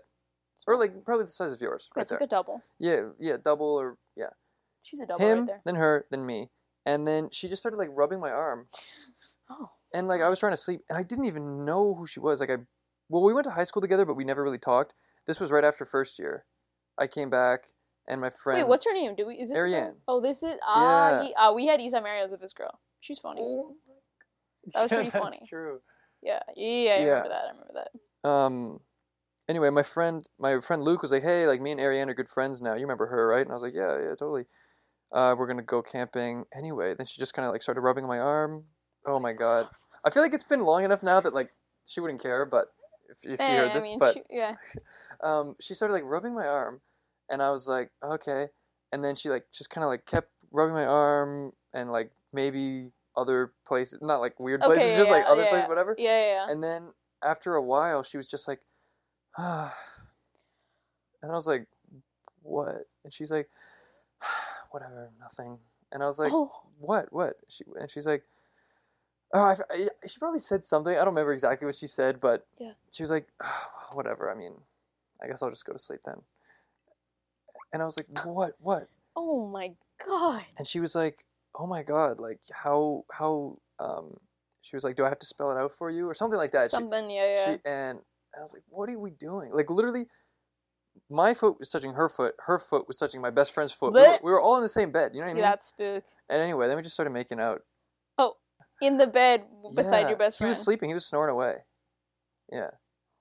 or 0.67 0.77
like 0.77 1.03
probably 1.03 1.25
the 1.25 1.31
size 1.31 1.51
of 1.51 1.59
yours, 1.59 1.89
Okay, 1.91 1.99
right 1.99 2.01
it's 2.01 2.09
there. 2.11 2.19
like 2.19 2.27
a 2.27 2.29
double. 2.29 2.61
Yeah, 2.77 3.09
yeah, 3.19 3.37
double 3.43 3.65
or 3.75 3.97
yeah. 4.15 4.29
She's 4.83 5.01
a 5.01 5.07
double 5.07 5.25
Him, 5.25 5.39
right 5.39 5.47
there. 5.47 5.61
then 5.65 5.75
her, 5.75 6.05
then 6.11 6.23
me, 6.25 6.51
and 6.85 7.07
then 7.07 7.29
she 7.31 7.49
just 7.49 7.61
started 7.63 7.77
like 7.77 7.89
rubbing 7.91 8.19
my 8.19 8.29
arm, 8.29 8.67
Oh. 9.49 9.71
And 9.97 10.07
like 10.07 10.21
I 10.21 10.29
was 10.29 10.39
trying 10.39 10.53
to 10.53 10.57
sleep, 10.57 10.81
and 10.89 10.97
I 10.97 11.03
didn't 11.03 11.25
even 11.25 11.65
know 11.65 11.95
who 11.95 12.05
she 12.05 12.19
was. 12.19 12.39
Like 12.39 12.49
I, 12.49 12.57
well, 13.09 13.23
we 13.23 13.33
went 13.33 13.45
to 13.45 13.51
high 13.51 13.63
school 13.63 13.81
together, 13.81 14.05
but 14.05 14.15
we 14.15 14.23
never 14.23 14.43
really 14.43 14.57
talked. 14.57 14.93
This 15.25 15.39
was 15.39 15.51
right 15.51 15.63
after 15.63 15.85
first 15.85 16.19
year. 16.19 16.45
I 16.97 17.07
came 17.07 17.29
back, 17.29 17.67
and 18.07 18.21
my 18.21 18.29
friend. 18.29 18.61
Wait, 18.61 18.67
what's 18.67 18.85
her 18.85 18.93
name? 18.93 19.15
Do 19.15 19.27
we? 19.27 19.35
Is 19.35 19.49
this? 19.49 19.57
the 19.57 19.63
girl? 19.63 19.73
Ariane. 19.73 19.95
Oh, 20.07 20.21
this 20.21 20.43
is. 20.43 20.55
Ah, 20.65 21.09
Yeah. 21.21 21.23
he, 21.23 21.33
uh, 21.33 21.53
we 21.53 21.67
had 21.67 21.81
Isa 21.81 21.99
Marios 22.01 22.31
with 22.31 22.41
this 22.41 22.53
girl. 22.53 22.79
She's 22.99 23.19
funny. 23.19 23.41
Oh. 23.43 23.75
That 24.73 24.83
was 24.83 24.91
Yeah, 24.91 24.97
pretty 24.97 25.09
that's 25.09 25.23
funny. 25.23 25.47
True. 25.47 25.79
Yeah, 26.21 26.39
yeah, 26.55 26.91
I 26.91 26.99
remember 26.99 27.29
that. 27.29 27.43
I 27.45 27.49
remember 27.49 27.73
that. 28.23 28.29
Um. 28.29 28.79
Anyway, 29.49 29.69
my 29.69 29.83
friend, 29.83 30.27
my 30.39 30.59
friend 30.59 30.83
Luke 30.83 31.01
was 31.01 31.11
like, 31.11 31.23
"Hey, 31.23 31.47
like 31.47 31.61
me 31.61 31.71
and 31.71 31.79
Ariane 31.79 32.09
are 32.09 32.13
good 32.13 32.27
friends 32.29 32.61
now. 32.61 32.73
You 32.73 32.81
remember 32.81 33.07
her, 33.07 33.27
right?" 33.27 33.41
And 33.41 33.51
I 33.51 33.53
was 33.53 33.63
like, 33.63 33.73
"Yeah, 33.73 33.97
yeah, 33.97 34.09
totally." 34.09 34.45
Uh, 35.11 35.35
we're 35.37 35.47
gonna 35.47 35.61
go 35.61 35.81
camping 35.81 36.43
anyway. 36.53 36.93
Then 36.97 37.05
she 37.05 37.19
just 37.19 37.33
kind 37.33 37.45
of 37.45 37.53
like 37.53 37.61
started 37.61 37.81
rubbing 37.81 38.05
my 38.07 38.19
arm. 38.19 38.65
Oh 39.05 39.19
my 39.19 39.31
god! 39.31 39.69
I 40.07 40.09
feel 40.09 40.23
like 40.23 40.33
it's 40.33 40.43
been 40.43 40.61
long 40.61 40.83
enough 40.85 41.03
now 41.03 41.19
that 41.19 41.33
like 41.33 41.51
she 41.85 41.99
wouldn't 41.99 42.21
care, 42.21 42.45
but 42.45 42.73
if, 43.09 43.25
if 43.25 43.39
she 43.39 43.51
Eh, 43.51 43.57
heard 43.57 43.71
I 43.71 43.73
this, 43.73 43.87
mean, 43.89 43.99
but 43.99 44.13
she, 44.13 44.21
yeah. 44.29 44.55
um, 45.23 45.55
she 45.59 45.73
started 45.73 45.93
like 45.93 46.03
rubbing 46.05 46.33
my 46.33 46.47
arm, 46.47 46.81
and 47.29 47.41
I 47.41 47.51
was 47.51 47.67
like, 47.67 47.91
okay. 48.01 48.47
And 48.91 49.03
then 49.03 49.15
she 49.15 49.29
like 49.29 49.45
just 49.51 49.69
kind 49.69 49.83
of 49.83 49.89
like 49.89 50.05
kept 50.05 50.29
rubbing 50.51 50.73
my 50.73 50.85
arm 50.85 51.51
and 51.73 51.91
like 51.91 52.11
maybe 52.31 52.91
other 53.17 53.51
places, 53.65 53.99
not 54.01 54.17
like 54.19 54.39
weird 54.39 54.61
Okay, 54.61 54.67
places, 54.75 54.91
yeah, 54.91 54.97
just 54.97 55.11
like 55.11 55.23
yeah, 55.25 55.31
other 55.31 55.43
yeah, 55.43 55.49
places, 55.49 55.63
yeah. 55.63 55.69
whatever. 55.69 55.95
Yeah, 55.97 56.19
yeah, 56.19 56.27
yeah. 56.45 56.51
And 56.51 56.63
then 56.63 56.93
after 57.23 57.55
a 57.55 57.61
while, 57.61 58.03
she 58.03 58.15
was 58.15 58.27
just 58.27 58.47
like, 58.47 58.61
ah. 59.37 59.75
and 61.21 61.31
I 61.31 61.35
was 61.35 61.47
like, 61.47 61.67
what? 62.43 62.87
And 63.03 63.11
she's 63.11 63.31
like, 63.31 63.49
whatever, 64.71 65.09
nothing. 65.19 65.57
And 65.91 66.01
I 66.01 66.05
was 66.05 66.19
like, 66.19 66.31
oh, 66.33 66.51
what, 66.79 67.11
what? 67.11 67.35
She 67.49 67.63
and 67.79 67.89
she's 67.89 68.05
like, 68.05 68.23
oh, 69.33 69.41
I- 69.41 69.89
she 70.07 70.19
probably 70.19 70.39
said 70.39 70.65
something. 70.65 70.93
I 70.93 70.97
don't 70.99 71.07
remember 71.07 71.33
exactly 71.33 71.65
what 71.65 71.75
she 71.75 71.87
said, 71.87 72.19
but 72.19 72.45
Yeah. 72.57 72.73
she 72.91 73.03
was 73.03 73.11
like, 73.11 73.27
"Ah, 73.41 73.89
whatever. 73.93 74.31
I 74.31 74.35
mean, 74.35 74.53
I 75.21 75.27
guess 75.27 75.41
I'll 75.43 75.49
just 75.49 75.65
go 75.65 75.73
to 75.73 75.79
sleep 75.79 76.01
then. 76.05 76.21
And 77.73 77.81
I 77.81 77.85
was 77.85 77.97
like, 77.97 78.25
what, 78.25 78.55
what? 78.59 78.87
oh 79.15 79.47
my 79.47 79.71
god. 80.05 80.45
And 80.57 80.67
she 80.67 80.79
was 80.79 80.95
like, 80.95 81.25
oh 81.55 81.65
my 81.67 81.83
god, 81.83 82.19
like 82.19 82.39
how 82.51 83.03
how 83.11 83.57
um. 83.79 84.15
She 84.61 84.75
was 84.75 84.83
like, 84.83 84.97
"Do 84.97 85.05
I 85.05 85.09
have 85.09 85.19
to 85.19 85.25
spell 85.25 85.49
it 85.51 85.57
out 85.57 85.71
for 85.71 85.89
you, 85.89 86.09
or 86.09 86.13
something 86.13 86.37
like 86.37 86.51
that?" 86.51 86.63
She- 86.63 86.69
Something, 86.75 87.09
yeah, 87.09 87.25
yeah. 87.35 87.45
she 87.45 87.59
and 87.63 87.99
I 88.37 88.41
was 88.41 88.53
like, 88.53 88.63
"What 88.67 88.89
are 88.89 88.99
we 88.99 89.11
doing?" 89.11 89.53
Like 89.53 89.69
literally, 89.69 90.07
my 91.09 91.33
foot 91.33 91.57
was 91.57 91.69
touching 91.69 91.93
her 91.93 92.09
foot. 92.09 92.35
Her 92.39 92.59
foot 92.59 92.85
was 92.85 92.97
touching 92.97 93.21
my 93.21 93.29
best 93.29 93.53
friend's 93.53 93.71
foot. 93.71 93.93
We 93.93 94.01
were, 94.01 94.19
we 94.23 94.31
were 94.31 94.41
all 94.41 94.57
in 94.57 94.61
the 94.63 94.67
same 94.69 94.91
bed. 94.91 95.11
You 95.13 95.21
know 95.21 95.27
what 95.27 95.31
I 95.31 95.35
mean? 95.35 95.41
that's 95.43 95.67
spook 95.67 96.03
And 96.29 96.41
anyway, 96.41 96.67
then 96.67 96.75
we 96.75 96.83
just 96.83 96.95
started 96.95 97.11
making 97.11 97.39
out. 97.39 97.61
In 98.81 98.97
the 98.97 99.07
bed 99.07 99.43
beside 99.75 100.01
Yeah, 100.01 100.09
your 100.09 100.17
best 100.17 100.37
friend. 100.37 100.47
He 100.47 100.51
was 100.51 100.61
sleeping. 100.61 100.89
He 100.89 100.93
was 100.93 101.05
snoring 101.05 101.33
away. 101.33 101.55
Yeah, 102.51 102.69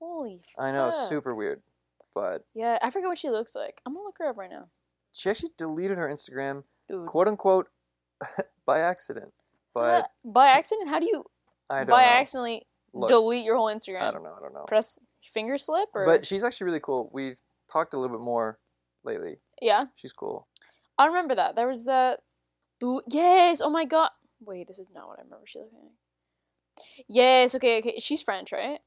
Holy. 0.00 0.42
I 0.58 0.70
know, 0.72 0.90
super 0.90 1.34
weird. 1.34 1.62
But 2.14 2.44
Yeah, 2.54 2.78
I 2.82 2.90
forget 2.90 3.08
what 3.08 3.18
she 3.18 3.30
looks 3.30 3.54
like. 3.54 3.80
I'm 3.84 3.92
gonna 3.94 4.04
look 4.04 4.16
her 4.18 4.26
up 4.28 4.36
right 4.36 4.50
now. 4.50 4.68
she 5.12 5.28
actually 5.30 5.50
deleted 5.58 5.98
her 5.98 6.08
Instagram, 6.08 6.64
Dude. 6.88 7.06
quote 7.06 7.28
unquote, 7.28 7.68
by 8.66 8.80
accident. 8.80 9.32
But 9.74 10.04
Uh, 10.04 10.06
by 10.24 10.48
accident? 10.48 10.88
How 10.88 10.98
do 11.00 11.06
you? 11.06 11.24
I 11.68 11.78
don't 11.78 11.88
by 11.88 12.02
know. 12.04 12.08
accidentally 12.10 12.66
Look, 12.94 13.08
delete 13.10 13.44
your 13.44 13.56
whole 13.56 13.66
Instagram? 13.66 14.02
I 14.02 14.10
don't 14.12 14.22
know. 14.22 14.34
I 14.38 14.40
don't 14.40 14.54
know. 14.54 14.64
Press 14.66 14.98
finger 15.22 15.58
slip 15.58 15.88
or 15.94 16.06
But 16.06 16.24
she's 16.24 16.44
actually 16.44 16.66
really 16.66 16.80
cool. 16.80 17.10
We've 17.12 17.38
talked 17.70 17.92
a 17.92 17.98
little 17.98 18.16
bit 18.16 18.22
more 18.24 18.58
lately. 19.04 19.38
yeah. 19.60 19.86
She's 19.96 20.12
cool. 20.12 20.46
I 20.98 21.06
remember 21.06 21.34
that. 21.34 21.56
There 21.56 21.66
was 21.68 21.84
the- 21.84 22.18
Yes. 23.08 23.60
Oh 23.60 23.68
my 23.70 23.84
god. 23.84 24.10
Wait, 24.46 24.68
this 24.68 24.78
is 24.78 24.86
not 24.94 25.08
what 25.08 25.18
I 25.18 25.22
remember 25.22 25.46
she 25.46 25.58
looking 25.58 25.78
like. 25.82 26.86
Yes. 27.08 27.54
Okay. 27.54 27.78
Okay. 27.78 27.98
She's 27.98 28.22
French, 28.22 28.52
right? 28.52 28.78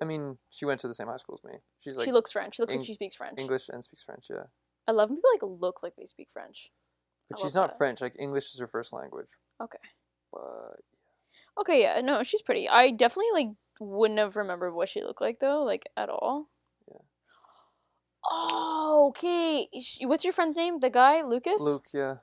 I 0.00 0.04
mean, 0.04 0.38
she 0.50 0.64
went 0.64 0.80
to 0.80 0.88
the 0.88 0.94
same 0.94 1.06
high 1.06 1.16
school 1.16 1.38
as 1.40 1.50
me. 1.50 1.58
She's 1.80 1.96
like 1.96 2.04
she 2.04 2.12
looks 2.12 2.32
French. 2.32 2.56
She 2.56 2.62
looks 2.62 2.72
Eng- 2.72 2.80
like 2.80 2.86
she 2.86 2.94
speaks 2.94 3.14
French. 3.14 3.38
English 3.38 3.68
and 3.68 3.82
speaks 3.82 4.02
French. 4.02 4.26
Yeah, 4.28 4.44
I 4.86 4.92
love 4.92 5.10
when 5.10 5.18
people 5.18 5.30
like 5.32 5.60
look 5.60 5.82
like 5.82 5.94
they 5.96 6.06
speak 6.06 6.28
French. 6.32 6.70
but 7.30 7.38
I 7.38 7.42
she's 7.42 7.54
not 7.54 7.70
that. 7.70 7.78
French. 7.78 8.00
Like 8.00 8.16
English 8.18 8.52
is 8.52 8.60
her 8.60 8.66
first 8.66 8.92
language. 8.92 9.30
Okay. 9.62 9.78
But 10.32 10.80
Okay. 11.60 11.82
Yeah. 11.82 12.00
No, 12.00 12.22
she's 12.22 12.42
pretty. 12.42 12.68
I 12.68 12.90
definitely 12.90 13.30
like 13.32 13.48
wouldn't 13.80 14.18
have 14.18 14.36
remembered 14.36 14.74
what 14.74 14.88
she 14.88 15.02
looked 15.02 15.20
like 15.20 15.38
though, 15.38 15.62
like 15.62 15.84
at 15.96 16.08
all. 16.08 16.48
Yeah. 16.88 16.98
Oh, 18.28 19.06
okay. 19.10 19.68
What's 20.02 20.24
your 20.24 20.32
friend's 20.32 20.56
name? 20.56 20.80
The 20.80 20.90
guy, 20.90 21.22
Lucas. 21.22 21.62
Luke, 21.62 21.86
yeah, 21.94 22.16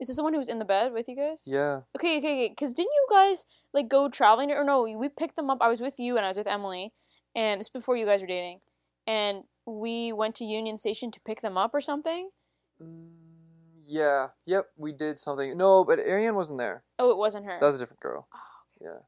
Is 0.00 0.06
this 0.06 0.16
the 0.16 0.22
one 0.22 0.32
who 0.32 0.38
was 0.38 0.48
in 0.48 0.58
the 0.60 0.64
bed 0.64 0.92
with 0.92 1.08
you 1.08 1.16
guys? 1.16 1.42
yeah. 1.46 1.80
Okay, 1.96 2.18
okay, 2.18 2.32
okay. 2.34 2.48
Because 2.50 2.72
didn't 2.72 2.92
you 2.92 3.06
guys 3.10 3.46
like 3.74 3.88
go 3.88 4.08
traveling 4.08 4.50
or 4.52 4.62
no? 4.64 4.82
We 4.82 5.08
picked 5.08 5.36
them 5.36 5.50
up. 5.50 5.58
I 5.60 5.68
was 5.68 5.80
with 5.80 5.98
you 5.98 6.16
and 6.16 6.24
I 6.24 6.28
was 6.28 6.36
with 6.36 6.46
Emily, 6.46 6.92
and 7.34 7.58
this 7.60 7.66
is 7.66 7.70
before 7.70 7.96
you 7.96 8.06
guys 8.06 8.20
were 8.20 8.26
dating, 8.28 8.60
and 9.06 9.44
we 9.66 10.12
went 10.12 10.34
to 10.36 10.44
Union 10.44 10.76
Station 10.76 11.10
to 11.10 11.20
pick 11.20 11.40
them 11.40 11.58
up 11.58 11.74
or 11.74 11.80
something. 11.80 12.30
Mm, 12.80 13.10
yeah, 13.82 14.28
yep. 14.46 14.66
We 14.76 14.92
did 14.92 15.18
something. 15.18 15.56
No, 15.58 15.84
but 15.84 15.98
Ariane 15.98 16.36
wasn't 16.36 16.58
there. 16.60 16.84
Oh, 16.98 17.10
it 17.10 17.16
wasn't 17.16 17.46
her. 17.46 17.58
That 17.58 17.66
was 17.66 17.76
a 17.76 17.80
different 17.80 18.00
girl. 18.00 18.28
oh, 18.32 18.38
okay. 18.86 18.94
Yeah. 18.94 19.02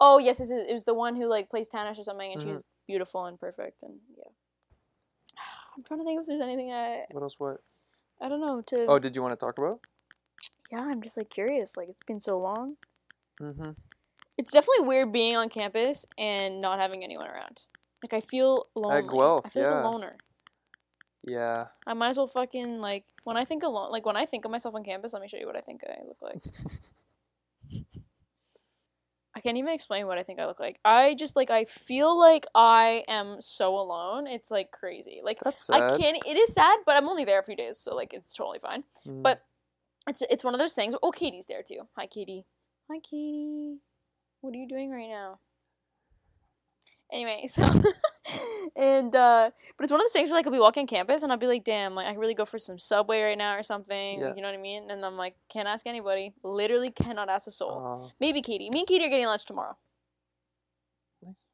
Oh 0.00 0.18
yes, 0.18 0.40
is, 0.40 0.50
it 0.50 0.72
was 0.72 0.84
the 0.84 0.94
one 0.94 1.16
who 1.16 1.26
like 1.26 1.50
plays 1.50 1.68
tennis 1.68 1.98
or 1.98 2.02
something, 2.02 2.32
and 2.32 2.40
she 2.40 2.48
Mhm. 2.48 2.52
was 2.52 2.64
beautiful 2.86 3.26
and 3.26 3.38
perfect, 3.38 3.82
and 3.82 4.00
yeah. 4.16 4.24
I'm 5.76 5.84
trying 5.84 6.00
to 6.00 6.04
think 6.04 6.20
if 6.20 6.26
there's 6.26 6.40
anything 6.40 6.72
I 6.72 7.04
What 7.10 7.22
else? 7.22 7.38
What? 7.38 7.58
I 8.22 8.28
don't 8.28 8.40
know 8.40 8.62
to. 8.62 8.86
Oh, 8.86 8.98
did 8.98 9.14
you 9.16 9.22
want 9.22 9.32
to 9.38 9.44
talk 9.44 9.58
about? 9.58 9.80
Yeah, 10.70 10.80
I'm 10.80 11.02
just 11.02 11.16
like 11.16 11.30
curious. 11.30 11.76
Like 11.76 11.88
it's 11.88 12.02
been 12.06 12.20
so 12.20 12.38
long. 12.38 12.76
Mm-hmm. 13.40 13.70
It's 14.38 14.52
definitely 14.52 14.86
weird 14.86 15.12
being 15.12 15.36
on 15.36 15.48
campus 15.48 16.06
and 16.16 16.60
not 16.60 16.78
having 16.78 17.04
anyone 17.04 17.26
around. 17.26 17.60
Like 18.02 18.12
I 18.12 18.20
feel 18.20 18.66
lonely. 18.74 19.02
Guelph, 19.02 19.46
I 19.46 19.48
feel 19.48 19.62
like 19.62 19.72
yeah. 19.72 19.82
a 19.82 19.90
loner. 19.90 20.16
Yeah. 21.26 21.66
I 21.86 21.94
might 21.94 22.10
as 22.10 22.16
well 22.16 22.26
fucking 22.26 22.78
like 22.80 23.04
when 23.24 23.36
I 23.36 23.44
think 23.44 23.62
alone 23.62 23.90
like 23.90 24.06
when 24.06 24.16
I 24.16 24.26
think 24.26 24.44
of 24.44 24.50
myself 24.50 24.74
on 24.74 24.84
campus, 24.84 25.12
let 25.12 25.22
me 25.22 25.28
show 25.28 25.36
you 25.36 25.46
what 25.46 25.56
I 25.56 25.60
think 25.60 25.82
I 25.86 25.98
look 26.06 26.22
like. 26.22 26.42
I 29.32 29.40
can't 29.40 29.56
even 29.56 29.72
explain 29.72 30.06
what 30.06 30.18
I 30.18 30.22
think 30.22 30.40
I 30.40 30.46
look 30.46 30.58
like. 30.60 30.78
I 30.84 31.14
just 31.14 31.36
like 31.36 31.50
I 31.50 31.64
feel 31.64 32.18
like 32.18 32.46
I 32.54 33.04
am 33.08 33.40
so 33.40 33.74
alone. 33.76 34.26
It's 34.26 34.50
like 34.50 34.70
crazy. 34.70 35.20
Like 35.22 35.38
That's 35.44 35.66
sad. 35.66 35.92
I 35.92 35.98
can't 35.98 36.16
it 36.26 36.36
is 36.36 36.52
sad, 36.54 36.78
but 36.86 36.96
I'm 36.96 37.08
only 37.08 37.24
there 37.24 37.38
a 37.38 37.44
few 37.44 37.56
days, 37.56 37.78
so 37.78 37.94
like 37.94 38.12
it's 38.14 38.34
totally 38.34 38.58
fine. 38.58 38.84
Mm. 39.06 39.22
But 39.22 39.42
it's 40.08 40.22
it's 40.22 40.44
one 40.44 40.54
of 40.54 40.60
those 40.60 40.74
things. 40.74 40.94
Oh, 41.02 41.10
Katie's 41.10 41.46
there 41.46 41.62
too. 41.62 41.82
Hi 41.96 42.06
Katie. 42.06 42.44
Hi 42.90 42.98
Katie. 42.98 43.78
What 44.40 44.54
are 44.54 44.56
you 44.58 44.68
doing 44.68 44.90
right 44.90 45.08
now? 45.08 45.38
Anyway, 47.12 47.46
so 47.48 47.62
and 48.76 49.14
uh 49.16 49.50
but 49.76 49.82
it's 49.82 49.90
one 49.90 50.00
of 50.00 50.04
those 50.04 50.12
things 50.12 50.30
where 50.30 50.38
like 50.38 50.46
I'll 50.46 50.52
be 50.52 50.60
walking 50.60 50.86
campus 50.86 51.22
and 51.24 51.32
I'll 51.32 51.38
be 51.38 51.46
like, 51.48 51.64
damn, 51.64 51.94
like 51.94 52.06
I 52.06 52.14
really 52.14 52.34
go 52.34 52.44
for 52.44 52.58
some 52.58 52.78
subway 52.78 53.20
right 53.22 53.36
now 53.38 53.56
or 53.56 53.62
something. 53.64 54.20
Yeah. 54.20 54.32
You 54.34 54.42
know 54.42 54.48
what 54.48 54.54
I 54.58 54.62
mean? 54.62 54.90
And 54.90 55.04
I'm 55.04 55.16
like, 55.16 55.34
can't 55.52 55.66
ask 55.66 55.86
anybody. 55.86 56.32
Literally 56.44 56.90
cannot 56.90 57.28
ask 57.28 57.48
a 57.48 57.50
soul. 57.50 57.72
Aw, 57.72 58.08
Maybe 58.20 58.42
Katie. 58.42 58.70
Me 58.70 58.80
and 58.80 58.88
Katie 58.88 59.04
are 59.04 59.08
getting 59.08 59.26
lunch 59.26 59.44
tomorrow. 59.44 59.76
nice. 61.22 61.44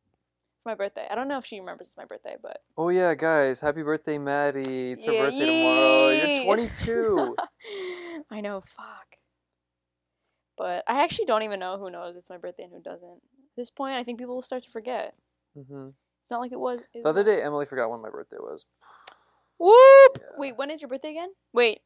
It's 0.58 0.66
my 0.66 0.74
birthday. 0.74 1.06
I 1.10 1.14
don't 1.14 1.28
know 1.28 1.38
if 1.38 1.46
she 1.46 1.58
remembers 1.58 1.86
it's 1.88 1.96
my 1.96 2.04
birthday, 2.04 2.36
but 2.42 2.58
Oh 2.76 2.90
yeah, 2.90 3.14
guys! 3.14 3.60
Happy 3.60 3.82
birthday, 3.82 4.18
Maddie! 4.18 4.92
It's 4.92 5.06
her 5.06 5.12
Yeah, 5.12 5.22
birthday 5.22 5.46
tomorrow. 5.46 6.10
You're 6.10 6.44
22. 6.44 7.36
I 8.30 8.40
know, 8.40 8.60
fuck. 8.76 9.16
But 10.58 10.84
I 10.88 11.02
actually 11.02 11.26
don't 11.26 11.42
even 11.42 11.60
know 11.60 11.78
who 11.78 11.90
knows 11.90 12.16
it's 12.16 12.30
my 12.30 12.38
birthday 12.38 12.64
and 12.64 12.72
who 12.72 12.80
doesn't. 12.80 13.10
At 13.12 13.56
this 13.56 13.70
point, 13.70 13.94
I 13.96 14.04
think 14.04 14.18
people 14.18 14.34
will 14.34 14.42
start 14.42 14.62
to 14.64 14.70
forget. 14.70 15.14
hmm 15.54 15.88
It's 16.22 16.30
not 16.30 16.40
like 16.40 16.52
it 16.52 16.60
was. 16.60 16.82
The 16.94 17.08
other 17.08 17.22
day, 17.24 17.42
Emily 17.42 17.66
forgot 17.66 17.90
when 17.90 18.00
my 18.02 18.10
birthday 18.10 18.38
was. 18.38 18.66
Whoop! 19.58 20.18
Yeah. 20.18 20.36
Wait, 20.38 20.56
when 20.56 20.70
is 20.70 20.80
your 20.82 20.88
birthday 20.88 21.10
again? 21.10 21.30
Wait. 21.52 21.80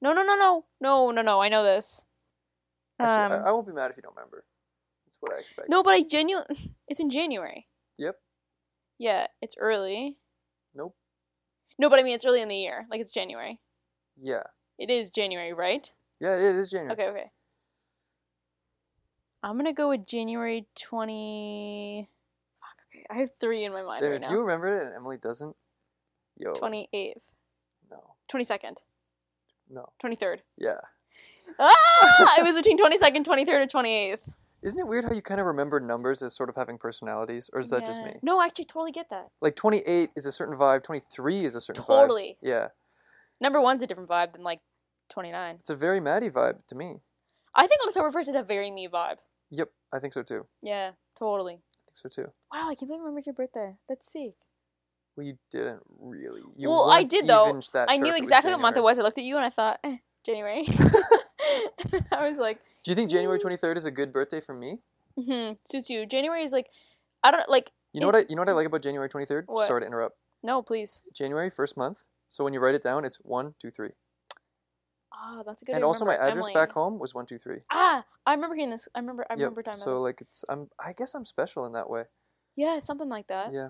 No, 0.00 0.12
no, 0.12 0.22
no, 0.22 0.36
no, 0.36 0.64
no, 0.80 1.10
no, 1.10 1.22
no. 1.22 1.40
I 1.40 1.48
know 1.48 1.64
this. 1.64 2.04
Actually, 3.00 3.36
Um, 3.36 3.44
I, 3.44 3.48
I 3.48 3.52
won't 3.52 3.66
be 3.66 3.72
mad 3.72 3.90
if 3.90 3.96
you 3.96 4.02
don't 4.02 4.14
remember. 4.16 4.44
That's 5.06 5.16
what 5.20 5.34
I 5.34 5.40
expect. 5.40 5.68
no, 5.68 5.82
but 5.82 5.94
I 5.94 6.02
genuinely. 6.02 6.74
It's 6.88 7.00
in 7.00 7.10
January. 7.10 7.68
Yep. 7.98 8.16
Yeah, 8.98 9.26
it's 9.42 9.54
early. 9.58 10.16
Nope. 10.74 10.96
No, 11.78 11.88
but 11.90 11.98
I 11.98 12.02
mean 12.02 12.14
it's 12.14 12.24
early 12.24 12.40
in 12.42 12.48
the 12.48 12.56
year. 12.56 12.86
Like 12.90 13.00
it's 13.00 13.12
January. 13.12 13.60
Yeah. 14.20 14.42
It 14.78 14.90
is 14.90 15.10
January, 15.10 15.52
right? 15.52 15.90
Yeah, 16.20 16.36
it 16.36 16.54
is 16.56 16.70
January. 16.70 16.92
Okay, 16.92 17.08
okay. 17.08 17.30
I'm 19.42 19.56
gonna 19.56 19.72
go 19.72 19.90
with 19.90 20.06
January 20.06 20.66
twenty. 20.74 22.08
Fuck. 22.60 22.76
Okay, 22.92 23.04
I 23.10 23.14
have 23.20 23.30
three 23.40 23.64
in 23.64 23.72
my 23.72 23.82
mind 23.82 24.00
Damn, 24.00 24.10
right 24.10 24.16
if 24.16 24.22
now. 24.22 24.30
you 24.32 24.40
remember 24.40 24.80
it 24.80 24.86
and 24.86 24.94
Emily 24.96 25.16
doesn't, 25.16 25.54
yo, 26.36 26.52
Twenty 26.54 26.88
eighth, 26.92 27.30
no, 27.90 28.02
twenty 28.28 28.44
second, 28.44 28.82
no, 29.70 29.86
twenty 29.98 30.16
third. 30.16 30.42
yeah. 30.56 30.78
Ah! 31.60 32.34
it 32.38 32.44
was 32.44 32.56
between 32.56 32.76
twenty 32.78 32.96
second, 32.96 33.24
twenty 33.24 33.44
third, 33.44 33.62
and 33.62 33.70
twenty 33.70 33.92
eighth. 33.94 34.22
Isn't 34.60 34.78
it 34.80 34.86
weird 34.88 35.04
how 35.04 35.12
you 35.12 35.22
kind 35.22 35.40
of 35.40 35.46
remember 35.46 35.78
numbers 35.78 36.20
as 36.20 36.34
sort 36.34 36.48
of 36.48 36.56
having 36.56 36.78
personalities, 36.78 37.48
or 37.52 37.60
is 37.60 37.70
that 37.70 37.86
just 37.86 38.02
me? 38.02 38.16
No, 38.22 38.40
I 38.40 38.46
actually 38.46 38.64
totally 38.64 38.90
get 38.90 39.08
that. 39.10 39.28
Like 39.40 39.54
28 39.54 40.10
is 40.16 40.26
a 40.26 40.32
certain 40.32 40.56
vibe, 40.56 40.82
23 40.82 41.44
is 41.44 41.54
a 41.54 41.60
certain 41.60 41.84
vibe. 41.84 41.86
Totally. 41.86 42.36
Yeah, 42.42 42.68
Number 43.40 43.60
one's 43.60 43.82
a 43.82 43.86
different 43.86 44.08
vibe 44.08 44.32
than 44.32 44.42
like 44.42 44.60
twenty 45.08 45.30
nine. 45.30 45.56
it's 45.60 45.70
a 45.70 45.76
very 45.76 46.00
Maddie 46.00 46.30
vibe 46.30 46.66
to 46.68 46.74
me. 46.74 47.00
I 47.54 47.66
think 47.66 47.80
October 47.86 48.10
first 48.10 48.28
is 48.28 48.34
a 48.34 48.42
very 48.42 48.70
me 48.70 48.88
vibe. 48.88 49.16
Yep, 49.50 49.70
I 49.92 49.98
think 49.98 50.12
so 50.12 50.22
too. 50.22 50.46
Yeah, 50.62 50.92
totally. 51.18 51.54
I 51.54 51.80
think 51.86 51.94
so 51.96 52.08
too. 52.08 52.28
Wow, 52.52 52.68
I 52.68 52.74
can't 52.74 52.88
believe 52.88 53.00
I 53.00 53.04
remembered 53.04 53.26
your 53.26 53.34
birthday. 53.34 53.76
That's 53.88 54.12
sick. 54.12 54.34
Well, 55.16 55.26
you 55.26 55.38
didn't 55.50 55.80
really. 55.98 56.42
You 56.56 56.68
Well, 56.68 56.90
I 56.90 57.02
did, 57.02 57.26
though. 57.26 57.58
that 57.72 57.90
I 57.90 57.96
knew 57.96 58.04
if 58.12 58.18
it 58.18 58.20
was 58.20 58.28
exactly 58.28 58.52
what 58.52 58.60
month 58.60 58.76
it 58.76 58.82
was. 58.82 59.00
I 59.00 59.02
looked 59.02 59.18
at 59.18 59.24
you 59.24 59.36
and 59.36 59.44
I 59.44 59.50
thought, 59.50 59.80
eh, 59.82 59.96
January. 60.24 60.68
I 62.12 62.28
was 62.28 62.38
like, 62.38 62.60
Do 62.84 62.90
you 62.92 62.94
think 62.94 63.10
January 63.10 63.38
23rd 63.38 63.76
is 63.76 63.84
a 63.84 63.90
good 63.90 64.12
birthday 64.12 64.40
for 64.40 64.54
me? 64.54 64.78
hmm 65.16 65.52
suits 65.64 65.90
you. 65.90 66.06
January 66.06 66.44
is 66.44 66.52
like, 66.52 66.68
I 67.24 67.32
don't 67.32 67.48
like. 67.48 67.72
You 67.92 68.00
know 68.00 68.06
what 68.06 68.14
I 68.16 68.26
you 68.28 68.36
know 68.36 68.42
what 68.42 68.48
I 68.48 68.52
like 68.52 68.66
about 68.66 68.82
January 68.82 69.08
23rd? 69.08 69.44
What? 69.46 69.66
Sorry 69.66 69.80
to 69.80 69.86
interrupt. 69.86 70.16
No, 70.42 70.62
please. 70.62 71.02
January 71.12 71.50
first 71.50 71.76
month. 71.76 72.04
So 72.28 72.44
when 72.44 72.52
you 72.54 72.60
write 72.60 72.74
it 72.74 72.82
down, 72.82 73.04
it's 73.04 73.16
one, 73.16 73.54
two, 73.58 73.70
three. 73.70 73.90
Ah, 75.12 75.42
that's 75.44 75.62
a 75.62 75.64
good. 75.64 75.74
And 75.74 75.84
also 75.84 76.04
my 76.04 76.14
address 76.14 76.46
Emily. 76.48 76.54
back 76.54 76.72
home 76.72 76.98
was 76.98 77.14
one, 77.14 77.26
two, 77.26 77.38
three. 77.38 77.60
Ah, 77.72 78.04
I 78.26 78.34
remember 78.34 78.54
hearing 78.56 78.70
this. 78.70 78.88
I 78.94 79.00
remember. 79.00 79.26
I 79.28 79.34
Yep, 79.34 79.40
remember 79.40 79.62
time. 79.62 79.74
So 79.74 79.96
like 79.98 80.20
it's 80.20 80.44
I'm 80.48 80.68
I 80.78 80.92
guess 80.92 81.14
I'm 81.14 81.24
special 81.24 81.64
in 81.66 81.72
that 81.72 81.88
way. 81.90 82.04
yeah, 82.56 82.78
something 82.78 83.08
like 83.08 83.26
that. 83.28 83.52
Yeah, 83.52 83.68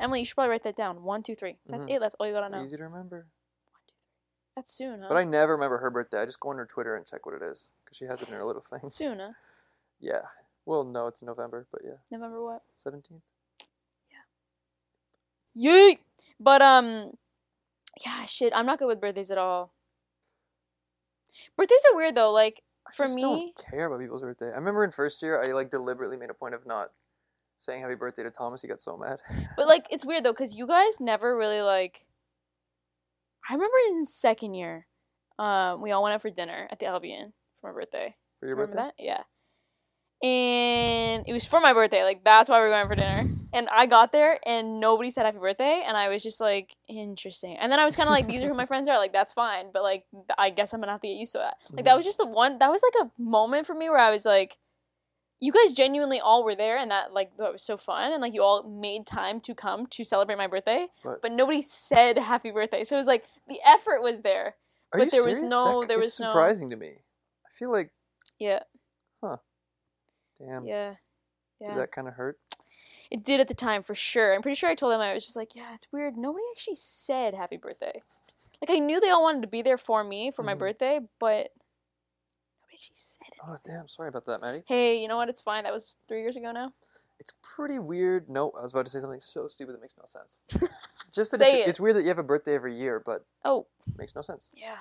Emily, 0.00 0.20
you 0.20 0.24
should 0.24 0.34
probably 0.34 0.50
write 0.50 0.64
that 0.64 0.76
down. 0.76 1.02
One, 1.02 1.22
two, 1.22 1.34
three. 1.34 1.56
That's 1.68 1.84
Mhm. 1.84 1.90
it. 1.92 2.00
That's 2.00 2.14
all 2.16 2.26
you 2.26 2.32
gotta 2.32 2.50
know. 2.54 2.62
easy 2.62 2.76
to 2.76 2.82
remember. 2.82 3.26
One, 3.70 3.82
two, 3.86 3.94
three. 4.00 4.10
That's 4.56 4.70
soon, 4.70 5.00
huh? 5.00 5.08
But 5.08 5.16
I 5.16 5.24
never 5.24 5.52
remember 5.54 5.78
her 5.78 5.90
birthday. 5.90 6.20
I 6.20 6.26
just 6.26 6.40
go 6.40 6.50
on 6.50 6.56
her 6.58 6.66
Twitter 6.66 6.96
and 6.96 7.06
check 7.06 7.24
what 7.26 7.34
it 7.36 7.42
is 7.42 7.70
because 7.84 7.96
she 7.96 8.04
has 8.06 8.20
it 8.22 8.28
in 8.28 8.34
her 8.34 8.44
little 8.44 8.62
thing. 8.62 8.80
soon, 8.90 9.20
huh? 9.20 9.32
Yeah. 10.00 10.22
Well, 10.66 10.84
no, 10.84 11.06
it's 11.06 11.22
November, 11.22 11.66
but 11.70 11.82
yeah, 11.84 11.98
November 12.10 12.42
what? 12.42 12.62
17th. 12.76 13.20
Yeet. 15.56 15.98
But 16.40 16.62
um, 16.62 17.12
yeah, 18.04 18.24
shit. 18.26 18.52
I'm 18.54 18.66
not 18.66 18.78
good 18.78 18.88
with 18.88 19.00
birthdays 19.00 19.30
at 19.30 19.38
all. 19.38 19.72
Birthdays 21.56 21.80
are 21.90 21.96
weird 21.96 22.14
though. 22.14 22.32
Like 22.32 22.62
I 22.86 22.94
for 22.94 23.04
just 23.04 23.16
me, 23.16 23.22
don't 23.22 23.64
care 23.70 23.86
about 23.86 24.00
people's 24.00 24.22
birthday. 24.22 24.52
I 24.52 24.56
remember 24.56 24.84
in 24.84 24.90
first 24.90 25.22
year, 25.22 25.42
I 25.42 25.52
like 25.52 25.70
deliberately 25.70 26.16
made 26.16 26.30
a 26.30 26.34
point 26.34 26.54
of 26.54 26.66
not 26.66 26.90
saying 27.56 27.82
happy 27.82 27.94
birthday 27.94 28.22
to 28.22 28.30
Thomas. 28.30 28.62
He 28.62 28.68
got 28.68 28.80
so 28.80 28.96
mad. 28.96 29.20
but 29.56 29.66
like 29.66 29.86
it's 29.90 30.04
weird 30.04 30.24
though 30.24 30.32
because 30.32 30.54
you 30.54 30.66
guys 30.66 31.00
never 31.00 31.36
really 31.36 31.62
like. 31.62 32.06
I 33.48 33.54
remember 33.54 33.76
in 33.90 34.06
second 34.06 34.54
year, 34.54 34.86
um, 35.38 35.82
we 35.82 35.90
all 35.90 36.02
went 36.02 36.14
out 36.14 36.22
for 36.22 36.30
dinner 36.30 36.66
at 36.70 36.78
the 36.78 36.86
Albion 36.86 37.32
for 37.60 37.70
my 37.70 37.74
birthday. 37.74 38.16
For 38.40 38.46
your 38.46 38.56
Remember 38.56 38.76
birthday? 38.76 38.92
that? 38.96 39.04
Yeah. 39.04 39.22
And 40.24 41.24
it 41.26 41.32
was 41.34 41.44
for 41.44 41.60
my 41.60 41.72
birthday. 41.74 42.02
Like 42.02 42.24
that's 42.24 42.48
why 42.48 42.58
we 42.60 42.66
are 42.66 42.70
going 42.70 42.88
for 42.88 42.94
dinner. 42.94 43.24
And 43.52 43.68
I 43.68 43.86
got 43.86 44.10
there 44.10 44.40
and 44.46 44.80
nobody 44.80 45.10
said 45.10 45.26
happy 45.26 45.38
birthday, 45.38 45.84
and 45.86 45.96
I 45.96 46.08
was 46.08 46.22
just 46.22 46.40
like, 46.40 46.74
interesting. 46.88 47.56
And 47.56 47.70
then 47.70 47.78
I 47.78 47.84
was 47.84 47.94
kind 47.94 48.08
of 48.08 48.12
like, 48.12 48.26
these 48.26 48.42
are 48.42 48.48
who 48.48 48.54
my 48.54 48.66
friends 48.72 48.88
are. 48.88 48.96
Like 48.98 49.12
that's 49.12 49.32
fine, 49.34 49.66
but 49.72 49.82
like 49.82 50.04
I 50.38 50.50
guess 50.50 50.72
I'm 50.72 50.80
gonna 50.80 50.92
have 50.92 51.02
to 51.02 51.08
get 51.08 51.16
used 51.16 51.32
to 51.32 51.38
that. 51.38 51.56
Like 51.72 51.84
that 51.84 51.92
Mhm. 51.92 51.96
was 51.98 52.06
just 52.06 52.18
the 52.18 52.26
one. 52.26 52.58
That 52.58 52.70
was 52.70 52.80
like 52.82 53.06
a 53.06 53.10
moment 53.20 53.66
for 53.66 53.74
me 53.74 53.88
where 53.90 53.98
I 53.98 54.10
was 54.10 54.24
like, 54.24 54.56
you 55.40 55.52
guys 55.52 55.74
genuinely 55.74 56.20
all 56.20 56.42
were 56.42 56.56
there, 56.56 56.78
and 56.78 56.90
that 56.90 57.12
like 57.12 57.36
that 57.36 57.52
was 57.52 57.62
so 57.62 57.76
fun, 57.76 58.12
and 58.12 58.22
like 58.22 58.32
you 58.32 58.42
all 58.42 58.62
made 58.62 59.06
time 59.06 59.40
to 59.40 59.54
come 59.54 59.86
to 59.88 60.04
celebrate 60.04 60.36
my 60.38 60.46
birthday, 60.46 60.86
But- 61.04 61.20
but 61.20 61.32
nobody 61.32 61.60
said 61.60 62.16
happy 62.18 62.50
birthday. 62.50 62.82
So 62.84 62.96
it 62.96 62.98
was 62.98 63.06
like 63.06 63.24
the 63.46 63.60
effort 63.64 64.00
was 64.02 64.22
there. 64.22 64.56
Are 64.92 64.98
but 65.00 65.10
there 65.10 65.24
was 65.24 65.42
no- 65.42 65.80
That, 65.82 65.88
there 65.88 65.98
was 65.98 66.18
no- 66.18 66.28
surprising 66.28 66.70
to 66.70 66.76
me. 66.76 66.92
I 67.46 67.50
feel 67.50 67.70
like, 67.70 67.90
Yeah. 68.38 68.60
Damn. 70.44 70.64
Yeah. 70.66 70.94
Yeah. 71.60 71.68
Did 71.68 71.76
that 71.78 71.92
kind 71.92 72.08
of 72.08 72.14
hurt? 72.14 72.38
It 73.10 73.22
did 73.24 73.38
at 73.40 73.48
the 73.48 73.54
time 73.54 73.82
for 73.82 73.94
sure. 73.94 74.34
I'm 74.34 74.42
pretty 74.42 74.56
sure 74.56 74.68
I 74.68 74.74
told 74.74 74.92
them 74.92 75.00
I 75.00 75.14
was 75.14 75.24
just 75.24 75.36
like, 75.36 75.54
yeah, 75.54 75.74
it's 75.74 75.86
weird. 75.92 76.16
Nobody 76.16 76.44
actually 76.54 76.74
said 76.76 77.34
happy 77.34 77.56
birthday. 77.56 78.02
Like 78.60 78.70
I 78.76 78.78
knew 78.80 79.00
they 79.00 79.10
all 79.10 79.22
wanted 79.22 79.42
to 79.42 79.48
be 79.48 79.62
there 79.62 79.76
for 79.78 80.02
me 80.02 80.30
for 80.30 80.42
my 80.42 80.54
Mhm. 80.54 80.58
birthday, 80.58 81.00
but 81.18 81.50
nobody 82.62 82.74
actually 82.74 82.94
said 82.96 83.26
it. 83.28 83.40
Oh 83.46 83.56
damn! 83.62 83.86
Sorry 83.88 84.08
about 84.08 84.24
that, 84.26 84.40
Maddie. 84.40 84.64
Hey, 84.66 85.00
you 85.00 85.06
know 85.08 85.16
what? 85.16 85.28
It's 85.28 85.42
fine. 85.42 85.64
That 85.64 85.72
was 85.72 85.94
three 86.08 86.20
years 86.22 86.36
ago 86.36 86.50
now. 86.52 86.72
It's 87.20 87.32
pretty 87.42 87.78
weird. 87.78 88.28
No, 88.28 88.50
I 88.58 88.62
was 88.62 88.72
about 88.72 88.86
to 88.86 88.90
say 88.90 89.00
something 89.00 89.20
so 89.20 89.46
stupid 89.46 89.74
that 89.74 89.80
makes 89.80 89.96
no 89.96 90.04
sense. 90.06 90.40
Just 91.12 91.30
that 91.30 91.38
Say 91.40 91.60
it's, 91.60 91.66
it. 91.66 91.70
it's 91.70 91.80
weird 91.80 91.94
that 91.96 92.02
you 92.02 92.08
have 92.08 92.18
a 92.18 92.24
birthday 92.24 92.54
every 92.54 92.74
year, 92.74 93.00
but 93.04 93.24
Oh, 93.44 93.66
it 93.86 93.96
makes 93.98 94.14
no 94.16 94.20
sense. 94.22 94.50
yeah. 94.54 94.78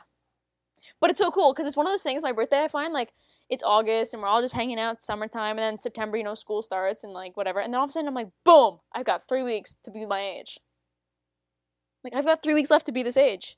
But 1.00 1.10
it's 1.12 1.20
so 1.20 1.30
cool 1.30 1.54
because 1.54 1.68
it's 1.68 1.78
one 1.78 1.86
of 1.86 1.92
those 1.92 2.02
things. 2.04 2.24
My 2.24 2.32
birthday, 2.32 2.64
I 2.64 2.68
find 2.70 2.92
like 2.94 3.14
it's 3.54 3.64
August 3.64 4.14
and 4.14 4.22
we're 4.22 4.30
all 4.30 4.42
just 4.42 4.54
hanging 4.54 4.80
out. 4.80 5.02
Summertime, 5.02 5.52
and 5.58 5.60
then 5.60 5.78
September, 5.78 6.18
you 6.18 6.24
know, 6.24 6.36
school 6.36 6.62
starts 6.62 7.04
and 7.04 7.14
like 7.14 7.38
whatever. 7.38 7.60
And 7.60 7.74
then 7.74 7.78
all 7.80 7.86
of 7.86 7.90
a 7.90 7.92
sudden, 7.94 8.08
I'm 8.08 8.14
like, 8.14 8.30
boom! 8.44 8.80
I've 8.94 9.06
got 9.06 9.28
three 9.28 9.44
weeks 9.44 9.78
to 9.84 9.92
be 9.92 10.06
my 10.06 10.20
age. 10.22 10.60
Like 12.04 12.14
I've 12.16 12.26
got 12.26 12.44
three 12.44 12.54
weeks 12.54 12.70
left 12.70 12.86
to 12.88 12.92
be 12.92 13.04
this 13.04 13.16
age, 13.18 13.58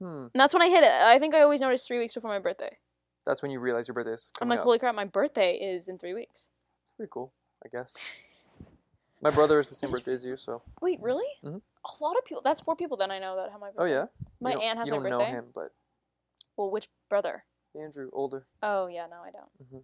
Hmm. 0.00 0.26
and 0.32 0.40
that's 0.40 0.54
when 0.54 0.62
I 0.62 0.68
hit 0.68 0.82
it. 0.84 0.90
I 0.90 1.18
think 1.18 1.34
I 1.34 1.42
always 1.42 1.60
noticed 1.60 1.86
three 1.86 1.98
weeks 1.98 2.14
before 2.14 2.30
my 2.30 2.38
birthday. 2.38 2.78
That's 3.26 3.42
when 3.42 3.50
you 3.50 3.60
realize 3.60 3.88
your 3.88 3.94
birthday 3.94 4.12
is 4.12 4.32
I'm 4.40 4.48
like, 4.48 4.60
up. 4.60 4.64
holy 4.64 4.78
crap, 4.78 4.94
my 4.94 5.04
birthday 5.04 5.54
is 5.54 5.88
in 5.88 5.98
three 5.98 6.14
weeks. 6.14 6.48
It's 6.84 6.92
pretty 6.96 7.10
cool, 7.12 7.32
I 7.64 7.68
guess. 7.68 7.92
My 9.20 9.30
brother 9.30 9.58
is 9.58 9.68
the 9.70 9.74
same 9.74 9.90
birthday 9.90 10.12
as 10.12 10.24
you, 10.24 10.36
so. 10.36 10.62
Wait, 10.82 10.98
really? 11.02 11.26
Mhm. 11.42 11.60
A 12.00 12.02
lot 12.04 12.16
of 12.18 12.24
people. 12.24 12.42
That's 12.42 12.60
four 12.60 12.76
people 12.76 12.96
that 12.98 13.10
I 13.10 13.18
know 13.18 13.36
that 13.36 13.50
have 13.50 13.60
my 13.60 13.68
birthday. 13.70 13.82
Oh 13.82 13.86
yeah. 13.86 14.06
My 14.40 14.52
aunt 14.54 14.78
has 14.78 14.88
you 14.88 14.94
my 15.00 15.08
don't 15.08 15.18
birthday. 15.18 15.32
know 15.32 15.38
him, 15.38 15.50
but 15.54 15.72
Well, 16.56 16.70
which 16.70 16.88
brother? 17.10 17.44
Andrew, 17.80 18.10
older. 18.12 18.46
Oh 18.62 18.86
yeah, 18.86 19.06
no, 19.10 19.16
I 19.24 19.30
don't. 19.30 19.50
Mhm. 19.74 19.82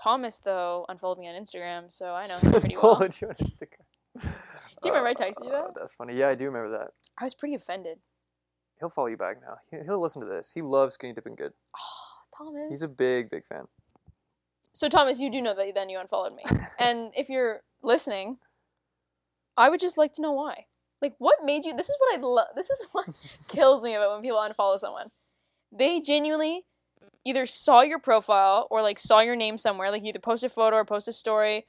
Thomas 0.00 0.38
though 0.40 0.84
unfollowed 0.88 1.18
me 1.18 1.28
on 1.28 1.34
Instagram, 1.40 1.92
so 1.92 2.12
I 2.14 2.26
know 2.26 2.38
him 2.38 2.50
pretty 2.60 2.76
well. 2.76 2.96
Followed 2.96 3.20
you 3.20 3.28
on 3.28 3.34
Instagram. 3.34 3.86
Do 4.82 4.88
you 4.88 4.92
remember 4.94 5.08
I 5.08 5.14
texted 5.14 5.44
you 5.44 5.50
Uh, 5.50 5.62
that? 5.62 5.74
That's 5.76 5.94
funny. 5.94 6.16
Yeah, 6.16 6.28
I 6.28 6.34
do 6.34 6.44
remember 6.46 6.76
that. 6.78 6.88
I 7.18 7.24
was 7.24 7.34
pretty 7.34 7.54
offended. 7.54 7.98
He'll 8.80 8.90
follow 8.90 9.06
you 9.06 9.16
back 9.16 9.36
now. 9.40 9.58
He- 9.70 9.84
He'll 9.84 10.00
listen 10.00 10.20
to 10.22 10.26
this. 10.28 10.50
He 10.52 10.60
loves 10.60 10.94
Skinny 10.94 11.12
Dipping 11.12 11.36
Good. 11.36 11.52
Oh, 11.78 12.36
Thomas. 12.36 12.66
He's 12.68 12.82
a 12.82 12.88
big, 12.88 13.30
big 13.30 13.46
fan. 13.46 13.66
So 14.72 14.88
Thomas, 14.88 15.20
you 15.20 15.30
do 15.30 15.40
know 15.40 15.54
that 15.54 15.74
then 15.74 15.88
you 15.88 16.00
unfollowed 16.00 16.34
me, 16.34 16.42
and 16.78 17.12
if 17.16 17.28
you're 17.28 17.62
listening, 17.82 18.38
I 19.56 19.68
would 19.68 19.80
just 19.80 19.96
like 19.98 20.12
to 20.14 20.22
know 20.22 20.32
why. 20.32 20.66
Like, 21.00 21.14
what 21.18 21.38
made 21.44 21.64
you? 21.64 21.76
This 21.76 21.88
is 21.90 21.96
what 21.98 22.18
I 22.18 22.22
love. 22.22 22.46
This 22.56 22.70
is 22.70 22.86
what 22.92 23.06
kills 23.48 23.82
me 23.84 23.94
about 23.94 24.12
when 24.12 24.22
people 24.22 24.38
unfollow 24.38 24.78
someone. 24.78 25.10
They 25.70 26.00
genuinely 26.00 26.64
either 27.24 27.46
saw 27.46 27.82
your 27.82 27.98
profile 27.98 28.66
or 28.70 28.82
like 28.82 28.98
saw 28.98 29.20
your 29.20 29.36
name 29.36 29.58
somewhere, 29.58 29.90
like 29.90 30.02
you 30.02 30.08
either 30.08 30.18
post 30.18 30.44
a 30.44 30.48
photo 30.48 30.76
or 30.76 30.84
post 30.84 31.08
a 31.08 31.12
story, 31.12 31.66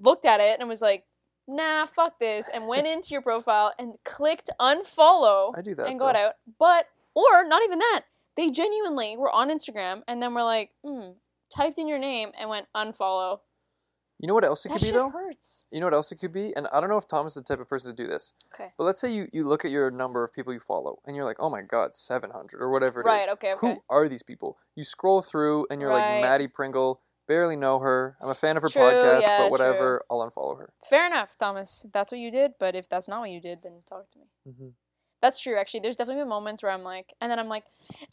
looked 0.00 0.24
at 0.24 0.40
it 0.40 0.60
and 0.60 0.68
was 0.68 0.82
like, 0.82 1.04
"Nah, 1.46 1.86
fuck 1.86 2.18
this," 2.18 2.48
and 2.48 2.66
went 2.66 2.86
into 2.94 3.10
your 3.10 3.22
profile 3.22 3.72
and 3.78 3.94
clicked 4.04 4.50
unfollow 4.60 5.52
I 5.56 5.62
do 5.62 5.74
that. 5.74 5.86
and 5.86 5.98
got 5.98 6.14
though. 6.14 6.26
out. 6.26 6.34
But 6.58 6.86
or 7.14 7.44
not 7.44 7.62
even 7.62 7.78
that. 7.78 8.02
They 8.36 8.50
genuinely 8.50 9.16
were 9.16 9.30
on 9.30 9.48
Instagram 9.50 10.02
and 10.08 10.20
then 10.20 10.34
were 10.34 10.42
like, 10.42 10.70
hmm, 10.84 11.10
typed 11.54 11.78
in 11.78 11.86
your 11.86 11.98
name 11.98 12.32
and 12.38 12.50
went 12.50 12.66
unfollow. 12.74 13.40
You 14.20 14.28
know 14.28 14.34
what 14.34 14.44
else 14.44 14.64
it 14.64 14.68
That 14.68 14.74
could 14.76 14.80
be 14.82 14.86
shit 14.86 14.94
though? 14.94 15.10
hurts. 15.10 15.66
You 15.70 15.80
know 15.80 15.86
what 15.86 15.94
else 15.94 16.12
it 16.12 16.16
could 16.16 16.32
be? 16.32 16.54
And 16.56 16.66
I 16.72 16.80
don't 16.80 16.88
know 16.88 16.96
if 16.96 17.06
Thomas 17.06 17.36
is 17.36 17.42
the 17.42 17.48
type 17.52 17.60
of 17.60 17.68
person 17.68 17.94
to 17.94 18.02
do 18.02 18.08
this. 18.08 18.32
Okay. 18.54 18.72
But 18.78 18.84
let's 18.84 19.00
say 19.00 19.12
you, 19.12 19.28
you 19.32 19.44
look 19.44 19.64
at 19.64 19.70
your 19.70 19.90
number 19.90 20.22
of 20.24 20.32
people 20.32 20.52
you 20.52 20.60
follow 20.60 21.00
and 21.06 21.16
you're 21.16 21.24
like, 21.24 21.36
oh 21.40 21.50
my 21.50 21.62
god, 21.62 21.94
700 21.94 22.60
or 22.60 22.70
whatever 22.70 23.00
it 23.00 23.04
is. 23.04 23.06
Right, 23.06 23.28
okay, 23.30 23.54
okay. 23.54 23.74
Who 23.74 23.82
are 23.90 24.08
these 24.08 24.22
people? 24.22 24.56
You 24.76 24.84
scroll 24.84 25.20
through 25.20 25.66
and 25.70 25.80
you're 25.80 25.90
Right. 25.90 26.20
like, 26.20 26.22
Maddie 26.22 26.48
Pringle, 26.48 27.00
barely 27.26 27.56
know 27.56 27.80
her. 27.80 28.16
I'm 28.22 28.30
a 28.30 28.34
fan 28.34 28.56
of 28.56 28.62
her 28.62 28.68
True, 28.68 28.82
podcast, 28.82 29.22
yeah, 29.22 29.38
but 29.42 29.50
whatever, 29.50 30.04
I'll 30.10 30.18
unfollow 30.30 30.58
her. 30.58 30.72
Fair 30.88 31.06
enough, 31.06 31.36
Thomas. 31.36 31.84
That's 31.92 32.12
what 32.12 32.18
you 32.20 32.30
did, 32.30 32.52
but 32.60 32.74
if 32.76 32.88
that's 32.88 33.08
not 33.08 33.20
what 33.20 33.30
you 33.30 33.40
did, 33.40 33.62
then 33.62 33.82
talk 33.88 34.08
to 34.10 34.18
me. 34.20 34.26
Mm-hmm. 34.48 34.68
That's 35.22 35.40
true, 35.40 35.56
actually. 35.58 35.80
There's 35.80 35.96
definitely 35.96 36.20
been 36.20 36.28
moments 36.28 36.62
where 36.62 36.70
I'm 36.70 36.82
like, 36.82 37.14
and 37.20 37.30
then 37.30 37.38
I'm 37.38 37.48
like, 37.48 37.64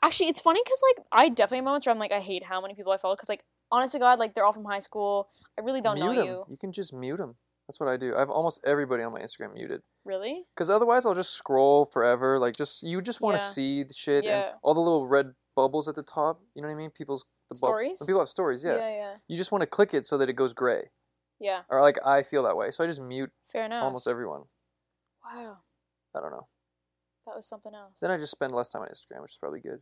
actually, 0.01 0.29
it's 0.29 0.39
funny 0.39 0.61
because, 0.63 0.81
like, 0.95 1.05
I 1.11 1.27
definitely 1.27 1.57
have 1.57 1.65
moments 1.65 1.85
where 1.85 1.93
I'm 1.93 1.99
like, 1.99 2.13
I 2.13 2.21
hate 2.21 2.45
how 2.45 2.61
many 2.61 2.73
people 2.73 2.93
I 2.93 2.97
follow 2.97 3.15
because, 3.15 3.27
like, 3.27 3.43
honest 3.69 3.91
to 3.93 3.99
God, 3.99 4.17
like, 4.17 4.33
they're 4.33 4.45
all 4.45 4.53
from 4.53 4.63
high 4.63 4.79
school. 4.79 5.27
I 5.57 5.61
really 5.63 5.81
don't 5.81 5.95
mute 5.95 6.05
know 6.15 6.23
you. 6.23 6.45
You 6.49 6.57
can 6.57 6.71
just 6.71 6.93
mute 6.93 7.17
them. 7.17 7.35
That's 7.67 7.79
what 7.79 7.87
I 7.89 7.97
do. 7.97 8.15
I 8.15 8.19
have 8.19 8.29
almost 8.29 8.59
everybody 8.65 9.03
on 9.03 9.13
my 9.13 9.19
Instagram 9.21 9.53
muted. 9.53 9.81
Really? 10.03 10.45
Because 10.55 10.69
otherwise, 10.69 11.05
I'll 11.05 11.13
just 11.15 11.33
scroll 11.33 11.85
forever. 11.85 12.37
Like, 12.39 12.55
just 12.55 12.83
you 12.83 13.01
just 13.01 13.21
want 13.21 13.37
to 13.37 13.43
Yeah. 13.43 13.49
see 13.49 13.83
the 13.83 13.93
shit 13.93 14.23
Yeah. 14.25 14.47
and 14.49 14.55
all 14.63 14.73
the 14.73 14.81
little 14.81 15.07
red 15.07 15.33
bubbles 15.55 15.87
at 15.87 15.95
the 15.95 16.03
top. 16.03 16.41
You 16.55 16.61
know 16.61 16.67
what 16.67 16.73
I 16.73 16.77
mean? 16.77 16.89
People's 16.91 17.23
the 17.49 17.55
bub- 17.55 17.69
Stories? 17.69 17.99
when 17.99 18.07
people 18.07 18.21
have 18.21 18.29
stories, 18.29 18.63
yeah. 18.63 18.75
Yeah, 18.77 18.89
yeah. 18.89 19.15
You 19.27 19.37
just 19.37 19.51
want 19.51 19.61
to 19.61 19.67
click 19.67 19.93
it 19.93 20.05
so 20.05 20.17
that 20.17 20.29
it 20.29 20.33
goes 20.33 20.53
gray, 20.53 20.89
Yeah. 21.39 21.61
or 21.69 21.81
like 21.81 21.97
I 22.05 22.23
feel 22.23 22.43
that 22.43 22.57
way. 22.57 22.71
So 22.71 22.83
I 22.83 22.87
just 22.87 23.01
mute 23.01 23.31
Fair 23.51 23.65
enough. 23.65 23.83
almost 23.83 24.07
everyone. 24.07 24.43
Wow. 25.23 25.57
I 26.15 26.19
don't 26.21 26.31
know. 26.31 26.47
That 27.27 27.35
was 27.35 27.47
something 27.47 27.73
else. 27.75 27.99
Then 28.01 28.09
I 28.11 28.17
just 28.17 28.31
spend 28.31 28.53
less 28.53 28.71
time 28.71 28.81
on 28.81 28.87
Instagram, 28.87 29.21
which 29.21 29.33
is 29.33 29.37
probably 29.37 29.59
good. 29.61 29.81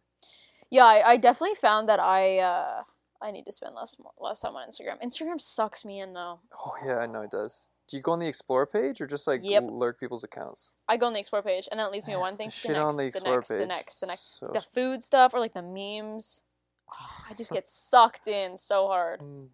Yeah, 0.69 0.85
I, 0.85 1.11
I 1.11 1.17
definitely 1.17 1.55
found 1.55 1.87
that 1.89 1.99
I 1.99 2.39
uh 2.39 2.83
I 3.21 3.31
need 3.31 3.45
to 3.45 3.51
spend 3.51 3.75
less 3.75 3.95
less 4.19 4.41
time 4.41 4.55
on 4.55 4.67
Instagram. 4.69 5.01
Instagram 5.03 5.39
sucks 5.41 5.83
me 5.83 5.99
in 5.99 6.13
though. 6.13 6.39
Oh 6.65 6.73
yeah, 6.85 6.97
I 6.99 7.05
know 7.05 7.21
it 7.21 7.31
does. 7.31 7.69
Do 7.87 7.97
you 7.97 8.03
go 8.03 8.11
on 8.11 8.19
the 8.19 8.27
explore 8.27 8.67
page 8.67 9.01
or 9.01 9.07
just 9.07 9.25
like 9.27 9.41
Yep. 9.43 9.63
lurk 9.67 9.99
people's 9.99 10.23
accounts? 10.23 10.71
I 10.87 10.95
go 10.97 11.07
on 11.07 11.13
the 11.13 11.19
explore 11.19 11.41
page 11.41 11.67
and 11.71 11.79
then 11.79 11.87
it 11.87 11.91
leads 11.91 12.07
me 12.07 12.13
to 12.13 12.19
one 12.19 12.37
thing 12.37 12.47
the 12.47 12.51
to 12.51 12.57
shit 12.57 12.71
the 12.75 12.77
next, 12.77 12.85
on 12.85 12.97
the 12.97 13.03
the 13.03 13.07
explore 13.07 13.35
next, 13.35 13.47
the 13.49 13.65
next, 13.65 13.99
the 14.01 14.07
next, 14.07 14.39
So 14.39 14.51
the 14.53 14.61
food 14.61 15.03
stuff 15.03 15.33
or 15.33 15.39
like 15.39 15.53
the 15.53 15.61
memes. 15.63 16.43
I 17.29 17.33
just 17.33 17.51
get 17.51 17.67
sucked 17.67 18.27
in 18.27 18.57
so 18.57 18.87
hard. 18.87 19.21
Mm, 19.21 19.47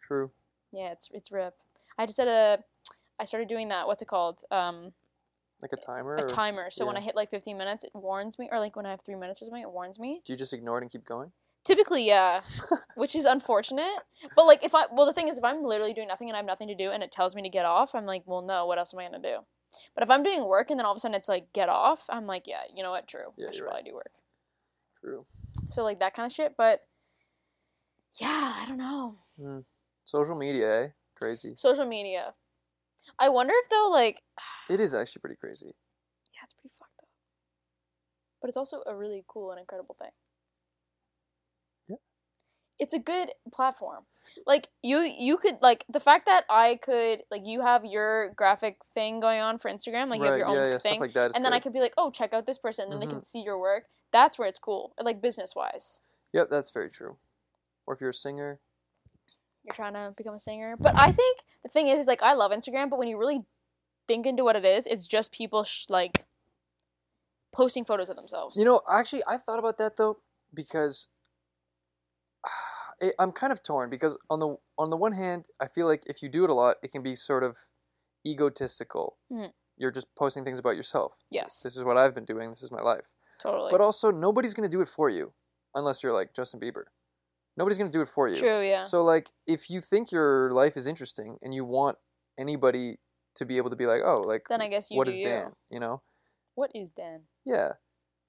true. 0.00 0.30
Yeah, 0.72 0.92
it's 0.92 1.08
it's 1.12 1.30
rip. 1.32 1.54
I 1.98 2.06
just 2.06 2.18
had 2.18 2.28
a 2.28 2.64
I 3.18 3.24
started 3.24 3.48
doing 3.48 3.68
that. 3.68 3.86
What's 3.86 4.00
it 4.02 4.08
called? 4.08 4.44
Um, 4.50 4.92
Like 5.60 5.72
a 5.72 5.76
timer. 5.76 6.16
a 6.16 6.22
or 6.22 6.26
timer. 6.28 6.70
So 6.70 6.86
when 6.86 6.96
I 6.96 7.00
hit 7.00 7.14
like 7.16 7.28
15 7.30 7.58
minutes, 7.58 7.84
it 7.84 7.90
warns 7.92 8.38
me, 8.38 8.48
or 8.50 8.58
like 8.60 8.76
when 8.76 8.86
I 8.86 8.90
have 8.92 9.02
three 9.02 9.16
minutes 9.16 9.42
or 9.42 9.44
something, 9.44 9.60
it 9.62 9.70
warns 9.70 9.98
me. 9.98 10.22
Do 10.24 10.32
you 10.32 10.38
just 10.38 10.54
ignore 10.54 10.78
it 10.78 10.82
and 10.82 10.90
keep 10.90 11.04
going? 11.04 11.32
Typically, 11.70 12.04
yeah, 12.04 12.40
which 12.96 13.14
is 13.14 13.24
unfortunate. 13.24 14.02
But 14.34 14.46
like, 14.46 14.64
if 14.64 14.74
I 14.74 14.86
well, 14.90 15.06
the 15.06 15.12
thing 15.12 15.28
is, 15.28 15.38
if 15.38 15.44
I'm 15.44 15.62
literally 15.62 15.94
doing 15.94 16.08
nothing 16.08 16.28
and 16.28 16.34
I 16.34 16.38
have 16.38 16.46
nothing 16.46 16.66
to 16.66 16.74
do, 16.74 16.90
and 16.90 17.00
it 17.00 17.12
tells 17.12 17.36
me 17.36 17.42
to 17.42 17.48
get 17.48 17.64
off, 17.64 17.94
I'm 17.94 18.06
like, 18.06 18.24
well, 18.26 18.42
no. 18.42 18.66
What 18.66 18.78
else 18.78 18.92
am 18.92 18.98
I 18.98 19.04
gonna 19.04 19.22
do? 19.22 19.36
But 19.94 20.02
if 20.02 20.10
I'm 20.10 20.24
doing 20.24 20.48
work 20.48 20.70
and 20.70 20.80
then 20.80 20.84
all 20.84 20.90
of 20.90 20.96
a 20.96 20.98
sudden 20.98 21.14
it's 21.14 21.28
like 21.28 21.52
get 21.52 21.68
off, 21.68 22.06
I'm 22.08 22.26
like, 22.26 22.48
yeah, 22.48 22.62
you 22.74 22.82
know 22.82 22.90
what? 22.90 23.06
True. 23.06 23.32
Yeah, 23.36 23.46
I 23.46 23.50
should 23.52 23.58
you're 23.58 23.66
right. 23.66 23.74
probably 23.74 23.90
do 23.90 23.94
work. 23.94 24.10
True. 25.00 25.26
So 25.68 25.84
like 25.84 26.00
that 26.00 26.12
kind 26.12 26.26
of 26.26 26.32
shit. 26.32 26.56
But 26.58 26.80
yeah, 28.16 28.52
I 28.56 28.64
don't 28.66 28.76
know. 28.76 29.18
Mm. 29.40 29.64
Social 30.02 30.34
media, 30.34 30.82
eh? 30.82 30.88
Crazy. 31.14 31.52
Social 31.54 31.86
media. 31.86 32.34
I 33.16 33.28
wonder 33.28 33.54
if 33.56 33.68
though, 33.68 33.90
like, 33.92 34.22
It 34.68 34.80
is 34.80 34.92
actually 34.92 35.20
pretty 35.20 35.36
crazy. 35.36 35.66
yeah, 36.34 36.40
it's 36.42 36.54
pretty 36.54 36.74
fucked 36.76 36.98
up. 37.00 37.08
But 38.40 38.48
it's 38.48 38.56
also 38.56 38.82
a 38.88 38.96
really 38.96 39.22
cool 39.28 39.52
and 39.52 39.60
incredible 39.60 39.94
thing. 40.00 40.10
It's 42.80 42.94
a 42.94 42.98
good 42.98 43.30
platform. 43.52 44.04
Like 44.46 44.68
you 44.82 45.00
you 45.00 45.36
could 45.36 45.58
like 45.60 45.84
the 45.88 46.00
fact 46.00 46.26
that 46.26 46.44
I 46.48 46.78
could 46.82 47.22
like 47.30 47.42
you 47.44 47.60
have 47.60 47.84
your 47.84 48.32
graphic 48.34 48.78
thing 48.94 49.20
going 49.20 49.40
on 49.40 49.58
for 49.58 49.70
Instagram, 49.70 50.08
like 50.08 50.18
you 50.18 50.24
have 50.24 50.32
right, 50.32 50.38
your 50.38 50.46
own 50.46 50.54
yeah, 50.54 50.66
yeah, 50.66 50.78
thing. 50.78 50.92
stuff 50.92 51.00
like 51.00 51.12
that. 51.14 51.30
is 51.30 51.36
and 51.36 51.44
then 51.44 51.52
I 51.52 51.60
could 51.60 51.72
be 51.72 51.80
like, 51.80 51.94
"Oh, 51.98 52.10
check 52.10 52.32
out 52.32 52.46
this 52.46 52.58
person." 52.58 52.84
And 52.84 52.92
then 52.92 53.00
they 53.00 53.06
can 53.06 53.16
mm-hmm. 53.16 53.22
see 53.22 53.42
your 53.42 53.58
work. 53.58 53.84
That's 54.12 54.38
where 54.38 54.48
it's 54.48 54.58
cool. 54.58 54.94
Like 55.00 55.20
business-wise. 55.20 56.00
Yep, 56.32 56.48
that's 56.50 56.70
very 56.70 56.90
true. 56.90 57.16
Or 57.86 57.94
if 57.94 58.00
you're 58.00 58.10
a 58.10 58.14
singer, 58.14 58.60
You're 59.64 59.74
trying 59.74 59.94
to 59.94 60.14
become 60.16 60.34
a 60.34 60.38
singer. 60.38 60.76
But 60.78 60.96
I 60.96 61.12
think 61.12 61.40
the 61.62 61.68
thing 61.68 61.88
is 61.88 62.00
is 62.00 62.06
like 62.06 62.22
I 62.22 62.34
love 62.34 62.52
Instagram, 62.52 62.88
but 62.88 62.98
when 62.98 63.08
you 63.08 63.18
really 63.18 63.44
think 64.06 64.26
into 64.26 64.44
what 64.44 64.56
it 64.56 64.64
is, 64.64 64.86
it's 64.86 65.06
just 65.06 65.32
people 65.32 65.64
sh- 65.64 65.86
like 65.88 66.24
posting 67.52 67.84
photos 67.84 68.10
of 68.10 68.16
themselves. 68.16 68.56
you 68.56 68.64
know, 68.64 68.80
actually, 68.88 69.22
I 69.26 69.36
thought 69.36 69.58
about 69.58 69.78
that 69.78 69.96
though 69.96 70.18
because 70.54 71.08
it, 73.00 73.14
I'm 73.18 73.32
kind 73.32 73.52
of 73.52 73.62
torn 73.62 73.90
because 73.90 74.18
on 74.28 74.40
the 74.40 74.56
on 74.78 74.90
the 74.90 74.96
one 74.96 75.12
hand, 75.12 75.46
I 75.60 75.68
feel 75.68 75.86
like 75.86 76.04
if 76.06 76.22
you 76.22 76.28
do 76.28 76.44
it 76.44 76.50
a 76.50 76.54
lot, 76.54 76.76
it 76.82 76.92
can 76.92 77.02
be 77.02 77.14
sort 77.14 77.42
of 77.42 77.56
egotistical. 78.26 79.18
Mhm. 79.32 79.52
You're 79.76 79.90
just 79.90 80.14
posting 80.14 80.44
things 80.44 80.58
about 80.58 80.76
yourself. 80.76 81.14
Yes, 81.30 81.60
This 81.62 81.76
is 81.76 81.84
what 81.84 81.96
I've 81.96 82.14
been 82.14 82.26
doing. 82.26 82.50
This 82.50 82.62
is 82.62 82.70
my 82.70 82.82
life. 82.82 83.08
totally. 83.38 83.70
But 83.70 83.80
also, 83.80 84.10
nobody's 84.10 84.52
gonna 84.52 84.68
do 84.68 84.82
it 84.82 84.88
for 84.88 85.08
you, 85.08 85.32
unless 85.74 86.02
you're 86.02 86.12
like 86.12 86.34
Justin 86.34 86.60
Bieber. 86.60 86.84
Nobody's 87.56 87.78
gonna 87.78 87.90
do 87.90 88.02
it 88.02 88.08
for 88.08 88.28
you. 88.28 88.36
True, 88.36 88.60
yeah. 88.60 88.82
So 88.82 89.02
like, 89.02 89.32
if 89.46 89.70
you 89.70 89.80
think 89.80 90.12
your 90.12 90.50
life 90.52 90.76
is 90.76 90.86
interesting 90.86 91.38
and 91.40 91.54
you 91.54 91.64
want 91.64 91.96
anybody 92.38 92.98
to 93.36 93.46
be 93.46 93.56
able 93.56 93.70
to 93.70 93.76
be 93.76 93.86
like, 93.86 94.02
oh, 94.04 94.20
like, 94.20 94.42
then 94.48 94.60
I 94.60 94.68
guess 94.68 94.90
you 94.90 94.98
what 94.98 95.08
is 95.08 95.18
you. 95.18 95.24
Dan? 95.24 95.56
You 95.70 95.80
know? 95.80 96.02
What 96.54 96.70
is 96.74 96.90
Dan? 96.90 97.22
Yeah, 97.46 97.74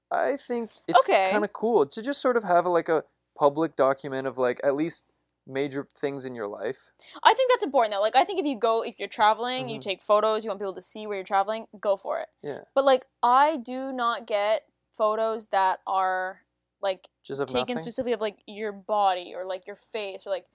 I 0.09 0.37
think 0.37 0.71
it's 0.87 0.99
Okay. 1.03 1.29
kind 1.31 1.43
of 1.43 1.51
cool 1.51 1.85
to 1.87 2.01
just 2.01 2.21
sort 2.21 2.37
of 2.37 2.43
have 2.45 2.65
a, 2.65 2.69
like 2.69 2.87
a 2.87 3.03
public 3.37 3.75
document 3.75 4.27
of 4.27 4.37
like 4.37 4.59
at 4.63 4.75
least 4.75 5.05
major 5.47 5.87
things 5.95 6.25
in 6.25 6.35
your 6.35 6.47
life. 6.47 6.91
I 7.23 7.33
think 7.33 7.51
that's 7.51 7.63
important 7.63 7.93
though. 7.93 8.01
Like 8.01 8.15
I 8.15 8.23
think 8.23 8.39
if 8.39 8.45
you 8.45 8.57
go 8.57 8.83
if 8.83 8.99
you're 8.99 9.07
traveling, 9.07 9.69
you 9.69 9.79
Mhm. 9.79 9.83
take 9.83 10.01
photos, 10.01 10.43
you 10.43 10.49
want 10.49 10.59
people 10.59 10.75
to 10.75 10.81
see 10.81 11.07
where 11.07 11.17
you're 11.17 11.23
traveling, 11.25 11.67
go 11.79 11.97
for 11.97 12.19
it. 12.19 12.29
Yeah, 12.41 12.61
But 12.75 12.85
like 12.85 13.05
I 13.23 13.57
do 13.57 13.91
not 13.91 14.27
get 14.27 14.67
photos 14.93 15.47
that 15.47 15.79
are 15.87 16.41
like 16.81 17.09
just 17.23 17.39
taken 17.47 17.75
nothing. 17.75 17.79
specifically 17.79 18.13
of 18.13 18.21
like 18.21 18.37
your 18.45 18.71
body 18.71 19.33
or 19.35 19.45
like 19.45 19.65
your 19.67 19.75
face 19.75 20.27
or 20.27 20.29
like 20.29 20.45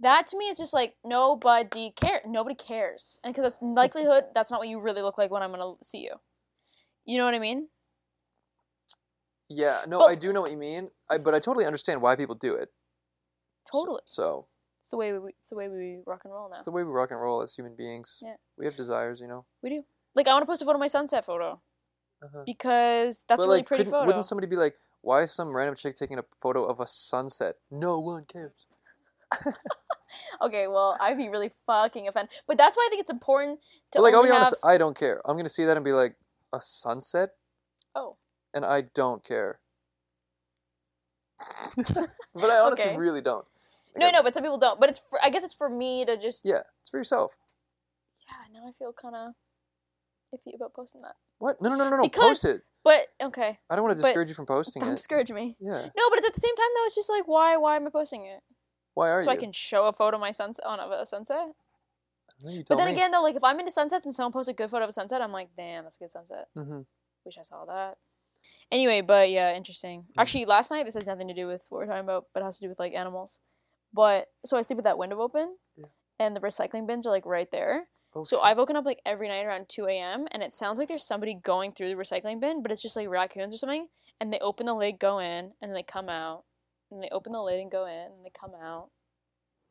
That 0.00 0.26
to 0.28 0.36
me 0.36 0.48
is 0.48 0.58
just 0.58 0.74
like 0.74 0.96
nobody 1.04 1.92
care. 1.92 2.20
Nobody 2.26 2.54
cares, 2.56 3.20
and 3.22 3.32
because 3.32 3.54
that's 3.54 3.62
likelihood 3.62 4.24
that's 4.34 4.50
not 4.50 4.58
what 4.60 4.68
you 4.68 4.80
really 4.80 5.02
look 5.02 5.16
like 5.18 5.30
when 5.30 5.42
I'm 5.42 5.52
gonna 5.52 5.74
see 5.82 5.98
you. 6.00 6.20
You 7.04 7.18
know 7.18 7.24
what 7.24 7.34
I 7.34 7.38
mean? 7.38 7.68
Yeah, 9.48 9.84
no, 9.86 9.98
But- 9.98 10.06
I 10.10 10.14
do 10.14 10.32
know 10.32 10.40
what 10.40 10.50
you 10.50 10.56
mean. 10.56 10.90
I, 11.10 11.18
but 11.18 11.34
I 11.34 11.38
totally 11.38 11.66
understand 11.66 12.00
why 12.02 12.16
people 12.16 12.34
do 12.34 12.54
it. 12.54 12.70
Totally. 13.70 14.00
So, 14.04 14.46
It's 14.80 14.88
the 14.90 14.96
way 14.96 15.12
we 15.18 15.30
it's 15.30 15.48
the 15.50 15.56
way 15.56 15.68
we 15.68 16.00
rock 16.06 16.22
and 16.24 16.32
roll 16.32 16.48
now. 16.48 16.54
it's 16.54 16.64
the 16.64 16.70
way 16.70 16.82
we 16.82 16.90
rock 16.90 17.10
and 17.10 17.20
roll 17.20 17.42
as 17.42 17.54
human 17.54 17.74
beings. 17.74 18.20
Yeah. 18.22 18.36
We 18.58 18.64
have 18.66 18.76
desires, 18.76 19.20
you 19.20 19.28
know. 19.28 19.46
We 19.62 19.70
do. 19.70 19.84
Like 20.14 20.28
I 20.28 20.32
want 20.32 20.42
to 20.42 20.46
post 20.46 20.62
a 20.62 20.64
photo 20.64 20.76
of 20.76 20.80
my 20.80 20.86
sunset 20.86 21.24
photo 21.24 21.60
Uh-huh. 22.22 22.42
because 22.46 23.24
that's 23.28 23.38
but 23.40 23.44
a 23.44 23.48
really 23.48 23.58
like, 23.58 23.66
pretty 23.66 23.84
photo. 23.84 24.06
wouldn't 24.06 24.24
somebody 24.26 24.46
be 24.46 24.56
like, 24.56 24.76
"Why 25.00 25.22
is 25.22 25.32
some 25.32 25.54
random 25.56 25.74
chick 25.76 25.94
taking 25.94 26.18
a 26.18 26.24
photo 26.40 26.64
of 26.64 26.80
a 26.80 26.86
sunset?" 26.86 27.56
No 27.70 27.98
one 28.00 28.24
cares. 28.26 28.66
Okay, 30.40 30.68
well 30.68 30.96
I'd 31.00 31.16
be 31.16 31.28
really 31.28 31.50
fucking 31.66 32.06
offended. 32.06 32.32
But 32.46 32.56
that's 32.56 32.76
why 32.76 32.84
I 32.86 32.88
think 32.90 33.00
it's 33.00 33.10
important 33.10 33.58
to 33.92 33.98
But 33.98 34.02
like, 34.02 34.14
I'll 34.14 34.22
be 34.22 34.28
have. 34.28 34.36
honest, 34.46 34.54
I 34.62 34.78
don't 34.78 34.96
care. 34.96 35.20
I'm 35.24 35.36
gonna 35.36 35.48
see 35.48 35.64
that 35.64 35.76
and 35.76 35.84
be 35.84 35.92
like, 35.92 36.16
"A 36.52 36.60
sunset," 36.60 37.30
Oh, 37.96 38.16
and 38.54 38.64
I 38.64 38.82
don't 38.94 39.22
care. 39.24 39.58
but 41.76 42.50
I 42.50 42.58
honestly 42.60 42.84
Okay. 42.86 42.96
really 42.96 43.20
don't. 43.20 43.44
Like, 43.94 44.00
no, 44.00 44.10
no, 44.10 44.22
but 44.22 44.34
some 44.34 44.42
people 44.42 44.58
don't. 44.58 44.80
But 44.80 44.88
it's 44.90 44.98
for, 44.98 45.18
I 45.22 45.30
guess 45.30 45.44
it's 45.44 45.54
for 45.54 45.68
me 45.68 46.04
to 46.04 46.16
just 46.16 46.44
Yeah, 46.44 46.62
it's 46.80 46.90
for 46.90 46.96
yourself. 46.98 47.32
yeah. 48.26 48.52
Now 48.60 48.66
I 48.68 48.72
feel 48.78 48.92
kind 48.92 49.14
of 49.14 49.34
iffy 50.34 50.54
about 50.54 50.72
posting 50.74 51.02
that. 51.02 51.14
What? 51.38 51.60
No, 51.60 51.68
no, 51.70 51.76
no, 51.76 51.90
no, 51.90 51.96
no. 51.98 52.02
Because- 52.04 52.40
Post 52.40 52.44
it. 52.46 52.62
But 52.84 53.06
okay, 53.22 53.58
I 53.70 53.76
don't 53.76 53.84
want 53.86 53.96
to 53.96 54.02
discourage 54.02 54.28
you 54.28 54.34
from 54.34 54.44
posting 54.44 54.82
it. 54.82 54.84
don't 54.84 54.92
it. 54.92 54.96
discourage 54.96 55.32
me. 55.32 55.56
Yeah. 55.58 55.88
No, 55.96 56.10
but 56.10 56.22
at 56.22 56.34
the 56.34 56.40
same 56.40 56.54
time 56.54 56.66
though, 56.76 56.84
it's 56.84 56.94
just 56.94 57.08
like 57.08 57.26
why 57.26 57.56
why 57.56 57.76
am 57.76 57.86
I 57.86 57.90
posting 57.90 58.26
it? 58.26 58.40
Why 58.92 59.08
are 59.08 59.14
so 59.14 59.20
you? 59.20 59.24
So 59.24 59.30
I 59.30 59.36
can 59.36 59.52
show 59.52 59.86
a 59.86 59.92
photo 59.94 60.16
of 60.18 60.20
my 60.20 60.32
sunset 60.32 60.66
on 60.66 60.78
a 60.80 61.06
sunset. 61.06 61.48
No, 62.42 62.62
But 62.68 62.76
then 62.76 62.88
me. 62.88 62.92
again 62.92 63.10
though, 63.10 63.22
like 63.22 63.36
if 63.36 63.42
I'm 63.42 63.58
into 63.58 63.72
sunsets 63.72 64.04
and 64.04 64.14
someone 64.14 64.32
posts 64.32 64.50
a 64.50 64.52
good 64.52 64.68
photo 64.68 64.84
of 64.84 64.90
a 64.90 64.92
sunset, 64.92 65.22
I'm 65.22 65.32
like, 65.32 65.48
damn, 65.56 65.84
that's 65.84 65.96
a 65.96 66.00
good 66.00 66.10
sunset. 66.10 66.48
hmm 66.54 66.80
Wish 67.24 67.38
I 67.38 67.42
saw 67.42 67.64
that. 67.64 67.96
Anyway, 68.70 69.00
but 69.00 69.30
yeah, 69.30 69.54
interesting. 69.54 70.02
Mm. 70.02 70.20
Actually, 70.22 70.44
last 70.46 70.70
night 70.70 70.84
this 70.84 70.94
has 70.94 71.06
nothing 71.06 71.28
to 71.28 71.34
do 71.34 71.46
with 71.46 71.62
what 71.68 71.78
we're 71.78 71.86
talking 71.86 72.04
about, 72.04 72.26
but 72.32 72.40
it 72.42 72.44
has 72.44 72.58
to 72.58 72.64
do 72.64 72.68
with 72.68 72.78
like 72.78 72.94
animals. 72.94 73.40
But 73.92 74.28
so 74.44 74.56
I 74.56 74.62
sleep 74.62 74.76
with 74.76 74.84
that 74.84 74.98
window 74.98 75.20
open, 75.20 75.56
Yeah. 75.76 75.86
and 76.18 76.34
the 76.34 76.40
recycling 76.40 76.86
bins 76.86 77.06
are 77.06 77.10
like 77.10 77.26
right 77.26 77.50
there. 77.50 77.88
Oh, 78.16 78.24
So 78.24 78.36
shit. 78.38 78.44
I've 78.44 78.56
woken 78.58 78.76
up 78.76 78.84
like 78.84 79.00
every 79.06 79.28
night 79.28 79.44
around 79.44 79.68
two 79.68 79.86
a.m. 79.86 80.26
and 80.32 80.42
it 80.42 80.54
sounds 80.54 80.78
like 80.78 80.88
there's 80.88 81.04
somebody 81.04 81.34
going 81.34 81.72
through 81.72 81.88
the 81.88 81.94
recycling 81.94 82.40
bin, 82.40 82.62
but 82.62 82.70
it's 82.72 82.82
just 82.82 82.96
like 82.96 83.08
raccoons 83.08 83.54
or 83.54 83.56
something. 83.58 83.88
And 84.20 84.32
they 84.32 84.38
open 84.38 84.66
the 84.66 84.74
lid, 84.74 84.98
go 84.98 85.18
in, 85.18 85.26
and 85.60 85.70
then 85.70 85.72
they 85.74 85.82
come 85.82 86.08
out, 86.08 86.44
and 86.90 87.02
they 87.02 87.08
open 87.10 87.32
the 87.32 87.42
lid 87.42 87.60
and 87.60 87.70
go 87.70 87.86
in, 87.86 87.92
and 88.12 88.24
they 88.24 88.30
come 88.30 88.52
out. 88.54 88.90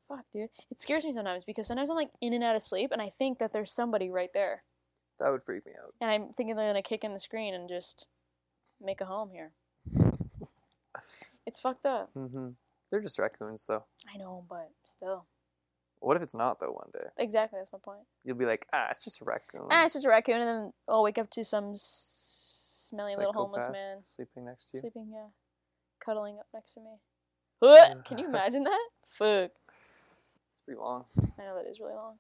Fuck, 0.10 0.26
dude, 0.34 0.50
it 0.70 0.82
scares 0.82 1.06
me 1.06 1.12
sometimes 1.14 1.46
because 1.46 1.66
sometimes 1.68 1.90
I'm 1.90 1.96
like 1.96 2.12
in 2.22 2.34
and 2.34 2.44
out 2.44 2.56
of 2.58 2.62
sleep, 2.62 2.92
and 2.92 3.02
I 3.02 3.10
think 3.10 3.40
that 3.40 3.54
there's 3.54 3.72
somebody 3.72 4.10
right 4.10 4.30
there 4.34 4.64
that 5.20 5.32
would 5.32 5.44
freak 5.44 5.66
me 5.66 5.72
out. 5.82 5.94
and 6.02 6.12
I'm 6.12 6.34
thinking 6.34 6.56
they're 6.58 6.68
gonna 6.70 6.82
kick 6.82 7.04
in 7.06 7.14
the 7.14 7.20
screen 7.20 7.54
and 7.54 7.70
just 7.70 8.06
make 8.84 9.02
a 9.02 9.06
home 9.06 9.30
here. 9.32 9.52
It's 11.46 11.60
fucked 11.60 11.86
up. 11.86 12.14
Mm-hmm. 12.16 12.50
They're 12.90 13.02
just 13.02 13.20
raccoons, 13.20 13.66
though. 13.66 13.84
I 14.14 14.18
know, 14.18 14.46
but 14.50 14.70
still, 14.86 15.26
What 16.00 16.16
if 16.16 16.24
it's 16.24 16.34
not 16.36 16.60
though? 16.60 16.72
One 16.72 16.90
day 16.94 17.08
exactly 17.18 17.60
that's 17.60 17.74
my 17.74 17.80
point. 17.84 18.02
you'll 18.24 18.38
be 18.38 18.46
like, 18.46 18.66
ah, 18.72 18.88
it's 18.90 19.04
just 19.04 19.20
a 19.22 19.26
raccoon. 19.26 19.68
Ah, 19.70 19.84
it's 19.86 19.94
just 19.94 20.06
a 20.06 20.10
raccoon, 20.10 20.38
and 20.40 20.48
then 20.48 20.74
I'll 20.88 21.04
wake 21.04 21.18
up 21.18 21.30
to 21.32 21.44
some 21.44 21.74
smelly 21.76 23.16
little 23.18 23.34
homeless 23.34 23.68
man 23.72 24.00
sleeping 24.00 24.46
next 24.46 24.70
to 24.72 24.78
you. 24.78 24.82
sleeping, 24.82 25.10
yeah, 25.12 25.28
cuddling 26.00 26.38
up 26.40 26.48
next 26.54 26.76
to 26.76 26.80
me. 26.82 26.96
Ugh, 27.62 28.06
Can 28.06 28.18
you 28.20 28.28
imagine 28.28 28.64
that? 28.64 28.88
Fuck. 29.06 29.52
It's 30.52 30.62
pretty 30.66 30.80
long. 30.80 31.06
I 31.40 31.44
know 31.44 31.56
that 31.62 31.70
is 31.70 31.80
really 31.80 31.96
long. 31.96 32.20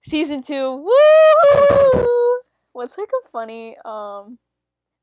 Season 0.00 0.40
two, 0.42 0.84
woo! 0.84 2.40
What's 2.72 2.96
like 2.98 3.10
a 3.24 3.28
funny 3.30 3.76
um, 3.84 4.38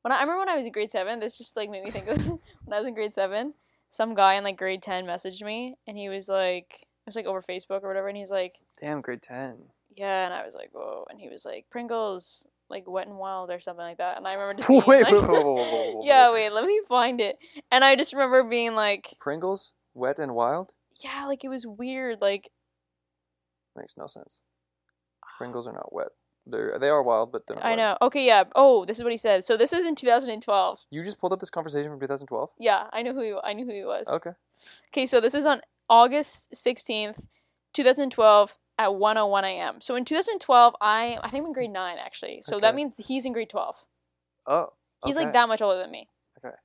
when 0.03 0.11
I, 0.11 0.17
I 0.17 0.21
remember 0.21 0.39
when 0.39 0.49
I 0.49 0.55
was 0.55 0.65
in 0.65 0.71
grade 0.71 0.91
seven, 0.91 1.19
this 1.19 1.37
just 1.37 1.57
like 1.57 1.69
made 1.69 1.83
me 1.83 1.89
think 1.89 2.07
of 2.07 2.17
this. 2.17 2.27
when 2.65 2.73
I 2.73 2.77
was 2.77 2.87
in 2.87 2.93
grade 2.93 3.13
seven, 3.13 3.53
some 3.89 4.13
guy 4.13 4.35
in 4.35 4.43
like 4.43 4.57
grade 4.57 4.81
ten 4.81 5.05
messaged 5.05 5.43
me, 5.43 5.75
and 5.87 5.97
he 5.97 6.09
was 6.09 6.29
like, 6.29 6.73
it 6.81 7.07
was 7.07 7.15
like 7.15 7.25
over 7.25 7.41
Facebook 7.41 7.83
or 7.83 7.87
whatever, 7.87 8.07
and 8.07 8.17
he's 8.17 8.31
like, 8.31 8.59
Damn, 8.79 9.01
grade 9.01 9.21
ten. 9.21 9.69
yeah, 9.95 10.25
and 10.25 10.33
I 10.33 10.43
was 10.45 10.55
like, 10.55 10.69
whoa, 10.73 11.05
and 11.09 11.19
he 11.19 11.29
was 11.29 11.45
like, 11.45 11.65
Pringles, 11.69 12.45
like 12.69 12.83
wet 12.87 13.07
and 13.07 13.17
wild 13.17 13.49
or 13.49 13.59
something 13.59 13.83
like 13.85 13.97
that, 13.97 14.17
and 14.17 14.27
I 14.27 14.33
remember 14.33 14.53
just 14.61 14.67
being 14.67 14.83
wait, 14.85 15.03
like, 15.03 15.13
wait, 15.13 15.45
wait, 15.45 15.95
wait, 15.95 16.05
yeah, 16.05 16.31
wait, 16.31 16.49
let 16.51 16.65
me 16.65 16.81
find 16.87 17.19
it, 17.21 17.37
and 17.71 17.83
I 17.83 17.95
just 17.95 18.13
remember 18.13 18.43
being 18.43 18.73
like, 18.73 19.15
Pringles, 19.19 19.71
wet 19.93 20.19
and 20.19 20.33
wild, 20.35 20.73
yeah, 21.01 21.25
like 21.25 21.43
it 21.43 21.49
was 21.49 21.65
weird, 21.65 22.19
like 22.21 22.49
makes 23.75 23.95
no 23.97 24.07
sense. 24.07 24.39
Pringles 25.37 25.67
are 25.67 25.73
not 25.73 25.91
wet. 25.91 26.09
They're 26.45 26.77
they 26.79 26.89
are 26.89 27.01
wild, 27.01 27.31
but 27.31 27.47
they're 27.47 27.55
not. 27.55 27.65
I 27.65 27.69
wet. 27.71 27.77
know. 27.77 27.97
Okay, 28.01 28.25
yeah. 28.25 28.43
Oh, 28.55 28.85
this 28.85 28.97
is 28.97 29.03
what 29.03 29.11
he 29.13 29.17
said. 29.17 29.45
So 29.45 29.55
this 29.55 29.71
is 29.71 29.85
in 29.85 29.95
2012. 29.95 30.79
You 30.91 31.03
just 31.03 31.19
pulled 31.19 31.31
up 31.31 31.39
this 31.39 31.49
conversation 31.49 31.89
from 31.89 31.99
2012. 31.99 32.49
Yeah, 32.59 32.87
I 32.91 33.01
know 33.01 33.13
who 33.13 33.21
he, 33.21 33.33
I 33.43 33.53
knew 33.53 33.65
who 33.65 33.73
he 33.73 33.85
was. 33.85 34.07
Okay. 34.09 34.31
Okay, 34.89 35.05
so 35.05 35.21
this 35.21 35.35
is 35.35 35.45
on 35.45 35.61
August 35.89 36.51
16th, 36.53 37.15
2012 37.73 38.57
at 38.77 38.89
1:01 38.89 39.43
a.m. 39.43 39.81
So 39.81 39.95
in 39.95 40.05
2012, 40.05 40.75
I 40.81 41.17
I 41.21 41.29
think 41.29 41.43
I'm 41.43 41.47
in 41.47 41.53
grade 41.53 41.71
9 41.71 41.97
actually. 42.03 42.41
So 42.41 42.59
that 42.59 42.75
means 42.75 42.95
he's 42.97 43.25
in 43.25 43.33
grade 43.33 43.49
12. 43.49 43.85
Oh. 44.47 44.73
He's 45.05 45.17
like 45.17 45.33
that 45.33 45.47
much 45.47 45.61
older 45.61 45.79
than 45.79 45.91
me. 45.91 46.07
Okay. 46.43 46.55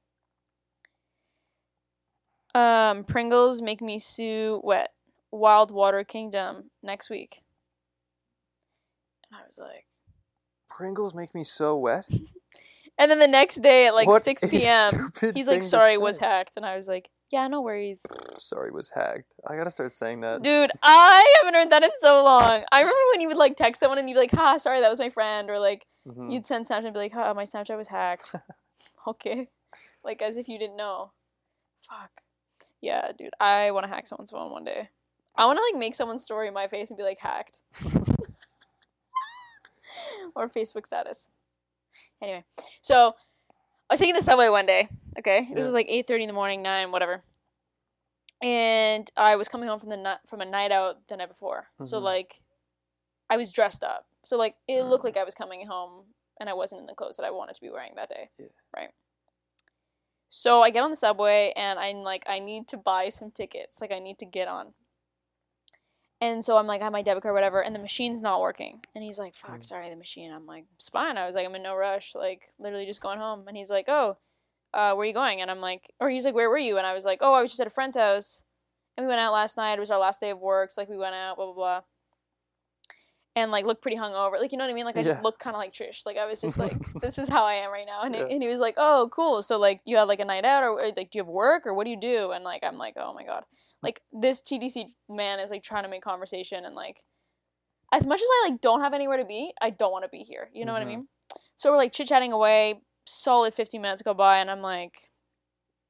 Um 2.54 3.04
Pringles 3.04 3.62
make 3.62 3.80
me 3.80 3.98
sue 3.98 4.60
wet. 4.64 4.90
Wild 5.30 5.70
Water 5.70 6.04
Kingdom 6.04 6.70
next 6.82 7.10
week. 7.10 7.42
And 9.30 9.40
I 9.40 9.46
was 9.46 9.58
like 9.58 9.86
Pringles 10.70 11.14
make 11.14 11.34
me 11.34 11.44
so 11.44 11.76
wet. 11.76 12.08
And 13.00 13.08
then 13.12 13.20
the 13.20 13.28
next 13.28 13.62
day 13.62 13.86
at 13.86 13.94
like 13.94 14.08
What 14.08 14.22
6 14.22 14.42
a 14.42 14.48
p.m. 14.48 14.88
stupid 14.88 15.36
He's 15.36 15.46
like 15.46 15.62
sorry 15.62 15.96
was 15.98 16.18
hacked 16.18 16.54
and 16.56 16.66
I 16.66 16.74
was 16.74 16.88
like 16.88 17.10
yeah, 17.30 17.46
no 17.46 17.60
worries. 17.60 18.02
Sorry 18.38 18.70
was 18.70 18.90
hacked. 18.90 19.34
I 19.46 19.54
gotta 19.56 19.70
start 19.70 19.92
saying 19.92 20.20
that. 20.22 20.42
Dude, 20.42 20.70
I 20.82 21.32
haven't 21.40 21.54
heard 21.60 21.70
that 21.70 21.82
in 21.82 21.90
so 21.96 22.24
long. 22.24 22.64
I 22.72 22.80
remember 22.80 22.98
when 23.12 23.20
you 23.20 23.28
would 23.28 23.36
like 23.36 23.56
text 23.56 23.80
someone 23.80 23.98
and 23.98 24.08
you'd 24.08 24.14
be 24.14 24.20
like, 24.20 24.32
"Ha, 24.32 24.56
sorry, 24.56 24.80
that 24.80 24.88
was 24.88 24.98
my 24.98 25.10
friend," 25.10 25.50
or 25.50 25.58
like 25.58 25.86
Mhm. 26.08 26.32
you'd 26.32 26.46
send 26.46 26.64
Snapchat 26.64 26.86
and 26.86 26.94
be 26.94 26.98
like, 27.00 27.12
"Ha, 27.12 27.34
my 27.34 27.44
Snapchat 27.44 27.76
was 27.76 27.88
hacked." 27.88 28.34
okay, 29.06 29.48
like 30.02 30.22
as 30.22 30.36
if 30.38 30.48
you 30.48 30.58
didn't 30.58 30.76
know. 30.76 31.12
Fuck. 31.88 32.10
Yeah, 32.80 33.12
dude, 33.12 33.34
I 33.38 33.70
want 33.72 33.84
to 33.84 33.88
hack 33.92 34.06
someone's 34.06 34.30
phone 34.30 34.50
one 34.50 34.64
day. 34.64 34.88
I 35.36 35.44
want 35.46 35.58
to 35.58 35.62
like 35.62 35.78
make 35.78 35.94
someone's 35.94 36.24
story 36.24 36.48
in 36.48 36.54
my 36.54 36.66
face 36.66 36.90
and 36.90 36.96
be 36.96 37.04
like 37.04 37.18
hacked, 37.20 37.60
or 40.34 40.48
Facebook 40.48 40.86
status. 40.86 41.28
Anyway, 42.22 42.44
so 42.82 43.14
I 43.90 43.94
was 43.94 44.00
taking 44.00 44.14
the 44.14 44.22
subway 44.22 44.48
one 44.48 44.66
day. 44.66 44.88
Okay, 45.18 45.46
Yeah. 45.48 45.54
was 45.56 45.72
like 45.72 45.86
eight 45.88 46.06
thirty 46.06 46.24
in 46.24 46.28
the 46.28 46.34
morning, 46.34 46.62
nine, 46.62 46.90
whatever. 46.92 47.22
And 48.42 49.10
I 49.16 49.36
was 49.36 49.48
coming 49.48 49.68
home 49.68 49.78
from 49.80 49.90
the 49.90 49.96
night 49.96 50.18
from 50.26 50.40
a 50.40 50.44
night 50.44 50.70
out 50.72 51.06
the 51.08 51.16
night 51.16 51.28
before, 51.28 51.68
so 51.82 51.98
Mhm. 51.98 52.02
like, 52.02 52.40
I 53.30 53.36
was 53.36 53.52
dressed 53.52 53.82
up, 53.82 54.06
so 54.24 54.36
like 54.36 54.56
it 54.68 54.82
looked 54.84 55.02
Mm. 55.02 55.06
like 55.08 55.16
I 55.16 55.24
was 55.24 55.34
coming 55.34 55.66
home, 55.66 56.14
and 56.38 56.48
I 56.48 56.52
wasn't 56.54 56.80
in 56.80 56.86
the 56.86 56.94
clothes 56.94 57.16
that 57.16 57.26
I 57.26 57.30
wanted 57.30 57.54
to 57.56 57.60
be 57.60 57.70
wearing 57.70 57.94
that 57.96 58.08
day. 58.08 58.30
Yeah. 58.38 58.46
Right. 58.74 58.92
So 60.28 60.62
I 60.62 60.70
get 60.70 60.82
on 60.82 60.90
the 60.90 60.96
subway, 60.96 61.52
and 61.56 61.78
I'm 61.80 62.02
like, 62.02 62.22
I 62.28 62.38
need 62.38 62.68
to 62.68 62.76
buy 62.76 63.08
some 63.08 63.30
tickets. 63.30 63.80
Like 63.80 63.90
I 63.92 63.98
need 63.98 64.18
to 64.18 64.26
get 64.26 64.46
on. 64.46 64.74
And 66.20 66.44
so 66.44 66.56
I'm 66.56 66.66
like, 66.66 66.80
I 66.80 66.84
have 66.84 66.92
my 66.92 67.02
debit 67.02 67.22
card, 67.22 67.34
whatever, 67.34 67.62
and 67.62 67.72
the 67.74 67.78
machine's 67.78 68.22
not 68.22 68.40
working. 68.40 68.80
And 68.94 69.04
he's 69.04 69.18
like, 69.20 69.34
fuck, 69.36 69.60
Mm. 69.60 69.64
sorry, 69.64 69.88
the 69.88 69.94
machine. 69.96 70.32
I'm 70.32 70.46
like, 70.46 70.64
it's 70.74 70.88
fine. 70.88 71.16
I 71.16 71.26
was 71.26 71.36
like, 71.36 71.46
I'm 71.46 71.54
in 71.54 71.62
no 71.62 71.76
rush, 71.76 72.14
like, 72.16 72.42
literally 72.58 72.86
just 72.86 73.00
going 73.00 73.18
home. 73.20 73.46
And 73.46 73.56
he's 73.56 73.70
like, 73.70 73.84
oh, 73.88 74.16
uh, 74.74 74.94
where 74.94 75.02
are 75.04 75.06
you 75.06 75.14
going? 75.14 75.40
And 75.40 75.50
I'm 75.50 75.60
like, 75.60 75.92
or 76.00 76.10
he's 76.10 76.24
like, 76.24 76.34
where 76.34 76.50
were 76.50 76.58
you? 76.58 76.76
And 76.76 76.86
I 76.86 76.92
was 76.92 77.04
like, 77.04 77.18
oh, 77.22 77.34
I 77.34 77.40
was 77.40 77.52
just 77.52 77.60
at 77.60 77.68
a 77.68 77.70
friend's 77.70 77.96
house. 77.96 78.42
And 78.96 79.06
we 79.06 79.08
went 79.08 79.20
out 79.20 79.32
last 79.32 79.56
night. 79.56 79.74
It 79.74 79.80
was 79.80 79.92
our 79.92 79.98
last 80.00 80.20
day 80.20 80.30
of 80.30 80.40
work. 80.40 80.72
So, 80.72 80.80
like, 80.80 80.88
we 80.88 80.98
went 80.98 81.14
out, 81.14 81.36
blah, 81.36 81.46
blah, 81.46 81.54
blah. 81.54 81.80
And, 83.36 83.52
like, 83.52 83.64
looked 83.64 83.82
pretty 83.82 83.96
hungover. 83.96 84.40
Like, 84.40 84.50
you 84.50 84.58
know 84.58 84.64
what 84.64 84.72
I 84.72 84.74
mean? 84.74 84.84
Like, 84.86 84.96
I 84.96 85.04
just 85.04 85.16
Yeah. 85.18 85.22
looked 85.22 85.38
kind 85.38 85.54
of 85.54 85.60
like 85.60 85.72
Trish. 85.72 86.04
Like, 86.04 86.16
I 86.16 86.26
was 86.26 86.40
just 86.40 86.58
like, 86.58 86.72
this 87.00 87.18
is 87.18 87.28
how 87.28 87.44
I 87.44 87.54
am 87.54 87.70
right 87.70 87.86
now. 87.86 88.02
And, 88.02 88.12
he- 88.16 88.20
Yeah. 88.20 88.26
and 88.26 88.42
he 88.42 88.48
was 88.48 88.58
like, 88.60 88.74
oh, 88.76 89.08
cool. 89.12 89.40
So, 89.42 89.56
like, 89.58 89.80
you 89.84 89.96
had, 89.96 90.08
like, 90.08 90.18
a 90.18 90.24
night 90.24 90.44
out? 90.44 90.64
Or, 90.64 90.74
like, 90.84 90.96
do 91.12 91.18
you 91.18 91.20
have 91.22 91.28
work? 91.28 91.64
Or 91.64 91.72
what 91.74 91.84
do 91.84 91.90
you 91.90 92.00
do? 92.00 92.32
And, 92.32 92.42
like, 92.42 92.64
I'm 92.64 92.76
like, 92.76 92.94
oh, 92.96 93.14
my 93.14 93.22
God 93.22 93.44
like 93.82 94.02
this 94.12 94.42
TTC 94.42 94.86
man 95.08 95.40
is 95.40 95.50
like 95.50 95.62
trying 95.62 95.84
to 95.84 95.88
make 95.88 96.02
conversation 96.02 96.64
and 96.64 96.74
like 96.74 97.04
as 97.92 98.06
much 98.06 98.20
as 98.20 98.26
I 98.30 98.48
like 98.50 98.60
don't 98.60 98.80
have 98.80 98.92
anywhere 98.92 99.16
to 99.16 99.24
be, 99.24 99.52
I 99.60 99.70
don't 99.70 99.92
want 99.92 100.04
to 100.04 100.10
be 100.10 100.18
here. 100.18 100.50
You 100.52 100.64
know 100.66 100.72
what 100.72 100.82
I 100.82 100.84
Mhm. 100.84 100.88
mean? 100.88 101.08
So 101.56 101.70
we're 101.70 101.76
like 101.78 101.92
chit 101.92 102.08
chatting 102.08 102.32
away, 102.32 102.82
solid 103.06 103.54
15 103.54 103.80
minutes 103.80 104.02
go 104.02 104.14
by 104.14 104.38
and 104.38 104.50
I'm 104.50 104.60
like 104.62 105.10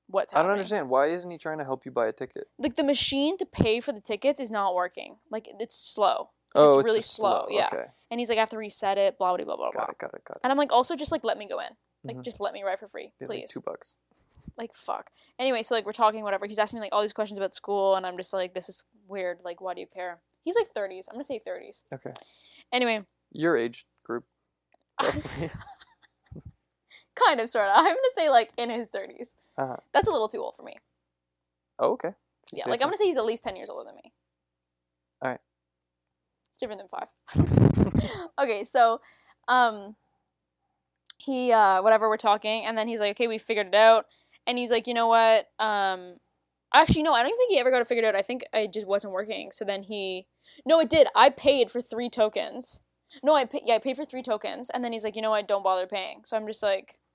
what's 0.07 0.33
happening?" 0.33 0.45
I 0.45 0.49
don't 0.49 0.53
understand. 0.53 0.91
Why 0.91 1.07
isn't 1.09 1.31
he 1.31 1.39
trying 1.39 1.59
to 1.59 1.65
help 1.65 1.85
you 1.85 1.91
buy 1.91 2.07
a 2.07 2.13
ticket? 2.13 2.49
Like 2.59 2.77
the 2.77 2.85
machine 2.85 3.37
to 3.39 3.47
pay 3.47 3.81
for 3.81 3.93
the 3.93 4.01
tickets 4.01 4.41
is 4.41 4.51
not 4.51 4.75
working. 4.75 5.19
Like 5.31 5.49
it's 5.59 5.77
slow. 5.77 6.31
Oh, 6.55 6.69
it's 6.69 6.77
it's 6.77 6.85
really 6.87 6.99
just 7.01 7.15
slow, 7.15 7.47
yeah. 7.51 7.67
Okay. 7.73 7.87
And 8.11 8.19
he's 8.21 8.29
like 8.31 8.39
I 8.39 8.41
have 8.41 8.49
to 8.51 8.59
reset 8.59 8.97
it, 8.97 9.19
blah 9.19 9.37
blah 9.37 9.45
blah 9.45 9.57
blah 9.57 9.71
blah. 9.71 9.81
Got 9.81 9.91
it. 9.91 9.99
Got 9.99 10.15
it. 10.15 10.25
Got 10.25 10.37
it. 10.37 10.41
And 10.45 10.51
I'm 10.53 10.57
like 10.59 10.73
also 10.73 10.97
just 10.97 11.13
like 11.13 11.25
let 11.25 11.37
me 11.37 11.47
go 11.47 11.59
in. 11.59 11.77
Like 12.05 12.17
Mhm. 12.19 12.23
just 12.25 12.41
let 12.41 12.55
me 12.55 12.63
ride 12.63 12.79
for 12.79 12.89
free, 12.89 13.13
It's 13.21 13.29
like 13.29 13.41
please. 13.41 13.51
two 13.51 13.61
bucks. 13.61 13.97
Like 14.57 14.73
fuck. 14.75 15.11
Anyway, 15.39 15.63
so 15.63 15.75
like 15.75 15.87
we're 15.87 15.93
talking 15.93 16.23
whatever. 16.23 16.47
He's 16.47 16.59
asking 16.59 16.81
me 16.81 16.87
like 16.87 16.93
all 16.93 17.03
these 17.03 17.13
questions 17.13 17.39
about 17.39 17.55
school, 17.55 17.95
and 17.97 18.07
I'm 18.07 18.17
just 18.17 18.33
like, 18.33 18.55
this 18.55 18.69
is 18.69 18.85
weird. 19.07 19.39
Like, 19.45 19.61
why 19.61 19.75
do 19.75 19.81
you 19.81 19.87
care? 19.87 20.21
He's 20.45 20.57
like 20.57 20.73
30s. 20.75 21.07
I'm 21.09 21.15
gonna 21.15 21.25
say 21.25 21.41
30s. 21.47 21.85
Okay. 21.93 22.13
Anyway, 22.73 23.05
Your 23.33 23.57
age 23.57 23.87
group. 24.05 24.25
kind 27.15 27.41
of, 27.41 27.49
sort 27.49 27.67
of. 27.67 27.73
I'm 27.77 27.85
gonna 27.85 27.97
say 28.15 28.31
like 28.31 28.51
in 28.57 28.71
his 28.71 28.91
30s. 28.91 29.35
Uh-huh. 29.57 29.77
That's 29.93 30.09
a 30.09 30.11
little 30.13 30.29
too 30.29 30.39
old 30.39 30.55
for 30.57 30.63
me. 30.63 30.75
oh, 31.79 31.93
okay. 31.93 32.13
You 32.53 32.59
Yeah, 32.59 32.69
like 32.69 32.79
so. 32.81 32.85
I'm 32.85 32.89
gonna 32.89 32.97
say 32.97 33.07
he's 33.07 33.17
at 33.17 33.25
least 33.25 33.45
10 33.45 33.57
years 33.57 33.69
older 33.71 33.85
than 33.85 33.97
me. 33.97 34.13
Alright. 35.23 35.41
It's 36.51 36.59
different 36.59 36.81
than 36.81 36.89
five. 36.89 37.09
okay, 38.41 38.65
so 38.65 39.01
um 39.49 39.97
he 41.19 41.53
uh 41.53 41.83
whatever 41.83 42.09
we're 42.09 42.17
talking 42.17 42.65
and 42.65 42.79
then 42.79 42.87
he's 42.89 43.01
like, 43.01 43.11
Okay, 43.13 43.27
we 43.27 43.39
figured 43.39 43.67
it 43.69 43.75
out 43.75 44.07
and 44.49 44.59
he's 44.59 44.73
like, 44.73 44.89
you 44.89 44.95
know 44.95 45.07
what? 45.07 45.47
Um 45.61 46.17
actually 46.75 47.03
no, 47.05 47.13
I 47.13 47.21
don't 47.21 47.29
even 47.29 47.39
think 47.39 47.53
he 47.53 47.59
ever 47.61 47.71
got 47.71 47.81
it 47.81 47.87
figured 47.87 48.05
out. 48.05 48.17
I 48.17 48.23
think 48.23 48.43
it 48.53 48.73
just 48.73 48.87
wasn't 48.87 49.13
working. 49.13 49.53
So 49.53 49.65
then 49.65 49.85
he 49.85 50.27
No, 50.67 50.81
it 50.81 50.91
did. 50.91 51.07
I 51.15 51.31
paid 51.31 51.71
for 51.71 51.81
three 51.81 52.11
tokens. 52.11 52.81
No, 53.23 53.35
I 53.37 53.45
pay- 53.45 53.63
yeah, 53.65 53.75
I 53.77 53.79
paid 53.79 53.97
for 53.97 54.05
three 54.05 54.23
tokens 54.23 54.71
and 54.71 54.83
then 54.83 54.93
he's 54.93 55.05
like, 55.05 55.15
you 55.15 55.23
know 55.23 55.31
what, 55.31 55.47
don't 55.47 55.63
bother 55.63 55.87
paying. 55.87 56.23
So 56.25 56.37
I'm 56.37 56.47
just 56.49 56.63
like 56.63 56.99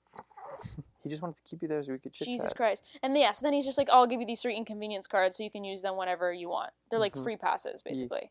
He 1.02 1.10
just 1.10 1.20
wanted 1.20 1.36
to 1.36 1.42
keep 1.42 1.60
you 1.60 1.68
there 1.68 1.82
so 1.82 1.92
we 1.92 1.98
could 1.98 2.12
chit 2.14 2.26
Jesus. 2.26 2.54
Christ. 2.54 2.82
And 3.02 3.14
yeah, 3.18 3.32
so 3.32 3.44
then 3.44 3.52
he's 3.52 3.66
just 3.66 3.76
like, 3.76 3.90
I'll 3.90 4.06
give 4.06 4.20
you 4.20 4.26
these 4.26 4.40
three 4.40 4.56
inconvenience 4.56 5.06
cards 5.06 5.36
so 5.36 5.42
you 5.42 5.50
can 5.50 5.62
use 5.62 5.82
them 5.82 5.98
whenever 5.98 6.32
you 6.32 6.48
want. 6.48 6.70
They're 6.88 6.98
like 6.98 7.14
Mhm. 7.14 7.22
free 7.22 7.36
passes, 7.36 7.82
basically. 7.82 8.30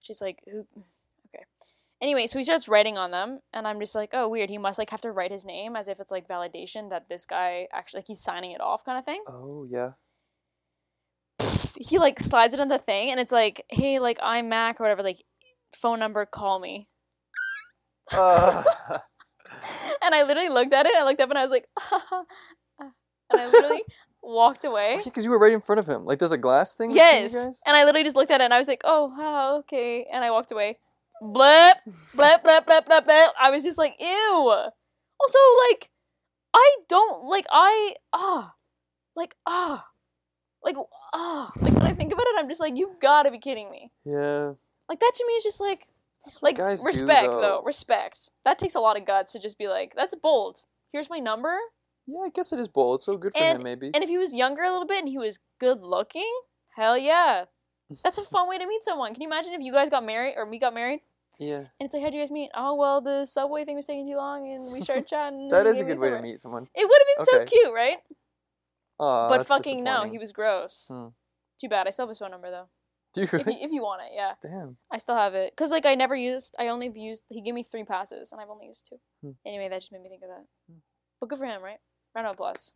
She's 0.00 0.20
like, 0.20 0.42
who? 0.50 0.66
Anyway, 2.04 2.26
so 2.26 2.38
he 2.38 2.44
starts 2.44 2.68
writing 2.68 2.98
on 2.98 3.10
them, 3.10 3.40
and 3.54 3.66
I'm 3.66 3.80
just 3.80 3.94
like, 3.94 4.10
oh, 4.12 4.28
weird. 4.28 4.50
He 4.50 4.58
must 4.58 4.78
like 4.78 4.90
have 4.90 5.00
to 5.00 5.10
write 5.10 5.32
his 5.32 5.46
name 5.46 5.74
as 5.74 5.88
if 5.88 6.00
it's 6.00 6.12
like 6.12 6.28
validation 6.28 6.90
that 6.90 7.08
this 7.08 7.24
guy 7.24 7.66
actually, 7.72 8.00
like, 8.00 8.08
he's 8.08 8.20
signing 8.20 8.50
it 8.50 8.60
off 8.60 8.84
kind 8.84 8.98
of 8.98 9.06
thing. 9.06 9.22
Oh 9.26 9.66
yeah. 9.66 9.92
He 11.80 11.98
like 11.98 12.20
slides 12.20 12.52
it 12.52 12.60
on 12.60 12.68
the 12.68 12.76
thing, 12.78 13.10
and 13.10 13.18
it's 13.18 13.32
like, 13.32 13.64
hey, 13.70 14.00
like, 14.00 14.18
I'm 14.22 14.50
Mac 14.50 14.80
or 14.80 14.84
whatever, 14.84 15.02
like, 15.02 15.24
phone 15.74 15.98
number, 15.98 16.26
call 16.26 16.58
me. 16.58 16.88
Uh, 18.12 18.62
And 20.02 20.14
I 20.14 20.24
literally 20.24 20.50
looked 20.50 20.74
at 20.74 20.84
it, 20.84 20.92
I 20.94 21.04
looked 21.04 21.22
up, 21.22 21.30
and 21.30 21.38
I 21.38 21.42
was 21.42 21.50
like, 21.50 21.66
and 22.80 22.90
I 23.32 23.46
literally 23.46 23.82
walked 24.22 24.64
away. 24.64 25.00
because 25.02 25.24
you 25.24 25.30
were 25.30 25.38
right 25.38 25.52
in 25.52 25.60
front 25.60 25.78
of 25.78 25.86
him. 25.86 26.04
Like 26.04 26.18
there's 26.18 26.32
a 26.32 26.38
glass 26.38 26.74
thing. 26.74 26.90
Yes. 26.92 27.34
And 27.34 27.76
I 27.76 27.84
literally 27.84 28.04
just 28.04 28.16
looked 28.16 28.30
at 28.30 28.40
it 28.40 28.44
and 28.44 28.54
I 28.54 28.58
was 28.58 28.68
like, 28.68 28.82
oh, 28.84 29.58
okay. 29.60 30.06
And 30.12 30.24
I 30.24 30.30
walked 30.30 30.52
away. 30.52 30.78
Blep, 31.32 31.78
blep, 32.14 32.42
blep, 32.44 32.66
blep, 32.66 32.84
blep, 32.86 33.04
blep. 33.06 33.30
I 33.40 33.50
was 33.50 33.64
just 33.64 33.78
like, 33.78 33.96
ew. 33.98 34.54
Also, 35.20 35.38
like, 35.70 35.90
I 36.52 36.76
don't, 36.88 37.24
like, 37.24 37.46
I, 37.50 37.94
ah, 38.12 38.54
like, 39.16 39.34
ah, 39.46 39.86
like, 40.62 40.76
ah. 41.14 41.50
Like, 41.62 41.72
when 41.72 41.82
I 41.86 41.94
think 41.94 42.12
about 42.12 42.26
it, 42.26 42.34
I'm 42.38 42.48
just 42.48 42.60
like, 42.60 42.76
you 42.76 42.96
gotta 43.00 43.30
be 43.30 43.38
kidding 43.38 43.70
me. 43.70 43.90
Yeah. 44.04 44.52
Like, 44.88 45.00
that 45.00 45.12
to 45.14 45.24
me 45.26 45.32
is 45.34 45.44
just 45.44 45.62
like, 45.62 45.88
like, 46.42 46.58
respect, 46.58 47.26
though. 47.28 47.62
Respect. 47.64 48.28
That 48.44 48.58
takes 48.58 48.74
a 48.74 48.80
lot 48.80 48.98
of 48.98 49.06
guts 49.06 49.32
to 49.32 49.38
just 49.38 49.56
be 49.56 49.66
like, 49.66 49.94
that's 49.96 50.14
bold. 50.14 50.58
Here's 50.92 51.08
my 51.08 51.20
number. 51.20 51.56
Yeah, 52.06 52.20
I 52.26 52.28
guess 52.28 52.52
it 52.52 52.58
is 52.58 52.68
bold. 52.68 53.00
So 53.00 53.16
good 53.16 53.32
for 53.32 53.38
And- 53.42 53.58
him, 53.58 53.62
maybe. 53.62 53.90
And 53.94 54.04
if 54.04 54.10
he 54.10 54.18
was 54.18 54.34
younger 54.34 54.62
a 54.62 54.70
little 54.70 54.86
bit 54.86 54.98
and 54.98 55.08
he 55.08 55.16
was 55.16 55.40
good 55.58 55.80
looking, 55.80 56.30
hell 56.76 56.98
yeah. 56.98 57.44
That's 58.02 58.18
a 58.18 58.22
fun 58.22 58.48
way 58.48 58.58
to 58.58 58.66
meet 58.66 58.82
someone. 58.82 59.14
Can 59.14 59.22
you 59.22 59.28
imagine 59.28 59.54
if 59.54 59.60
you 59.60 59.72
guys 59.72 59.88
got 59.88 60.04
married 60.04 60.34
or 60.36 60.48
we 60.48 60.58
got 60.58 60.74
married 60.74 61.00
yeah, 61.38 61.56
and 61.56 61.66
it's 61.80 61.94
like, 61.94 62.02
how'd 62.02 62.14
you 62.14 62.20
guys 62.20 62.30
meet? 62.30 62.50
Oh, 62.54 62.74
well, 62.74 63.00
the 63.00 63.24
subway 63.26 63.64
thing 63.64 63.76
was 63.76 63.86
taking 63.86 64.06
too 64.08 64.16
long 64.16 64.46
and 64.48 64.72
we 64.72 64.80
started 64.80 65.06
chatting. 65.08 65.48
that 65.50 65.66
is 65.66 65.80
a 65.80 65.84
good 65.84 65.98
way 65.98 66.10
to 66.10 66.20
meet 66.22 66.40
someone. 66.40 66.68
It 66.74 66.88
would 66.88 66.98
have 67.00 67.26
been 67.26 67.26
so 67.26 67.44
cute, 67.56 67.72
right? 67.74 67.96
Aw, 68.98 69.28
but 69.28 69.46
fucking 69.46 69.82
no, 69.82 70.04
he 70.04 70.18
was 70.18 70.32
gross. 70.32 70.86
Hmm. 70.88 71.08
Too 71.60 71.68
bad. 71.68 71.86
I 71.86 71.90
still 71.90 72.04
have 72.04 72.10
his 72.10 72.18
phone 72.18 72.30
number 72.30 72.50
though. 72.50 72.68
Do 73.12 73.20
you 73.22 73.28
If 73.32 73.46
you, 73.46 73.52
if 73.60 73.70
you 73.70 73.82
want 73.82 74.02
it, 74.02 74.10
yeah. 74.14 74.32
Damn. 74.44 74.76
I 74.92 74.98
still 74.98 75.14
have 75.14 75.34
it. 75.34 75.52
Because, 75.52 75.70
like, 75.70 75.86
I 75.86 75.94
never 75.94 76.16
used, 76.16 76.56
I 76.58 76.66
only 76.66 76.90
used, 76.96 77.22
he 77.28 77.40
gave 77.42 77.54
me 77.54 77.62
three 77.62 77.84
passes 77.84 78.32
and 78.32 78.40
I've 78.40 78.50
only 78.50 78.66
used 78.66 78.88
two. 78.88 78.96
Hmm. 79.22 79.30
Anyway, 79.46 79.68
that 79.68 79.78
just 79.80 79.92
made 79.92 80.02
me 80.02 80.08
think 80.08 80.22
of 80.24 80.30
that. 80.30 80.44
Hmm. 80.68 80.78
But 81.20 81.28
good 81.28 81.38
for 81.38 81.46
him, 81.46 81.62
right? 81.62 81.78
Round 82.16 82.26
of 82.26 82.34
applause. 82.34 82.72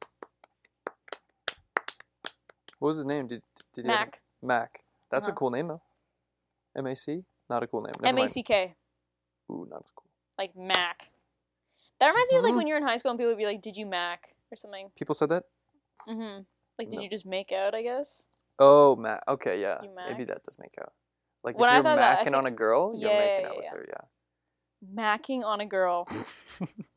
What 2.79 2.89
was 2.89 2.97
his 2.97 3.07
name? 3.07 3.27
Did 3.27 3.43
did 3.73 3.85
Mac. 3.87 4.21
Mac. 4.43 4.85
That's 5.11 5.27
a 5.27 5.31
Uh-huh. 5.31 5.37
cool 5.37 5.51
name 5.51 5.69
though. 5.69 5.83
M 6.77 6.87
A 6.87 6.95
C. 6.95 7.25
Not 7.51 7.63
a 7.63 7.67
cool 7.67 7.83
name. 7.83 7.95
M 8.05 8.19
A. 8.19 8.29
C 8.29 8.43
K. 8.43 8.75
Ooh, 9.51 9.67
not 9.71 9.83
as 9.85 9.91
cool. 9.95 10.05
like 10.39 10.55
Mac. 10.57 11.11
That 12.01 12.09
reminds 12.11 12.31
me 12.33 12.39
of 12.39 12.45
like 12.45 12.53
Mhm. 12.53 12.57
when 12.59 12.67
you're 12.69 12.77
in 12.77 12.83
high 12.87 12.97
school 12.97 13.11
and 13.11 13.19
people 13.19 13.31
would 13.33 13.39
be 13.39 13.47
like, 13.47 13.61
"Did 13.63 13.77
you 13.77 13.87
Mac?" 13.87 14.35
or 14.53 14.57
something. 14.57 14.91
People 14.95 15.15
said 15.15 15.31
that. 15.31 15.45
Mm-hmm. 16.07 16.43
Like, 16.79 16.91
did 16.91 16.97
No. 16.99 17.03
you 17.03 17.09
just 17.11 17.27
make 17.27 17.51
out? 17.51 17.75
I 17.75 17.83
guess. 17.83 18.29
Oh, 18.59 18.95
Mac. 18.97 19.23
Okay, 19.27 19.61
yeah. 19.61 19.83
You 19.83 19.91
Mac? 19.91 20.11
Maybe 20.11 20.25
that 20.25 20.43
does 20.45 20.59
make 20.59 20.75
out. 20.81 20.93
Like 21.43 21.59
When 21.59 21.69
I 21.69 21.73
if 21.73 21.77
you're 21.77 21.83
thought 21.85 21.97
that, 21.97 22.19
I 22.19 22.21
macking 22.21 22.25
think- 22.25 22.37
on 22.37 22.47
a 22.47 22.51
girl, 22.51 22.93
you're 22.97 23.11
Yeah, 23.11 23.19
making 23.19 23.41
yeah, 23.45 23.49
out 23.51 23.57
with 23.57 23.65
yeah. 23.65 23.71
her. 23.71 23.87
Yeah. 23.89 24.95
Macking 24.95 25.45
on 25.45 25.61
a 25.61 25.67
girl. 25.67 26.07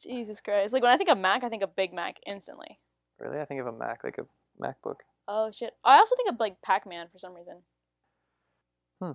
Jesus 0.00 0.40
Christ! 0.40 0.72
Like 0.72 0.82
when 0.82 0.92
I 0.92 0.96
think 0.96 1.10
of 1.10 1.18
Mac, 1.18 1.42
I 1.44 1.48
think 1.48 1.62
of 1.62 1.74
Big 1.76 1.92
Mac 1.92 2.18
instantly. 2.26 2.78
really? 3.18 3.40
I 3.40 3.44
think 3.44 3.60
of 3.60 3.66
a 3.66 3.72
Mac 3.72 4.04
like 4.04 4.18
a 4.18 4.26
MacBook. 4.60 5.00
Oh 5.26 5.50
shit! 5.50 5.74
I 5.84 5.98
also 5.98 6.14
think 6.16 6.28
of 6.30 6.38
like 6.38 6.62
Pac 6.62 6.86
Man 6.86 7.08
for 7.08 7.18
some 7.18 7.34
reason. 7.34 7.62
Hmm. 9.00 9.12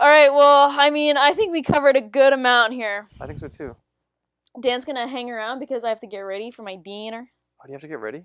All 0.00 0.08
right. 0.08 0.32
Well, 0.32 0.68
I 0.70 0.90
mean, 0.90 1.16
I 1.16 1.32
think 1.32 1.52
we 1.52 1.62
covered 1.62 1.96
a 1.96 2.00
good 2.00 2.32
amount 2.32 2.72
here. 2.72 3.08
I 3.20 3.26
think 3.26 3.38
so 3.38 3.48
too. 3.48 3.76
Dan's 4.60 4.84
gonna 4.84 5.06
hang 5.06 5.30
around 5.30 5.58
because 5.58 5.84
I 5.84 5.88
have 5.88 6.00
to 6.00 6.06
get 6.06 6.20
ready 6.20 6.50
for 6.50 6.62
my 6.62 6.76
dinner. 6.76 7.30
Oh, 7.60 7.66
do 7.66 7.72
you 7.72 7.74
have 7.74 7.82
to 7.82 7.88
get 7.88 7.98
ready? 7.98 8.24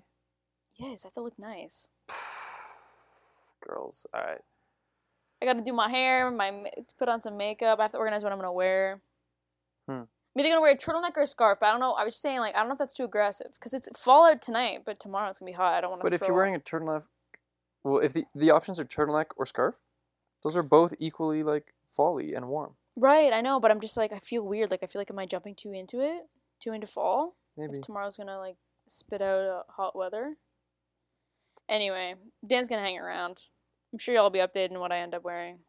Yes, 0.76 1.04
I 1.04 1.08
have 1.08 1.14
to 1.14 1.22
look 1.22 1.38
nice. 1.38 1.88
Girls. 3.66 4.06
All 4.14 4.20
right. 4.20 4.40
I 5.42 5.46
got 5.46 5.54
to 5.54 5.62
do 5.62 5.72
my 5.72 5.90
hair, 5.90 6.30
my 6.30 6.64
put 6.98 7.08
on 7.08 7.20
some 7.20 7.36
makeup. 7.36 7.78
I 7.78 7.82
have 7.82 7.92
to 7.92 7.98
organize 7.98 8.22
what 8.22 8.32
I'm 8.32 8.38
gonna 8.38 8.52
wear. 8.52 9.00
Hmm. 9.86 10.02
I'm 10.36 10.40
either 10.40 10.48
gonna 10.48 10.60
wear 10.60 10.72
a 10.72 10.76
turtleneck 10.76 11.16
or 11.16 11.22
a 11.22 11.26
scarf, 11.26 11.58
but 11.60 11.66
I 11.66 11.70
don't 11.70 11.80
know. 11.80 11.92
I 11.92 12.04
was 12.04 12.14
just 12.14 12.22
saying, 12.22 12.40
like, 12.40 12.54
I 12.54 12.58
don't 12.58 12.68
know 12.68 12.72
if 12.72 12.78
that's 12.78 12.94
too 12.94 13.04
aggressive 13.04 13.48
because 13.54 13.74
it's 13.74 13.88
fall 13.98 14.26
out 14.26 14.42
tonight, 14.42 14.82
but 14.84 14.98
tomorrow 14.98 15.28
it's 15.28 15.40
gonna 15.40 15.50
be 15.50 15.54
hot. 15.54 15.74
I 15.74 15.80
don't 15.80 15.90
want 15.90 16.00
to. 16.00 16.04
But 16.04 16.12
if 16.14 16.22
you're 16.22 16.34
wearing 16.34 16.54
a 16.54 16.60
turtleneck, 16.60 17.04
well, 17.82 17.98
if 17.98 18.12
the 18.12 18.24
the 18.34 18.50
options 18.50 18.80
are 18.80 18.84
turtleneck 18.84 19.26
or 19.36 19.46
scarf, 19.46 19.74
those 20.44 20.56
are 20.56 20.62
both 20.62 20.94
equally 21.00 21.42
like 21.42 21.74
folly 21.90 22.34
and 22.34 22.46
warm. 22.48 22.74
right, 22.96 23.32
I 23.32 23.40
know, 23.40 23.58
but 23.58 23.70
I'm 23.72 23.80
just 23.80 23.96
like, 23.96 24.12
I 24.12 24.18
feel 24.20 24.46
weird. 24.46 24.70
Like, 24.70 24.82
I 24.82 24.86
feel 24.86 25.00
like, 25.00 25.10
am 25.10 25.18
I 25.18 25.26
jumping 25.26 25.54
too 25.56 25.72
into 25.72 26.00
it, 26.00 26.28
too 26.60 26.72
into 26.72 26.86
fall? 26.86 27.34
Maybe. 27.56 27.78
If 27.78 27.82
tomorrow's 27.82 28.16
gonna 28.16 28.38
like 28.38 28.56
spit 28.86 29.22
out 29.22 29.42
uh, 29.48 29.62
hot 29.72 29.96
weather. 29.96 30.36
Anyway, 31.68 32.14
Dan's 32.46 32.68
gonna 32.68 32.82
hang 32.82 32.98
around. 32.98 33.40
I'm 33.92 33.98
sure 33.98 34.14
y'all 34.14 34.24
will 34.24 34.30
be 34.30 34.38
updated 34.40 34.72
on 34.72 34.80
what 34.80 34.92
I 34.92 34.98
end 34.98 35.14
up 35.14 35.24
wearing. 35.24 35.58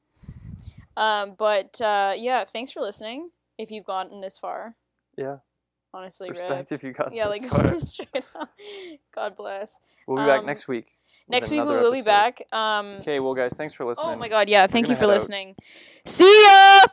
Um, 0.98 1.36
but 1.38 1.82
uh, 1.82 2.14
yeah, 2.16 2.46
thanks 2.46 2.72
for 2.72 2.80
listening. 2.80 3.30
If 3.58 3.70
you've 3.70 3.84
gotten 3.84 4.22
this 4.22 4.38
far, 4.38 4.78
Yeah. 5.18 5.40
honestly, 5.94 6.30
Respect 6.30 6.72
rip. 6.72 6.80
if 6.80 6.84
you 6.86 6.94
got 6.94 7.14
Yeah, 7.14 7.28
this 7.28 7.42
like 7.42 7.50
far. 7.52 7.78
straight 7.80 8.26
up. 8.34 8.50
God 9.14 9.36
bless. 9.36 9.78
We'll 10.08 10.24
be 10.24 10.26
back 10.26 10.40
um, 10.40 10.46
next 10.46 10.70
week. 10.70 10.88
Next 11.28 11.50
week 11.52 11.62
we 11.64 11.76
will 11.76 11.92
be 11.92 12.02
back. 12.02 12.42
Um, 12.52 12.98
Okay, 13.02 13.20
well, 13.20 13.34
guys, 13.34 13.54
thanks 13.54 13.74
for 13.74 13.86
listening. 13.86 14.14
oh 14.14 14.18
my 14.18 14.30
God, 14.30 14.48
yeah! 14.48 14.68
Thank 14.68 14.88
you 14.90 14.96
for 14.96 15.08
listening. 15.08 15.56
See 16.06 16.44
ya. 16.46 16.86